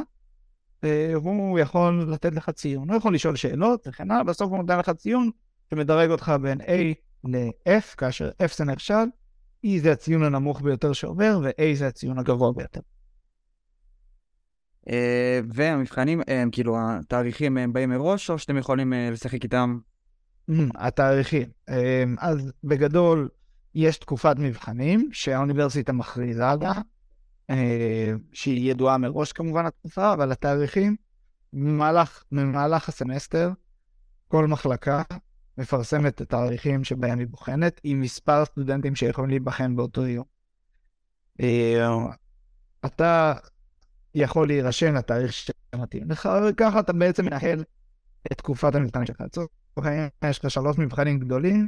אה, 0.84 1.14
הוא 1.14 1.60
יכול 1.60 2.08
לתת 2.12 2.34
לך 2.34 2.50
ציון. 2.50 2.90
הוא 2.90 2.98
יכול 2.98 3.16
לשאול 3.16 3.36
שאלות 3.36 3.88
וכן 3.88 4.12
הלאה, 4.12 4.24
בסוף 4.24 4.50
הוא 4.50 4.58
נותן 4.58 4.80
לך 4.80 4.90
ציון 4.90 5.30
שמדרג 5.70 6.10
אותך 6.10 6.34
בין 6.42 6.62
A 6.62 6.94
ל-F, 7.24 7.96
כאשר 7.98 8.30
F 8.44 8.58
זה 8.58 8.66
נכשל, 8.66 9.04
E 9.66 9.70
זה 9.82 9.92
הציון 9.92 10.24
הנמוך 10.24 10.62
ביותר 10.62 10.94
שעובר, 10.94 11.40
ו-A 11.44 11.76
זה 11.76 11.88
הציון 11.88 12.20
הגבוה 12.20 12.52
ביותר. 12.54 12.82
אה, 14.90 15.40
והמבחנים, 15.54 16.22
הם 16.28 16.52
כאילו, 16.52 16.78
התאריכים 16.80 17.58
הם 17.58 17.74
באים 17.74 17.90
מראש, 17.90 18.30
או 18.30 18.40
שאתם 18.40 18.58
יכולים 18.58 18.94
אה, 18.94 19.10
לשחק 19.12 19.44
איתם? 19.44 19.80
Mm, 20.52 20.54
התאריכים. 20.76 21.48
אמ, 21.70 21.76
אז 22.20 22.52
בגדול, 22.64 23.30
יש 23.76 23.98
תקופת 23.98 24.36
מבחנים 24.40 25.10
שהאוניברסיטה 25.14 25.94
מכריזה 25.94 26.50
עליה, 26.50 26.72
אה, 27.50 28.14
שהיא 28.34 28.72
ידועה 28.72 28.98
מראש 28.98 29.32
כמובן 29.32 29.66
התקופה, 29.66 30.14
אבל 30.14 30.32
התאריכים, 30.32 30.96
במהלך, 31.54 32.24
במהלך 32.32 32.90
הסמסטר, 32.90 33.52
כל 34.28 34.48
מחלקה 34.48 35.02
מפרסמת 35.58 36.16
את 36.16 36.22
התאריכים 36.22 36.84
שבהם 36.84 37.20
היא 37.20 37.28
בוחנת, 37.28 37.82
עם 37.84 38.02
מספר 38.02 38.46
סטודנטים 38.46 38.96
שיכולים 38.96 39.30
להיבחן 39.30 39.76
באותו 39.76 40.08
יום. 40.08 40.26
אה, 41.42 41.88
אתה 42.86 43.34
יכול 44.16 44.48
להירשם 44.48 44.96
לתאריך 44.96 45.34
שמתאים 45.34 46.12
לך, 46.12 46.30
וככה 46.50 46.80
אתה 46.80 46.94
בעצם 46.94 47.26
מנהל 47.26 47.64
את 48.32 48.38
תקופת 48.38 48.76
המבחנים 48.76 49.06
שלך. 49.06 49.24
יש 50.24 50.46
לך 50.46 50.52
שלוש 50.52 50.78
מבחנים 50.78 51.20
גדולים, 51.20 51.68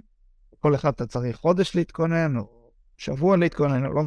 כל 0.60 0.76
אחד 0.76 0.94
אתה 0.94 1.06
צריך 1.08 1.38
חודש 1.38 1.76
להתכונן, 1.76 2.38
או 2.38 2.72
שבוע 2.98 3.38
להתכונן, 3.38 3.86
או 3.86 3.94
לא. 3.94 4.04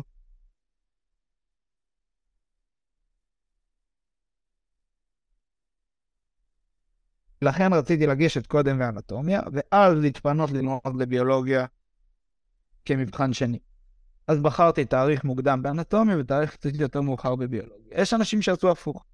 לכן 7.43 7.73
רציתי 7.73 8.07
לגשת 8.07 8.47
קודם 8.47 8.79
באנטומיה, 8.79 9.41
ואז 9.53 9.99
להתפנות 9.99 10.51
ללמוד 10.51 10.97
לביולוגיה 10.99 11.67
כמבחן 12.85 13.33
שני. 13.33 13.59
אז 14.29 14.41
בחרתי 14.41 14.85
תאריך 14.85 15.25
מוקדם 15.25 15.63
באנטומיה 15.63 16.17
ותאריך 16.19 16.53
קצת 16.53 16.71
יותר 16.75 17.01
מאוחר 17.01 17.37
בביולוגיה. 17.37 18.03
יש 18.03 18.15
אנשים 18.15 18.43
שעשו 18.43 18.71
הפוך. 18.71 19.05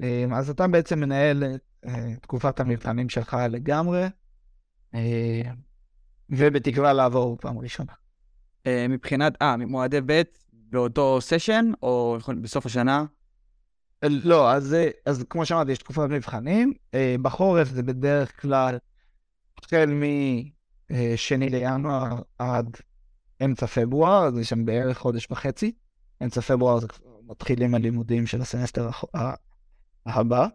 אמ, 0.00 0.34
אז 0.34 0.50
אתה 0.50 0.68
בעצם 0.68 1.00
מנהל 1.00 1.44
את 1.44 1.60
אה, 1.86 2.16
תקופת 2.22 2.60
המבחנים 2.60 3.08
שלך 3.08 3.36
לגמרי, 3.50 4.06
אה, 4.94 5.42
ובתקווה 6.30 6.92
לעבור 6.92 7.36
פעם 7.40 7.58
ראשונה. 7.58 7.92
אה, 8.66 8.86
מבחינת, 8.88 9.42
אה, 9.42 9.56
מועדי 9.56 10.00
ב' 10.06 10.22
באותו 10.52 11.18
סשן, 11.20 11.72
או 11.82 12.18
בסוף 12.42 12.66
השנה? 12.66 13.04
לא, 14.02 14.52
אז, 14.52 14.76
אז 15.06 15.24
כמו 15.30 15.46
שאמרתי, 15.46 15.72
יש 15.72 15.78
תקופת 15.78 16.08
מבחנים. 16.10 16.72
בחורף 17.22 17.68
זה 17.68 17.82
בדרך 17.82 18.40
כלל 18.40 18.78
החל 19.58 19.90
משני 20.90 21.48
לינואר 21.48 22.22
עד 22.38 22.76
אמצע 23.44 23.66
פברואר, 23.66 24.26
אז 24.26 24.38
יש 24.38 24.48
שם 24.48 24.64
בערך 24.64 24.98
חודש 24.98 25.30
וחצי. 25.30 25.72
אמצע 26.22 26.40
פברואר 26.40 26.80
זה 26.80 26.86
מתחילים 27.26 27.74
הלימודים 27.74 28.26
של 28.26 28.40
הסמסטר 28.40 28.90
הבא. 30.06 30.46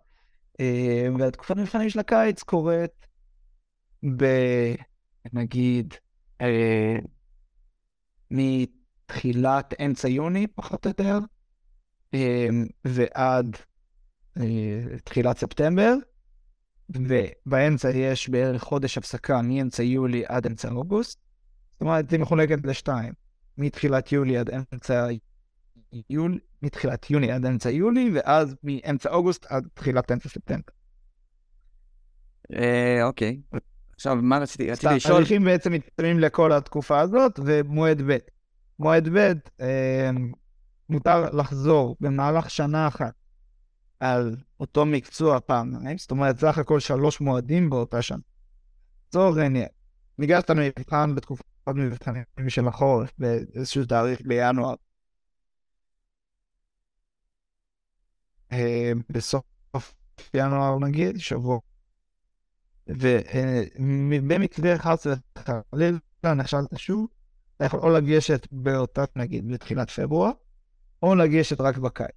אה, 0.59 1.07
והתקופת 1.19 1.57
המבחנים 1.57 1.89
של 1.89 1.99
הקיץ 1.99 2.43
קורית 2.43 3.07
ב... 4.17 4.25
נגיד, 5.33 5.93
אה, 6.41 6.95
מתחילת 8.31 9.73
אמצע 9.85 10.07
יוני, 10.07 10.47
פחות 10.47 10.85
או 10.85 10.89
יותר, 10.89 11.19
אה, 12.13 12.47
ועד 12.85 13.57
תחילת 15.03 15.37
ספטמבר, 15.37 15.93
ובאמצע 16.89 17.89
יש 17.89 18.29
בערך 18.29 18.61
חודש 18.61 18.97
הפסקה 18.97 19.41
מאמצע 19.41 19.83
יולי 19.83 20.23
עד 20.27 20.45
אמצע 20.45 20.71
אוגוסט. 20.71 21.19
זאת 21.71 21.81
אומרת, 21.81 22.11
היא 22.11 22.19
מחולקת 22.19 22.65
לשתיים, 22.65 23.13
מתחילת 23.57 24.11
יולי 24.11 24.37
עד 24.37 24.49
אמצע 24.49 25.07
יולי, 26.09 26.39
מתחילת 26.61 27.09
יוני 27.09 27.31
עד 27.31 27.45
אמצע 27.45 27.69
יולי, 27.69 28.11
ואז 28.13 28.55
מאמצע 28.63 29.09
אוגוסט 29.09 29.45
עד 29.45 29.67
תחילת 29.73 30.11
אמצע 30.11 30.29
ספטמבר. 30.29 30.73
אה, 32.53 33.03
אוקיי. 33.03 33.41
עכשיו, 34.01 34.15
מה 34.15 34.37
רציתי? 34.37 34.71
רציתי 34.71 34.95
לשאול... 34.95 35.13
תאריכים 35.13 35.43
בעצם 35.43 35.71
מתקדמים 35.73 36.19
לכל 36.19 36.51
התקופה 36.51 36.99
הזאת, 36.99 37.39
ומועד 37.45 38.01
ב'. 38.01 38.17
מועד 38.79 39.09
ב', 39.09 39.31
אה, 39.61 40.09
מותר 40.89 41.29
לחזור 41.29 41.97
במהלך 41.99 42.49
שנה 42.49 42.87
אחת 42.87 43.13
על 43.99 44.35
אותו 44.59 44.85
מקצוע 44.85 45.39
פעמיים, 45.39 45.97
זאת 45.97 46.11
אומרת, 46.11 46.39
סך 46.39 46.57
הכל 46.57 46.79
שלוש 46.79 47.21
מועדים 47.21 47.69
באותה 47.69 48.01
שנה. 48.01 48.17
לצורך 49.07 49.37
העניין, 49.37 49.67
ניגשת 50.17 50.49
למבחן 50.49 51.15
בתקופת 51.15 51.45
מבחנים 51.67 52.23
של 52.47 52.67
החורף 52.67 53.11
באיזשהו 53.17 53.85
תאריך 53.85 54.21
בינואר 54.25 54.75
אה, 58.51 58.91
בסוף 59.09 59.43
ינואר 60.33 60.79
נגיד, 60.79 61.19
שבוע. 61.19 61.70
ובמקרה 62.87 64.75
אחד 64.75 64.95
חלילה 65.37 66.33
נכשלת 66.35 66.77
שוב, 66.77 67.07
אתה 67.57 67.65
יכול 67.65 67.79
או 67.79 67.89
לגשת 67.89 68.47
באותה, 68.51 69.03
נגיד, 69.15 69.47
בתחילת 69.47 69.89
פברואר, 69.89 70.31
או 71.03 71.15
לגשת 71.15 71.61
רק 71.61 71.77
בקיץ. 71.77 72.09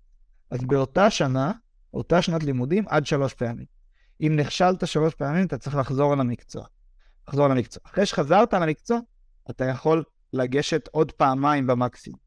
אז 0.51 0.61
באותה 0.61 1.11
שנה, 1.11 1.53
אותה 1.95 2.23
שנת 2.23 2.43
לימודים, 2.43 2.85
עד 2.89 3.07
שלוש 3.07 3.35
פעמים. 3.35 3.67
אם 4.21 4.37
נכשלת 4.37 4.87
שלוש 4.87 5.15
פעמים, 5.15 5.47
אתה 5.47 5.59
צריך 5.59 5.77
לחזור 5.77 6.13
על 6.13 6.21
המקצוע. 6.21 6.67
לחזור 7.29 7.45
על 7.45 7.51
המקצוע. 7.51 7.83
אחרי 7.87 8.07
שחזרת 8.07 8.55
על 8.55 8.63
המקצוע, 8.63 8.99
אתה 9.51 9.65
יכול 9.65 10.05
לגשת 10.33 10.89
עוד 10.93 11.13
פעמיים 11.13 11.67
במקסימום. 11.67 12.19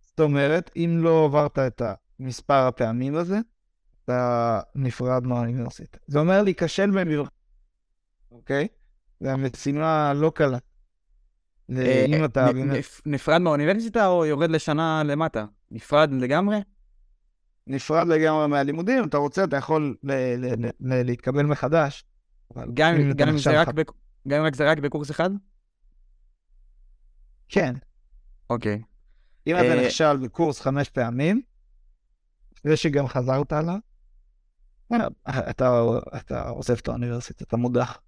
זאת 0.00 0.20
אומרת, 0.20 0.70
אם 0.76 0.98
לא 1.02 1.24
עברת 1.24 1.58
את 1.58 1.82
מספר 2.20 2.66
הפעמים 2.66 3.16
הזה, 3.16 3.38
אתה 4.04 4.60
נפרד 4.74 5.26
מהאוניברסיטה. 5.26 5.98
זה 6.06 6.18
אומר 6.18 6.42
להיכשל 6.42 6.90
במיוחד, 6.90 7.30
אוקיי? 8.30 8.68
זו 9.20 9.28
המשימה 9.28 10.12
לא 10.14 10.32
קלה. 10.34 10.58
אה, 11.76 12.04
אם 12.08 12.24
אתה... 12.24 12.46
נפרד 13.06 13.38
מהאוניברסיטה 13.38 14.06
או 14.06 14.26
יורד 14.26 14.50
לשנה 14.50 15.02
למטה? 15.04 15.44
נפרד 15.70 16.10
לגמרי? 16.12 16.56
נפרד 17.66 18.06
לגמרי 18.06 18.48
מהלימודים, 18.48 18.98
אם 18.98 19.04
אתה 19.04 19.16
רוצה, 19.16 19.44
אתה 19.44 19.56
יכול 19.56 19.96
להתקבל 20.80 21.46
מחדש. 21.46 22.04
גם 22.74 22.94
אם 24.44 24.52
זה 24.54 24.70
רק 24.70 24.78
בקורס 24.78 25.10
אחד? 25.10 25.30
כן. 27.48 27.74
אוקיי. 28.50 28.82
אם 29.46 29.56
אתה 29.56 29.64
אה, 29.64 29.86
נכשל 29.86 30.16
בקורס 30.16 30.60
חמש 30.60 30.88
פעמים, 30.88 31.42
זה 32.64 32.76
שגם 32.76 33.06
חזרת 33.06 33.52
עליו, 33.52 33.78
אתה, 34.92 35.06
אתה 36.30 36.48
עוזב 36.48 36.76
את 36.82 36.88
האוניברסיטה, 36.88 37.44
אתה 37.44 37.56
מודח. 37.56 38.00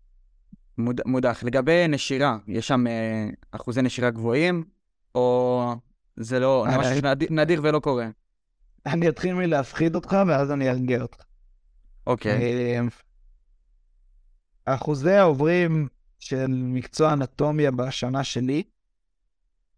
מוד, 0.79 1.01
מודח. 1.07 1.43
לגבי 1.43 1.89
נשירה, 1.89 2.39
יש 2.49 2.69
שם 2.69 2.87
אה, 2.87 3.29
אחוזי 3.51 3.83
נשירה 3.83 4.11
גבוהים, 4.11 4.65
או 5.15 5.75
זה 6.17 6.41
לא, 6.41 6.67
זה 6.71 6.79
משהו 6.79 7.01
נדיר, 7.03 7.29
נדיר 7.31 7.61
ולא 7.65 7.79
קורה? 7.79 8.09
אני 8.87 9.09
אתחיל 9.09 9.35
מלהפחיד 9.35 9.95
אותך, 9.95 10.17
ואז 10.29 10.51
אני 10.51 10.71
ארגיע 10.71 11.03
אותך. 11.03 11.23
אוקיי. 12.07 12.33
אה, 12.33 12.81
אחוזי 14.65 15.13
העוברים 15.13 15.89
של 16.19 16.47
מקצוע 16.49 17.13
אנטומיה 17.13 17.71
בשנה 17.71 18.25
שלי, 18.25 18.63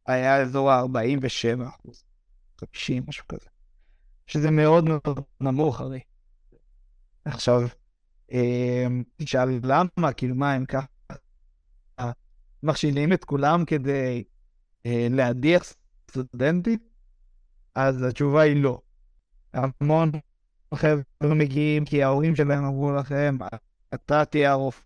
היה 0.07 0.36
אזור 0.42 0.70
ה-47 0.70 1.68
אחוז, 1.68 2.05
50, 2.61 3.03
משהו 3.09 3.24
כזה. 3.28 3.49
שזה 4.26 4.51
מאוד 4.51 4.84
מאוד 4.84 5.24
נמוך 5.40 5.80
הרי. 5.80 6.01
עכשיו, 7.29 7.62
אמ, 8.33 9.03
תשאל 9.16 9.49
למה, 9.62 10.12
כאילו 10.12 10.35
מה 10.35 10.53
הם 10.53 10.64
ככה 10.64 10.87
מכשילים 12.62 13.12
את 13.12 13.24
כולם 13.24 13.64
כדי 13.64 14.24
אה, 14.87 15.07
להדיח 15.11 15.62
סטודנטים? 16.11 16.79
אז 17.74 18.03
התשובה 18.03 18.41
היא 18.43 18.62
לא. 18.62 18.81
המון 19.55 20.11
חבר'ה 20.74 21.03
מגיעים 21.35 21.85
כי 21.85 22.03
ההורים 22.03 22.37
שלהם 22.37 22.64
אמרו 22.64 22.93
לכם, 22.93 23.37
אתה 23.95 24.24
תהיה 24.24 24.51
הרופא, 24.51 24.83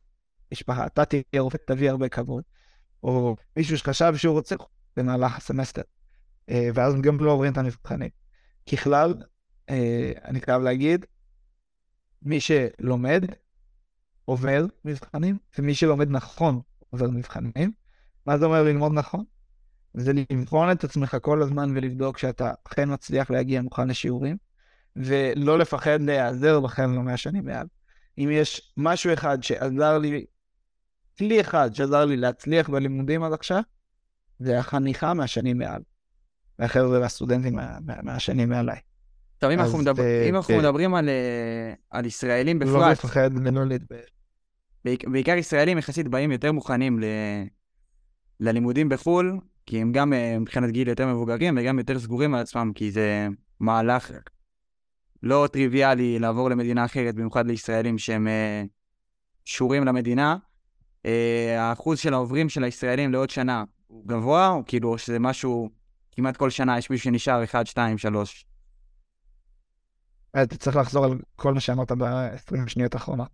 משפחה, 0.52 0.86
אתה 0.86 1.04
תהיה 1.04 1.22
רופא, 1.38 1.58
תביא 1.66 1.90
הרבה 1.90 2.08
כבוד. 2.08 2.42
או 3.02 3.36
מישהו 3.56 3.78
שחשב 3.78 4.16
שהוא 4.16 4.32
רוצה 4.32 4.56
במהלך 4.96 5.36
הסמסטר, 5.36 5.82
אה, 6.48 6.68
ואז 6.74 6.94
גם 7.00 7.20
לא 7.20 7.30
עוברים 7.30 7.52
את 7.52 7.58
המבחנים. 7.58 8.10
ככלל, 8.72 9.14
אה, 9.70 10.12
אני 10.24 10.40
חייב 10.40 10.62
להגיד, 10.62 11.06
מי 12.24 12.38
שלומד 12.40 13.24
עובר 14.24 14.64
מבחנים, 14.84 15.38
ומי 15.58 15.74
שלומד 15.74 16.10
נכון 16.10 16.60
עובר 16.90 17.10
מבחנים. 17.10 17.72
מה 18.26 18.38
זה 18.38 18.44
אומר 18.44 18.62
ללמוד 18.62 18.92
נכון? 18.92 19.24
זה 19.94 20.12
לבחון 20.12 20.70
את 20.70 20.84
עצמך 20.84 21.16
כל 21.22 21.42
הזמן 21.42 21.76
ולבדוק 21.76 22.18
שאתה 22.18 22.52
אכן 22.64 22.92
מצליח 22.92 23.30
להגיע 23.30 23.62
מוכן 23.62 23.88
לשיעורים, 23.88 24.36
ולא 24.96 25.58
לפחד 25.58 26.02
להיעזר 26.02 26.60
בכם 26.60 26.94
לא 26.94 27.02
מהשנים 27.02 27.44
מעל. 27.44 27.66
אם 28.18 28.28
יש 28.32 28.72
משהו 28.76 29.12
אחד 29.12 29.42
שעזר 29.42 29.98
לי, 29.98 30.24
כלי 31.18 31.40
אחד 31.40 31.74
שעזר 31.74 32.04
לי 32.04 32.16
להצליח 32.16 32.70
בלימודים 32.70 33.22
עד 33.22 33.32
עכשיו, 33.32 33.62
זה 34.38 34.58
החניכה 34.58 35.14
מהשנים 35.14 35.58
מעל. 35.58 35.82
והחבר'ה 36.58 37.00
והסטודנטים 37.00 37.54
מה, 37.54 37.78
מה, 37.86 37.94
מהשנים 38.02 38.48
מעליי. 38.48 38.80
טוב, 39.42 39.50
אם 39.50 39.60
אנחנו, 39.60 39.78
מדבר, 39.78 40.02
אה, 40.02 40.28
אם 40.28 40.36
אנחנו 40.36 40.58
מדברים 40.58 40.94
על, 40.94 41.08
אה, 41.08 41.72
על 41.90 42.06
ישראלים 42.06 42.58
בפרט... 42.58 42.74
לא 42.74 42.92
מפחד 42.92 43.30
ולא 43.34 43.66
להתבייש. 43.66 44.06
בעיקר 44.84 45.36
ישראלים 45.36 45.78
יחסית 45.78 46.08
באים 46.08 46.32
יותר 46.32 46.52
מוכנים 46.52 47.00
ל... 47.00 47.04
ללימודים 48.40 48.88
בחו"ל, 48.88 49.38
כי 49.66 49.80
הם 49.80 49.92
גם 49.92 50.12
אה, 50.12 50.38
מבחינת 50.38 50.70
גיל 50.70 50.88
יותר 50.88 51.06
מבוגרים 51.06 51.54
וגם 51.58 51.78
יותר 51.78 51.98
סגורים 51.98 52.34
על 52.34 52.40
עצמם, 52.40 52.72
כי 52.74 52.90
זה 52.90 53.28
מהלך 53.60 54.10
לא 55.22 55.48
טריוויאלי 55.52 56.18
לעבור 56.18 56.50
למדינה 56.50 56.84
אחרת, 56.84 57.14
במיוחד 57.14 57.46
לישראלים 57.46 57.98
שהם 57.98 58.28
קשורים 59.44 59.84
למדינה. 59.84 60.36
האחוז 61.58 61.98
של 61.98 62.14
העוברים 62.14 62.48
של 62.48 62.64
הישראלים 62.64 63.12
לעוד 63.12 63.30
שנה 63.30 63.64
הוא 63.86 64.06
גבוה, 64.06 64.48
או 64.48 64.62
כאילו 64.66 64.98
שזה 64.98 65.18
משהו, 65.18 65.70
כמעט 66.12 66.36
כל 66.36 66.50
שנה 66.50 66.78
יש 66.78 66.90
מישהו 66.90 67.04
שנשאר 67.04 67.44
1, 67.44 67.66
2, 67.66 67.98
3. 67.98 68.46
אתה 70.42 70.56
צריך 70.56 70.76
לחזור 70.76 71.04
על 71.04 71.18
כל 71.36 71.54
מה 71.54 71.60
שאמרת 71.60 71.92
ב-20 71.92 72.68
שניות 72.68 72.94
האחרונות. 72.94 73.28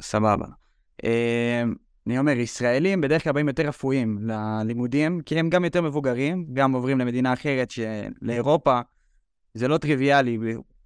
סבבה. 0.00 0.46
אמ, 1.04 1.74
אני 2.06 2.18
אומר, 2.18 2.32
ישראלים 2.32 3.00
בדרך 3.00 3.24
כלל 3.24 3.32
באים 3.32 3.48
יותר 3.48 3.68
רפואיים 3.68 4.18
ללימודים, 4.22 5.20
כי 5.20 5.38
הם 5.38 5.50
גם 5.50 5.64
יותר 5.64 5.82
מבוגרים, 5.82 6.46
גם 6.52 6.72
עוברים 6.72 6.98
למדינה 6.98 7.32
אחרת, 7.32 7.70
שלאירופה 7.70 8.80
זה 9.54 9.68
לא 9.68 9.78
טריוויאלי, 9.78 10.38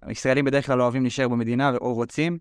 ישראלים 0.09 0.45
בדרך 0.45 0.65
כלל 0.65 0.77
לא 0.77 0.83
אוהבים 0.83 1.01
להישאר 1.01 1.27
במדינה 1.27 1.71
או 1.81 1.93
רוצים, 1.93 2.37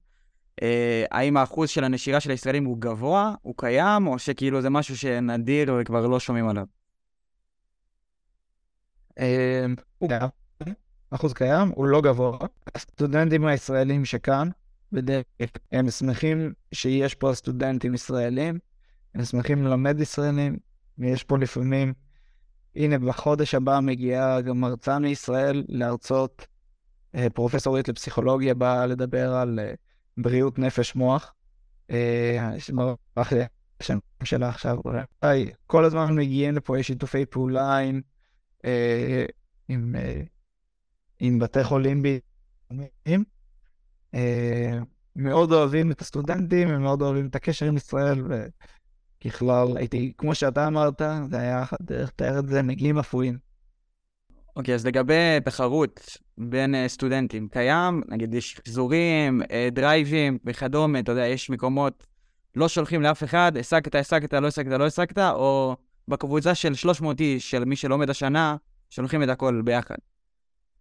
אה, 0.62 1.04
האם 1.10 1.36
האחוז 1.36 1.68
של 1.68 1.84
הנשירה 1.84 2.20
של 2.20 2.30
הישראלים 2.30 2.64
הוא 2.64 2.76
גבוה, 2.78 3.34
הוא 3.42 3.54
קיים, 3.56 4.06
או 4.06 4.18
שכאילו 4.18 4.62
זה 4.62 4.70
משהו 4.70 4.96
שנדיר 4.96 5.74
וכבר 5.80 6.06
לא 6.06 6.20
שומעים 6.20 6.48
עליו? 6.48 6.66
אה, 9.18 9.66
הוא 9.98 10.10
אחוז 11.14 11.32
קיים, 11.32 11.68
הוא 11.68 11.86
לא 11.86 12.00
גבוה. 12.00 12.38
הסטודנטים 12.74 13.46
הישראלים 13.46 14.04
שכאן, 14.04 14.48
בדרך 14.92 15.24
הם 15.72 15.90
שמחים 15.90 16.52
שיש 16.74 17.14
פה 17.14 17.34
סטודנטים 17.34 17.94
ישראלים, 17.94 18.58
הם 19.14 19.24
שמחים 19.24 19.64
ללמד 19.64 20.00
ישראלים, 20.00 20.58
ויש 20.98 21.24
פה 21.24 21.38
לפעמים, 21.38 21.92
הנה, 22.76 22.98
בחודש 22.98 23.54
הבא 23.54 23.80
מגיעה 23.82 24.40
גם 24.40 24.60
מרצה 24.60 24.98
מישראל 24.98 25.64
להרצות, 25.68 26.46
אה, 27.14 27.30
פרופסורית 27.30 27.88
לפסיכולוגיה 27.88 28.54
באה 28.54 28.86
לדבר 28.86 29.32
על 29.32 29.58
אה, 29.62 29.74
בריאות 30.16 30.58
נפש 30.58 30.94
מוח. 30.94 31.34
ברח 33.16 33.32
לי 33.32 33.40
השם 33.80 33.98
שלה 34.24 34.48
עכשיו. 34.48 34.78
כל 35.66 35.84
הזמן 35.84 36.16
מגיעים 36.16 36.54
לפה, 36.54 36.78
יש 36.78 36.86
שיתופי 36.86 37.26
פעולה 37.26 37.76
עם, 37.76 38.00
עם, 39.68 39.94
עם 41.24 41.38
בתי 41.38 41.64
חולים 41.64 42.02
בימים. 42.72 43.24
מאוד 45.16 45.52
אוהבים 45.52 45.90
את 45.90 46.00
הסטודנטים, 46.00 46.68
הם 46.68 46.82
מאוד 46.82 47.02
אוהבים 47.02 47.26
את 47.26 47.34
הקשר 47.34 47.66
עם 47.66 47.76
ישראל, 47.76 48.22
וככלל, 48.28 49.76
הייתי, 49.76 50.12
כמו 50.18 50.34
שאתה 50.34 50.66
אמרת, 50.66 51.02
זה 51.30 51.38
היה 51.38 51.64
דרך 51.82 52.12
לתאר 52.12 52.38
את 52.38 52.48
זה, 52.48 52.62
מגיעים 52.62 52.98
אפויים. 52.98 53.38
אוקיי, 54.56 54.72
okay, 54.72 54.74
אז 54.74 54.86
לגבי 54.86 55.40
תחרות 55.44 56.18
בין 56.38 56.74
uh, 56.74 56.88
סטודנטים, 56.88 57.48
קיים, 57.48 58.02
נגיד 58.08 58.34
יש 58.34 58.60
חזורים, 58.68 59.42
uh, 59.42 59.46
דרייבים 59.72 60.38
וכדומה, 60.44 60.98
אתה 60.98 61.12
יודע, 61.12 61.26
יש 61.26 61.50
מקומות, 61.50 62.06
לא 62.56 62.68
שולחים 62.68 63.02
לאף 63.02 63.24
אחד, 63.24 63.52
השגת, 63.56 63.94
השגת, 63.94 64.34
לא 64.34 64.46
השגת, 64.46 64.78
לא 64.78 64.86
השגת, 64.86 65.18
או 65.18 65.76
בקבוצה 66.08 66.54
של 66.54 66.74
300 66.74 67.20
איש, 67.20 67.50
של 67.50 67.64
מי 67.64 67.76
שלומד 67.76 68.10
השנה, 68.10 68.56
שולחים 68.90 69.22
את 69.22 69.28
הכל 69.28 69.62
ביחד. 69.64 69.96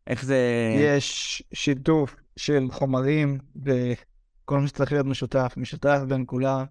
איך 0.07 0.25
זה... 0.25 0.37
יש 0.77 1.43
שיתוף 1.53 2.15
של 2.37 2.67
חומרים 2.71 3.37
וכל 3.55 4.59
מה 4.59 4.67
שצריך 4.67 4.91
להיות 4.91 5.05
משותף, 5.05 5.53
משותף 5.57 5.99
בין 6.07 6.23
כולם. 6.27 6.65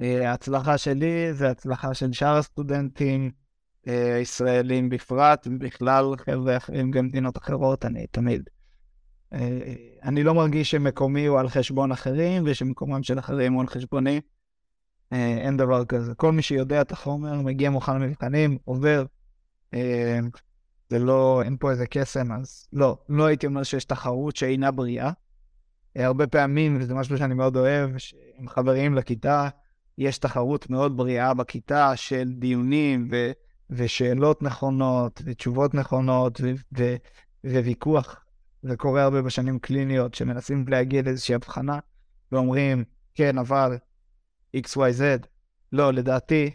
אה, 0.00 0.30
ההצלחה 0.30 0.78
שלי 0.78 1.34
זה 1.34 1.50
הצלחה 1.50 1.94
של 1.94 2.12
שאר 2.12 2.36
הסטודנטים, 2.36 3.30
אה, 3.88 4.18
ישראלים 4.22 4.88
בפרט, 4.88 5.46
ובכלל 5.50 6.14
חבר'ה 6.16 6.56
אחרים 6.56 6.90
גם 6.90 7.06
מדינות 7.06 7.38
אחרות, 7.38 7.84
אני 7.84 8.06
תמיד. 8.06 8.50
אה, 9.32 9.74
אני 10.02 10.22
לא 10.22 10.34
מרגיש 10.34 10.70
שמקומי 10.70 11.26
הוא 11.26 11.40
על 11.40 11.48
חשבון 11.48 11.92
אחרים, 11.92 12.42
ושמקומם 12.46 13.02
של 13.02 13.18
אחרים 13.18 13.52
הוא 13.52 13.60
על 13.60 13.66
חשבוני. 13.66 14.20
אין 15.12 15.56
דבר 15.56 15.84
כזה. 15.84 16.14
כל 16.14 16.32
מי 16.32 16.42
שיודע 16.42 16.80
את 16.80 16.92
החומר, 16.92 17.40
מגיע 17.40 17.70
מוכן 17.70 18.00
למבחנים, 18.02 18.58
עובר. 18.64 19.04
זה 20.94 20.98
לא, 20.98 21.42
אין 21.44 21.56
פה 21.60 21.70
איזה 21.70 21.86
קסם, 21.86 22.32
אז 22.32 22.68
לא, 22.72 22.98
לא 23.08 23.24
הייתי 23.24 23.46
אומר 23.46 23.62
שיש 23.62 23.84
תחרות 23.84 24.36
שאינה 24.36 24.70
בריאה. 24.70 25.10
הרבה 25.96 26.26
פעמים, 26.26 26.76
וזה 26.80 26.94
משהו 26.94 27.18
שאני 27.18 27.34
מאוד 27.34 27.56
אוהב, 27.56 27.90
עם 28.38 28.48
חברים 28.48 28.94
לכיתה, 28.94 29.48
יש 29.98 30.18
תחרות 30.18 30.70
מאוד 30.70 30.96
בריאה 30.96 31.34
בכיתה 31.34 31.96
של 31.96 32.32
דיונים 32.38 33.08
ו- 33.10 33.30
ושאלות 33.70 34.42
נכונות 34.42 35.22
ותשובות 35.24 35.74
נכונות 35.74 36.40
ו- 36.40 36.78
ו- 36.78 36.96
וויכוח. 37.44 38.24
זה 38.62 38.76
קורה 38.76 39.02
הרבה 39.02 39.22
בשנים 39.22 39.58
קליניות, 39.58 40.14
שמנסים 40.14 40.64
להגיע 40.68 41.02
לאיזושהי 41.02 41.34
הבחנה 41.34 41.78
ואומרים, 42.32 42.84
כן, 43.14 43.38
אבל 43.38 43.78
XYZ, 44.56 45.26
לא, 45.72 45.92
לדעתי, 45.92 46.50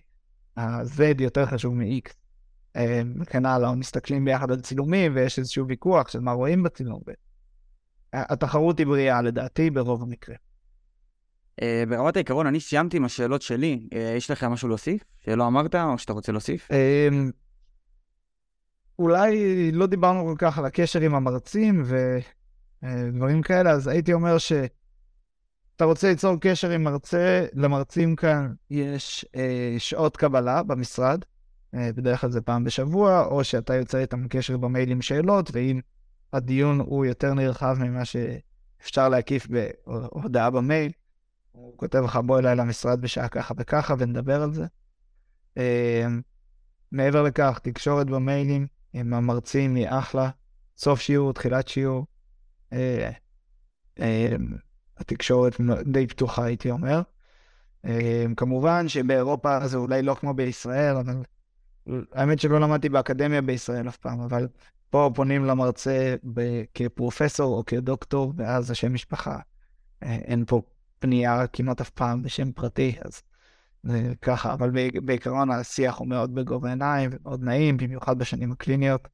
ה-Z 0.58 1.02
יותר 1.20 1.46
חשוב 1.46 1.74
מ-X. 1.74 2.19
וכן 3.22 3.46
הלאה, 3.46 3.76
מסתכלים 3.76 4.26
ביחד 4.26 4.52
על 4.52 4.62
צילומים 4.62 5.16
ויש 5.16 5.40
איזשהו 5.40 5.68
ויכוח 5.68 6.08
של 6.08 6.20
מה 6.20 6.32
רואים 6.32 6.64
בצילום. 6.64 7.02
התחרות 8.14 8.80
היא 8.80 8.88
בריאה 8.88 9.22
לדעתי 9.22 9.70
ברוב 9.70 10.02
המקרה. 10.02 10.36
אה, 11.62 11.84
ברמת 11.90 12.16
העיקרון, 12.16 12.48
אני 12.48 12.60
סיימתי 12.60 12.98
עם 12.98 13.06
השאלות 13.06 13.42
שלי. 13.42 13.88
אה, 13.94 14.14
יש 14.18 14.32
לך 14.32 14.44
משהו 14.44 14.68
להוסיף 14.68 15.04
שלא 15.20 15.48
אמרת 15.48 15.76
או 15.76 15.98
שאתה 15.98 16.14
רוצה 16.14 16.32
להוסיף? 16.32 16.68
אמ, 16.72 17.32
אולי 19.00 19.72
לא 19.72 19.86
דיברנו 19.86 20.26
כל 20.26 20.36
כך 20.38 20.58
על 20.58 20.66
הקשר 20.66 21.02
עם 21.02 21.16
המרצים 21.16 21.84
ודברים 21.86 23.38
אה, 23.38 23.44
כאלה, 23.44 23.72
אז 23.72 23.88
הייתי 23.88 24.14
אומר 24.14 24.38
שאתה 24.38 25.86
רוצה 25.86 26.10
ליצור 26.10 26.36
קשר 26.42 26.70
עם 26.70 26.84
מרצה, 26.84 27.46
למרצים 27.54 28.16
כאן 28.16 28.54
יש 28.70 29.26
שעות 29.78 30.18
קבלה 30.18 30.64
במשרד, 30.64 31.26
בדרך 31.74 32.22
כלל 32.22 32.32
זה 32.32 32.42
פעם 32.42 32.64
בשבוע, 32.64 33.26
או 33.26 33.44
שאתה 33.44 33.76
יוצא 33.76 33.98
איתם 33.98 34.28
קשר 34.28 34.58
במייל 34.58 34.92
עם 34.92 35.02
שאלות, 35.02 35.50
ואם 35.54 35.80
הדיון 36.34 36.80
הוא 36.80 37.06
יותר 37.06 37.34
נרחב 37.34 37.76
ממה 37.80 38.04
שאפשר 38.06 39.10
להקיף 39.10 39.48
בהודעה 39.48 40.50
במייל, 40.50 40.92
הוא 41.52 41.78
כותב 41.78 42.00
לך 42.04 42.20
בוא 42.26 42.40
אליי 42.40 42.56
למשרד 42.56 43.02
בשעה 43.02 43.28
ככה 43.28 43.54
וככה 43.58 43.96
ונדבר 44.00 44.42
על 44.42 44.54
זה. 44.54 44.66
אמ, 45.58 46.22
מעבר 46.92 47.24
לכך, 47.24 47.60
תקשורת 47.64 48.08
במיילים 48.08 48.68
עם 48.94 49.14
המרצים 49.14 49.76
היא 49.76 49.88
אחלה. 49.90 50.30
סוף 50.78 51.00
שיעור, 51.00 51.34
תחילת 51.34 51.68
שיעור. 51.68 52.06
אה, 52.74 53.12
התקשורת 54.98 55.56
די 55.86 56.08
פתוחה, 56.08 56.44
הייתי 56.46 56.72
אומר. 56.72 57.02
כמובן 58.38 58.88
שבאירופה 58.88 59.68
זה 59.68 59.78
אולי 59.78 60.02
לא 60.02 60.14
כמו 60.14 60.34
בישראל, 60.34 60.96
אבל 60.96 61.24
האמת 62.14 62.40
שלא 62.40 62.60
למדתי 62.60 62.90
באקדמיה 62.90 63.42
בישראל 63.42 63.88
אף 63.88 63.98
פעם, 63.98 64.22
אבל 64.22 64.48
פה 64.90 65.12
פונים 65.16 65.46
למרצה 65.46 66.16
ב- 66.34 66.64
כפרופסור 66.74 67.58
או 67.58 67.66
כדוקטור, 67.66 68.34
ואז 68.38 68.72
השם 68.72 68.94
משפחה. 68.94 69.40
אה, 70.04 70.16
אין 70.16 70.46
פה 70.46 70.62
פנייה 71.00 71.48
כמעט 71.48 71.82
אף 71.82 71.90
פעם 71.90 72.22
בשם 72.22 72.52
פרטי, 72.52 72.96
אז 73.06 73.22
זה 73.84 74.14
ככה, 74.22 74.54
אבל 74.54 74.72
בעיקרון 75.04 75.52
השיח 75.52 75.98
הוא 75.98 76.08
מאוד 76.08 76.36
בגובה 76.36 76.68
העיניים 76.68 77.10
ומאוד 77.14 77.44
נעים, 77.44 77.78
במיוחד 77.78 78.20
בשנים 78.20 78.52
הקליניות. 78.52 79.08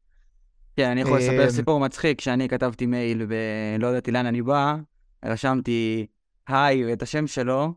כן, 0.76 0.89
אני 0.89 1.01
יכול 1.01 1.17
לספר 1.17 1.43
אה, 1.43 1.49
סיפור 1.49 1.80
מצחיק, 1.80 2.21
שאני 2.21 2.49
כתבתי 2.49 2.86
מייל 2.86 3.28
ולא 3.28 3.88
ידעתי 3.88 4.11
לאן 4.11 4.26
אני 4.26 4.41
בא, 4.41 4.76
רשמתי 5.26 6.05
היי 6.47 6.86
ואת 6.86 7.01
השם 7.01 7.28
שלו, 7.28 7.73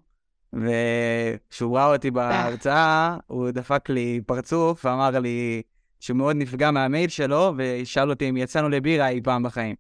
וכשהוא 0.52 1.76
ראה 1.76 1.92
אותי 1.92 2.10
בהרצאה, 2.10 3.16
הוא 3.26 3.50
דפק 3.50 3.90
לי 3.90 4.20
פרצוף 4.26 4.84
ואמר 4.84 5.10
לי 5.10 5.62
שהוא 6.00 6.16
מאוד 6.16 6.36
נפגע 6.36 6.70
מהמייל 6.70 7.08
שלו, 7.08 7.54
ושאל 7.56 8.10
אותי 8.10 8.28
אם 8.28 8.36
יצאנו 8.36 8.68
לבירה 8.68 9.08
אי 9.08 9.20
פעם 9.22 9.42
בחיים. 9.42 9.76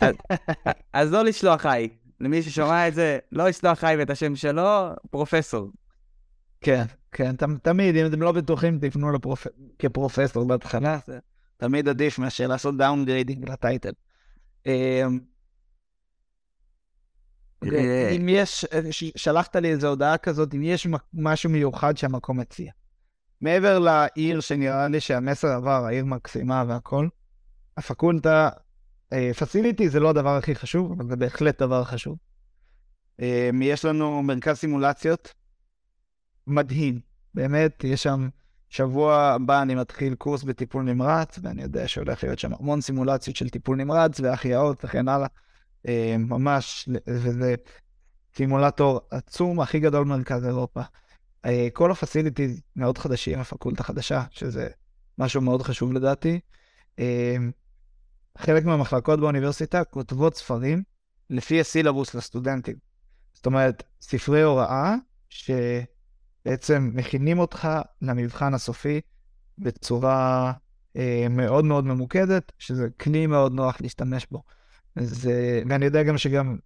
אז, 0.00 0.14
אז 0.92 1.12
לא 1.12 1.24
לשלוח 1.24 1.66
היי. 1.66 1.88
למי 2.20 2.42
ששומע 2.42 2.88
את 2.88 2.94
זה, 2.94 3.18
לא 3.32 3.48
לשלוח 3.48 3.84
היי 3.84 3.96
ואת 3.96 4.10
השם 4.10 4.36
שלו, 4.36 4.90
פרופסור. 5.10 5.70
כן, 6.60 6.84
כן, 7.12 7.36
ת, 7.36 7.42
תמיד, 7.62 7.96
אם 7.96 8.06
אתם 8.06 8.22
לא 8.22 8.32
בטוחים, 8.32 8.78
תפנו 8.78 9.12
לפרופ... 9.12 9.46
כפרופסור 9.78 10.44
בהתחלה, 10.44 10.98
זה 11.06 11.18
תמיד 11.56 11.88
עדיף 11.88 12.18
מאשר 12.18 12.46
לעשות 12.46 12.76
downgrading 12.76 13.50
ל 13.50 13.56
title. 13.56 13.92
אמ, 17.68 17.74
אה, 17.74 18.08
אם 18.10 18.28
יש, 18.28 18.64
שלחת 19.16 19.56
לי 19.56 19.70
איזו 19.70 19.88
הודעה 19.88 20.18
כזאת, 20.18 20.54
אם 20.54 20.62
יש 20.62 20.88
משהו 21.14 21.50
מיוחד 21.50 21.96
שהמקום 21.96 22.40
מציע. 22.40 22.72
מעבר 23.40 23.78
לעיר 23.78 24.40
שנראה 24.40 24.88
לי 24.88 25.00
שהמסר 25.00 25.48
עבר, 25.48 25.84
העיר 25.86 26.04
מקסימה 26.04 26.64
והכל, 26.68 27.08
הפקולטה, 27.76 28.48
פסיליטי 29.38 29.88
זה 29.88 30.00
לא 30.00 30.10
הדבר 30.10 30.36
הכי 30.36 30.54
חשוב, 30.54 30.92
אבל 30.92 31.08
זה 31.08 31.16
בהחלט 31.16 31.62
דבר 31.62 31.84
חשוב. 31.84 32.16
אה, 33.20 33.50
יש 33.62 33.84
לנו 33.84 34.22
מרכז 34.22 34.56
סימולציות 34.56 35.34
מדהים, 36.46 37.00
באמת, 37.34 37.84
יש 37.84 38.02
שם, 38.02 38.28
שבוע 38.68 39.16
הבא 39.16 39.62
אני 39.62 39.74
מתחיל 39.74 40.14
קורס 40.14 40.42
בטיפול 40.42 40.84
נמרץ, 40.84 41.38
ואני 41.42 41.62
יודע 41.62 41.88
שהולך 41.88 42.24
להיות 42.24 42.38
שם 42.38 42.50
המון 42.60 42.80
סימולציות 42.80 43.36
של 43.36 43.48
טיפול 43.48 43.76
נמרץ 43.76 44.20
והחייאות 44.20 44.84
וכן 44.84 45.08
הלאה. 45.08 45.28
אה, 45.86 46.16
ממש, 46.18 46.88
וזה 47.06 47.54
סימולטור 48.36 49.00
עצום, 49.10 49.60
הכי 49.60 49.80
גדול 49.80 50.04
במרכז 50.04 50.44
אירופה. 50.44 50.80
אה, 51.44 51.68
כל 51.72 51.90
הפסיליטיז 51.90 52.60
מאוד 52.76 52.98
חדשים, 52.98 53.38
הפקולטה 53.38 53.82
חדשה, 53.82 54.22
שזה 54.30 54.68
משהו 55.18 55.40
מאוד 55.40 55.62
חשוב 55.62 55.92
לדעתי. 55.92 56.40
אה, 56.98 57.36
חלק 58.38 58.64
מהמחלקות 58.64 59.20
באוניברסיטה 59.20 59.84
כותבות 59.84 60.36
ספרים 60.36 60.82
לפי 61.30 61.60
הסילבוס 61.60 62.14
לסטודנטים. 62.14 62.76
זאת 63.34 63.46
אומרת, 63.46 63.82
ספרי 64.00 64.42
הוראה 64.42 64.94
שבעצם 65.28 66.90
מכינים 66.94 67.38
אותך 67.38 67.68
למבחן 68.02 68.54
הסופי 68.54 69.00
בצורה 69.58 70.52
מאוד 71.30 71.64
מאוד 71.64 71.84
ממוקדת, 71.84 72.52
שזה 72.58 72.88
כלי 73.00 73.26
מאוד 73.26 73.52
נוח 73.52 73.80
להשתמש 73.80 74.26
בו. 74.30 74.42
זה, 74.98 75.62
ואני 75.68 75.84
יודע 75.84 76.02
גם 76.02 76.18
שגם 76.18 76.56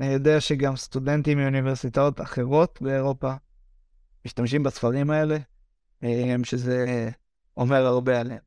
אני 0.00 0.12
יודע 0.12 0.40
שגם 0.40 0.76
סטודנטים 0.76 1.38
מאוניברסיטאות 1.38 2.20
אחרות 2.20 2.78
באירופה 2.82 3.32
משתמשים 4.26 4.62
בספרים 4.62 5.10
האלה, 5.10 5.38
אה, 6.04 6.34
שזה 6.44 6.84
אומר 7.56 7.86
הרבה 7.86 8.20
עליהם. 8.20 8.38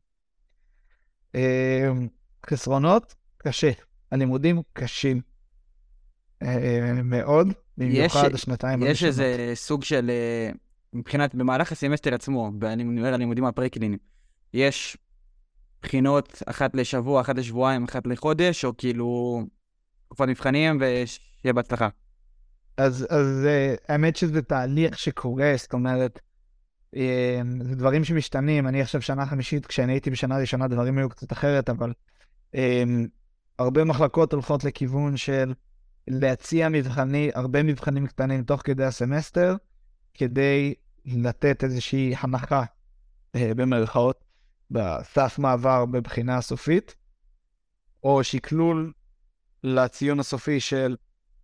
אה, 1.35 1.89
חסרונות, 2.49 3.15
קשה. 3.37 3.71
הלימודים 4.11 4.61
קשים 4.73 5.21
אה, 6.43 6.93
מאוד, 7.03 7.47
במיוחד 7.77 8.27
יש- 8.27 8.33
השנתיים 8.33 8.81
יש 8.83 9.03
הראשונות. 9.03 9.29
איזה 9.29 9.51
סוג 9.55 9.83
של, 9.83 10.11
מבחינת, 10.93 11.35
במהלך 11.35 11.71
הסמסטר 11.71 12.13
עצמו, 12.13 12.51
אני 12.63 12.83
מדבר 12.83 13.07
על 13.07 13.13
הלימודים 13.13 13.45
הפרה-קליניים, 13.45 13.99
יש 14.53 14.97
בחינות 15.83 16.43
אחת 16.45 16.75
לשבוע, 16.75 17.21
אחת 17.21 17.37
לשבועיים, 17.37 17.83
אחת 17.83 18.07
לחודש, 18.07 18.65
או 18.65 18.77
כאילו 18.77 19.41
תקופת 20.05 20.27
מבחנים, 20.27 20.81
ושיהיה 20.81 21.53
בהצלחה. 21.53 21.89
אז, 22.77 23.07
אז 23.09 23.45
אה, 23.45 23.75
האמת 23.89 24.15
שזה 24.15 24.41
תהליך 24.41 24.99
שקורה, 24.99 25.53
זאת 25.57 25.73
אומרת, 25.73 26.19
אה, 26.95 27.41
זה 27.61 27.75
דברים 27.75 28.03
שמשתנים. 28.03 28.67
אני 28.67 28.81
עכשיו 28.81 29.01
שנה 29.01 29.25
חמישית, 29.25 29.65
כשאני 29.65 29.93
הייתי 29.93 30.09
בשנה 30.09 30.37
ראשונה 30.37 30.67
דברים 30.67 30.97
היו 30.97 31.09
קצת 31.09 31.31
אחרת, 31.31 31.69
אבל 31.69 31.93
אה, 32.55 32.83
הרבה 33.59 33.83
מחלקות 33.83 34.33
הולכות 34.33 34.63
לכיוון 34.63 35.17
של 35.17 35.53
להציע 36.07 36.69
מבחני, 36.69 37.31
הרבה 37.35 37.63
מבחנים 37.63 38.07
קטנים 38.07 38.43
תוך 38.43 38.61
כדי 38.63 38.83
הסמסטר, 38.83 39.55
כדי 40.13 40.73
לתת 41.05 41.63
איזושהי 41.63 42.13
הנחה, 42.19 42.63
במרכאות, 43.37 44.23
בסף 44.73 45.39
מעבר 45.39 45.85
בבחינה 45.85 46.37
הסופית, 46.37 46.95
או 48.03 48.23
שקלול 48.23 48.93
לציון 49.63 50.19
הסופי 50.19 50.59
של 50.59 50.95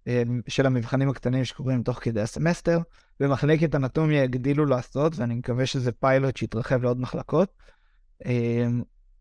אה, 0.07 0.23
של 0.47 0.65
המבחנים 0.65 1.09
הקטנים 1.09 1.45
שקורים 1.45 1.83
תוך 1.83 1.99
כדי 2.01 2.21
הסמסטר. 2.21 2.79
במחלקת 3.19 3.75
אנטומיה 3.75 4.23
הגדילו 4.23 4.65
לעשות, 4.65 5.15
ואני 5.15 5.35
מקווה 5.35 5.65
שזה 5.65 5.91
פיילוט 5.91 6.37
שיתרחב 6.37 6.83
לעוד 6.83 6.99
מחלקות. 6.99 7.53
אה, 8.25 8.67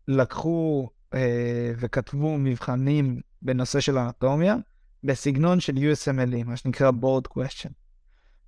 לקחו 0.07 0.89
אה, 1.13 1.71
וכתבו 1.77 2.37
מבחנים 2.37 3.21
בנושא 3.41 3.79
של 3.79 3.97
אנטומיה 3.97 4.55
בסגנון 5.03 5.59
של 5.59 5.73
USMLE, 5.75 6.43
מה 6.45 6.57
שנקרא 6.57 6.91
board 7.01 7.37
question. 7.37 7.71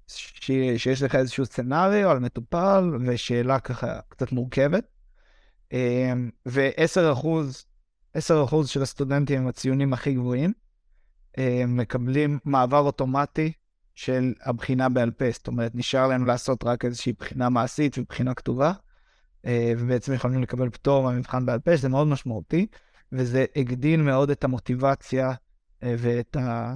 ש... 0.08 0.52
שיש 0.78 1.04
לך 1.04 1.16
איזשהו 1.16 1.46
סצנריו 1.46 2.10
על 2.10 2.20
מטופל 2.20 2.92
ושאלה 3.08 3.60
ככה 3.60 4.00
קצת 4.10 4.32
מורכבת. 4.32 4.84
אה, 5.74 6.14
ו-10% 6.46 7.28
10% 8.18 8.22
של 8.66 8.82
הסטודנטים 8.82 9.42
עם 9.42 9.48
הציונים 9.48 9.94
הכי 9.94 10.14
גבוהים 10.14 10.54
אה, 11.38 11.64
מקבלים 11.68 12.40
מעבר 12.46 12.80
אוטומטי 12.80 13.52
של 13.96 14.34
הבחינה 14.44 14.90
בעל 14.90 15.12
פה. 15.12 15.26
זאת 15.32 15.48
אומרת, 15.48 15.76
נשאר 15.76 16.08
להם 16.08 16.26
לעשות 16.26 16.64
רק 16.64 16.86
איזושהי 16.86 17.14
בחינה 17.14 17.50
מעשית 17.50 17.98
ובחינה 17.98 18.34
כתובה, 18.34 18.74
אה, 19.46 19.74
ובעצם 19.78 20.14
יכולים 20.14 20.42
לקבל 20.42 20.70
פטור 20.70 21.04
מהמבחן 21.04 21.46
בעל 21.46 21.60
פה, 21.60 21.78
שזה 21.78 21.90
מאוד 21.90 22.08
משמעותי, 22.08 22.68
וזה 23.12 23.46
הגדיל 23.56 24.02
מאוד 24.02 24.30
את 24.30 24.44
המוטיבציה 24.44 25.32
ואת 25.82 26.36
ה... 26.36 26.76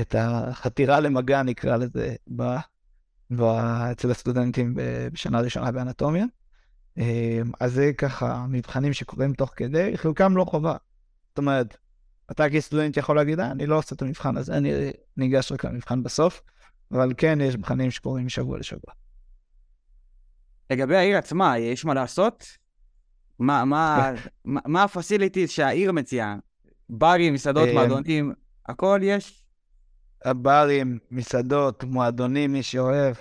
את 0.00 0.14
החתירה 0.18 1.00
למגע, 1.00 1.42
נקרא 1.42 1.76
לזה, 1.76 2.14
ב... 2.36 2.42
ב... 3.30 3.42
אצל 3.92 4.10
הסטודנטים 4.10 4.74
בשנה 5.12 5.40
ראשונה 5.40 5.72
באנטומיה. 5.72 6.24
אה, 6.98 7.40
אז 7.60 7.72
זה 7.72 7.92
ככה 7.98 8.46
מבחנים 8.48 8.92
שקורים 8.92 9.32
תוך 9.32 9.52
כדי, 9.56 9.96
חלקם 9.96 10.36
לא 10.36 10.44
חובה. 10.44 10.76
זאת 11.28 11.38
אומרת, 11.38 11.76
אתה 12.30 12.50
כסטודנט 12.50 12.96
יכול 12.96 13.16
להגיד, 13.16 13.40
"אה, 13.40 13.50
אני 13.50 13.66
לא 13.66 13.78
עושה 13.78 13.94
את 13.94 14.02
המבחן 14.02 14.36
הזה, 14.36 14.56
אני 14.56 14.70
ניגש 15.16 15.52
רק 15.52 15.64
למבחן 15.64 16.02
בסוף, 16.02 16.42
אבל 16.92 17.12
כן, 17.16 17.38
יש 17.40 17.56
מבחנים 17.56 17.90
שקורים 17.90 18.26
משבוע 18.26 18.58
לשבוע. 18.58 18.94
לגבי 20.70 20.96
העיר 20.96 21.18
עצמה, 21.18 21.58
יש 21.58 21.84
מה 21.84 21.94
לעשות? 21.94 22.44
מה, 23.38 23.64
מה, 23.64 24.12
מה, 24.44 24.60
מה 24.66 24.82
הפסיליטיז 24.82 25.50
שהעיר 25.50 25.92
מציעה? 25.92 26.36
ברים, 26.88 27.34
מסעדות, 27.34 27.68
אה, 27.68 27.72
מועדונים, 27.72 28.32
הכל 28.66 29.00
יש? 29.02 29.44
הברים, 30.24 30.98
מסעדות, 31.10 31.84
מועדונים, 31.84 32.52
מי 32.52 32.62
שאוהב, 32.62 33.16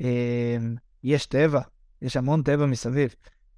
אה, 0.00 0.56
יש 1.04 1.26
טבע, 1.26 1.60
יש 2.02 2.16
המון 2.16 2.42
טבע 2.42 2.66
מסביב. 2.66 3.14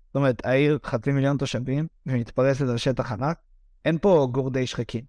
זאת 0.07 0.17
אומרת, 0.17 0.47
העיר 0.47 0.79
חצי 0.85 1.13
מיליון 1.13 1.37
תושבים, 1.37 1.87
ומתפרסת 2.07 2.69
על 2.69 2.77
שטח 2.77 3.13
ענק, 3.13 3.39
אין 3.85 3.99
פה 3.99 4.29
גורדי 4.33 4.67
שחקים. 4.67 5.05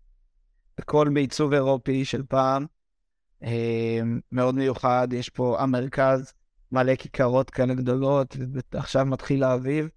הכל 0.77 1.09
בעיצוב 1.13 1.53
אירופי 1.53 2.05
של 2.05 2.23
פעם, 2.29 2.65
אה, 3.43 4.01
מאוד 4.31 4.55
מיוחד, 4.55 5.07
יש 5.11 5.29
פה 5.29 5.59
המרכז, 5.59 6.33
מלא 6.71 6.95
כיכרות 6.95 7.49
כאלה 7.49 7.73
גדולות, 7.73 8.37
ועכשיו 8.73 9.05
מתחיל 9.05 9.43
האביב, 9.43 9.89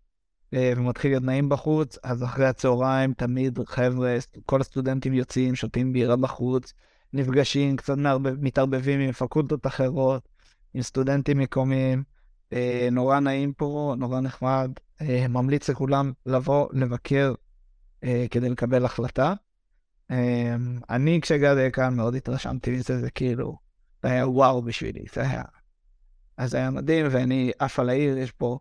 אה, 0.55 0.73
ומתחיל 0.77 1.11
להיות 1.11 1.23
נעים 1.23 1.49
בחוץ, 1.49 1.99
אז 2.03 2.25
אחרי 2.25 2.47
הצהריים 2.47 3.15
תמיד 3.15 3.59
חבר'ה, 3.67 4.17
כל 4.47 4.61
הסטודנטים 4.61 5.15
יוצאים, 5.15 5.55
שותים 5.55 5.93
בירה 5.93 6.17
בחוץ, 6.17 6.75
נפגשים, 7.13 7.77
קצת 7.77 7.95
מתערבבים 8.39 9.01
עם 9.01 9.13
פקולטות 9.13 9.67
אחרות, 9.67 10.29
עם 10.75 10.83
סטודנטים 10.83 11.39
מקומיים. 11.39 12.03
אה, 12.55 12.89
נורא 12.93 13.21
נעים 13.21 13.53
פה, 13.53 13.95
נורא 13.99 14.21
נחמד. 14.21 14.71
אה, 15.01 15.29
ממליץ 15.29 15.71
לכולם 15.71 16.13
לבוא, 16.27 16.69
לבקר, 16.73 17.35
אה, 18.05 18.27
כדי 18.31 18.49
לקבל 18.49 18.85
החלטה. 18.85 19.35
אני 20.91 21.21
כשהגעתי 21.23 21.67
לכאן 21.67 21.95
מאוד 21.95 22.15
התרשמתי 22.15 22.71
מזה, 22.71 23.01
זה 23.01 23.11
כאילו, 23.11 23.57
זה 24.03 24.09
היה 24.09 24.29
וואו 24.29 24.63
בשבילי, 24.63 25.05
זה 25.15 25.21
היה... 25.21 25.43
אז 26.37 26.51
זה 26.51 26.57
היה 26.57 26.71
מדהים, 26.71 27.07
ואני 27.11 27.51
עף 27.59 27.79
על 27.79 27.89
העיר, 27.89 28.19
יש 28.19 28.31
פה 28.31 28.59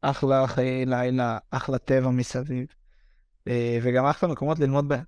אחלה 0.00 0.46
חיי 0.46 0.86
לילה, 0.86 1.38
אחלה 1.50 1.78
טבע 1.78 2.10
מסביב, 2.10 2.66
וגם 3.82 4.06
אחלה 4.06 4.28
מקומות 4.28 4.58
ללמוד 4.58 4.88
בהם. 4.88 5.04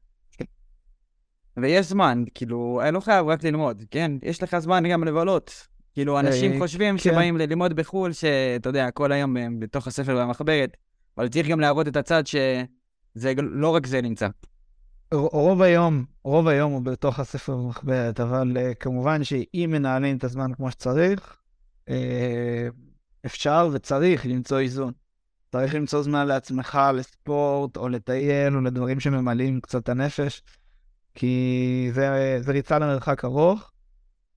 ויש 1.57 1.87
זמן, 1.87 2.25
כאילו, 2.35 2.81
אני 2.83 2.95
לא 2.95 3.01
חייב 3.01 3.27
רק 3.27 3.45
ללמוד, 3.45 3.83
כן? 3.91 4.13
יש 4.23 4.43
לך 4.43 4.59
זמן 4.59 4.89
גם 4.91 5.05
לבלות. 5.05 5.67
כאילו, 5.97 6.21
אנשים 6.21 6.53
אה, 6.53 6.59
חושבים 6.59 6.95
כן. 6.95 7.03
שבאים 7.03 7.37
ללמוד 7.37 7.73
בחו"ל, 7.73 8.13
שאתה 8.13 8.69
יודע, 8.69 8.91
כל 8.91 9.13
היום 9.13 9.37
הם 9.37 9.61
בתוך 9.61 9.87
הספר 9.87 10.17
והמחברת, 10.17 10.77
אבל 11.19 11.29
צריך 11.29 11.49
גם 11.49 11.61
להראות 11.61 11.89
את 11.89 11.97
הצד 11.97 12.27
שזה 12.27 13.33
לא 13.37 13.75
רק 13.75 13.87
זה 13.87 14.03
נמצא. 14.03 14.29
רוב 15.13 15.63
היום, 15.63 16.05
רוב 16.25 16.49
היום 16.49 16.73
הוא 16.73 16.83
בתוך 16.83 17.21
הספר 17.21 17.57
במחברת, 17.57 18.21
אבל 18.21 18.57
uh, 18.57 18.75
כמובן 18.75 19.25
שאם 19.25 19.69
מנהלים 19.73 20.17
את 20.17 20.25
הזמן 20.25 20.55
כמו 20.55 20.71
שצריך, 20.71 21.37
uh, 21.89 21.93
אפשר 23.27 23.69
וצריך 23.73 24.27
למצוא 24.27 24.59
איזון. 24.59 24.93
צריך 25.53 25.75
למצוא 25.75 26.03
זמן 26.03 26.27
לעצמך, 26.27 26.79
לספורט, 26.95 27.77
או 27.77 27.89
לטייל, 27.89 28.57
או 28.57 28.61
לדברים 28.61 29.01
שממלאים 29.01 29.61
קצת 29.61 29.83
את 29.83 29.89
הנפש, 29.89 30.43
כי 31.15 31.91
זה, 31.93 32.37
זה 32.41 32.53
ריצה 32.53 32.79
למרחק 32.79 33.25
ארוך, 33.25 33.73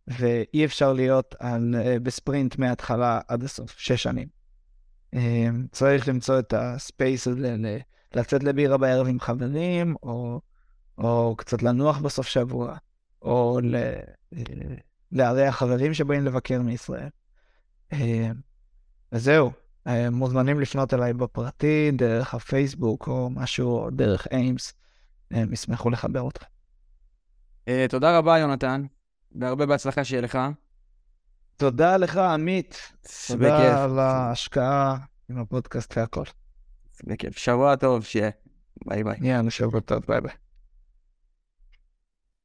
ואי 0.09 0.65
אפשר 0.65 0.93
להיות 0.93 1.35
על, 1.39 1.75
uh, 1.77 1.99
בספרינט 1.99 2.57
מההתחלה 2.57 3.19
עד 3.27 3.43
הסוף, 3.43 3.75
שש 3.77 4.03
שנים. 4.03 4.27
Uh, 5.15 5.19
צריך 5.71 6.07
למצוא 6.07 6.39
את 6.39 6.53
הספייס 6.57 7.27
הזה, 7.27 7.55
לצאת 8.15 8.43
לבירה 8.43 8.77
בערב 8.77 9.07
עם 9.07 9.19
חברים, 9.19 9.95
או... 10.03 10.41
או 10.97 11.35
קצת 11.37 11.63
לנוח 11.63 11.97
בסוף 11.97 12.27
שבוע, 12.27 12.77
או 13.21 13.59
ל... 13.63 13.75
לארח 15.11 15.55
חברים 15.55 15.93
שבאים 15.93 16.25
לבקר 16.25 16.61
מישראל. 16.61 17.09
אה, 17.93 18.29
וזהו, 19.11 19.51
אה, 19.87 20.09
מוזמנים 20.09 20.59
לפנות 20.59 20.93
אליי 20.93 21.13
בפרטי, 21.13 21.91
דרך 21.91 22.33
הפייסבוק 22.33 23.07
או 23.07 23.29
משהו, 23.29 23.77
או 23.77 23.89
דרך 23.89 24.27
איימס, 24.31 24.73
הם 25.31 25.53
ישמחו 25.53 25.89
לחבר 25.89 26.21
אותך. 26.21 26.43
אה, 27.67 27.85
תודה 27.89 28.17
רבה, 28.17 28.39
יונתן, 28.39 28.83
והרבה 29.35 29.65
בהצלחה 29.65 30.03
שיהיה 30.03 30.21
לך. 30.21 30.39
תודה 31.57 31.97
לך, 31.97 32.17
עמית. 32.17 32.93
בכיף. 33.03 33.29
תודה 33.29 33.83
על 33.83 33.99
ההשקעה 33.99 34.97
עם 35.29 35.37
הפודקאסט 35.37 35.97
והכל. 35.97 36.23
בכיף. 37.03 37.37
שבוע 37.37 37.75
טוב 37.75 38.03
שיהיה. 38.03 38.29
ביי 38.85 39.03
ביי. 39.03 39.17
יאללה, 39.21 39.51
שבוע 39.51 39.79
טוב, 39.79 40.03
ביי 40.07 40.21
ביי. 40.21 40.31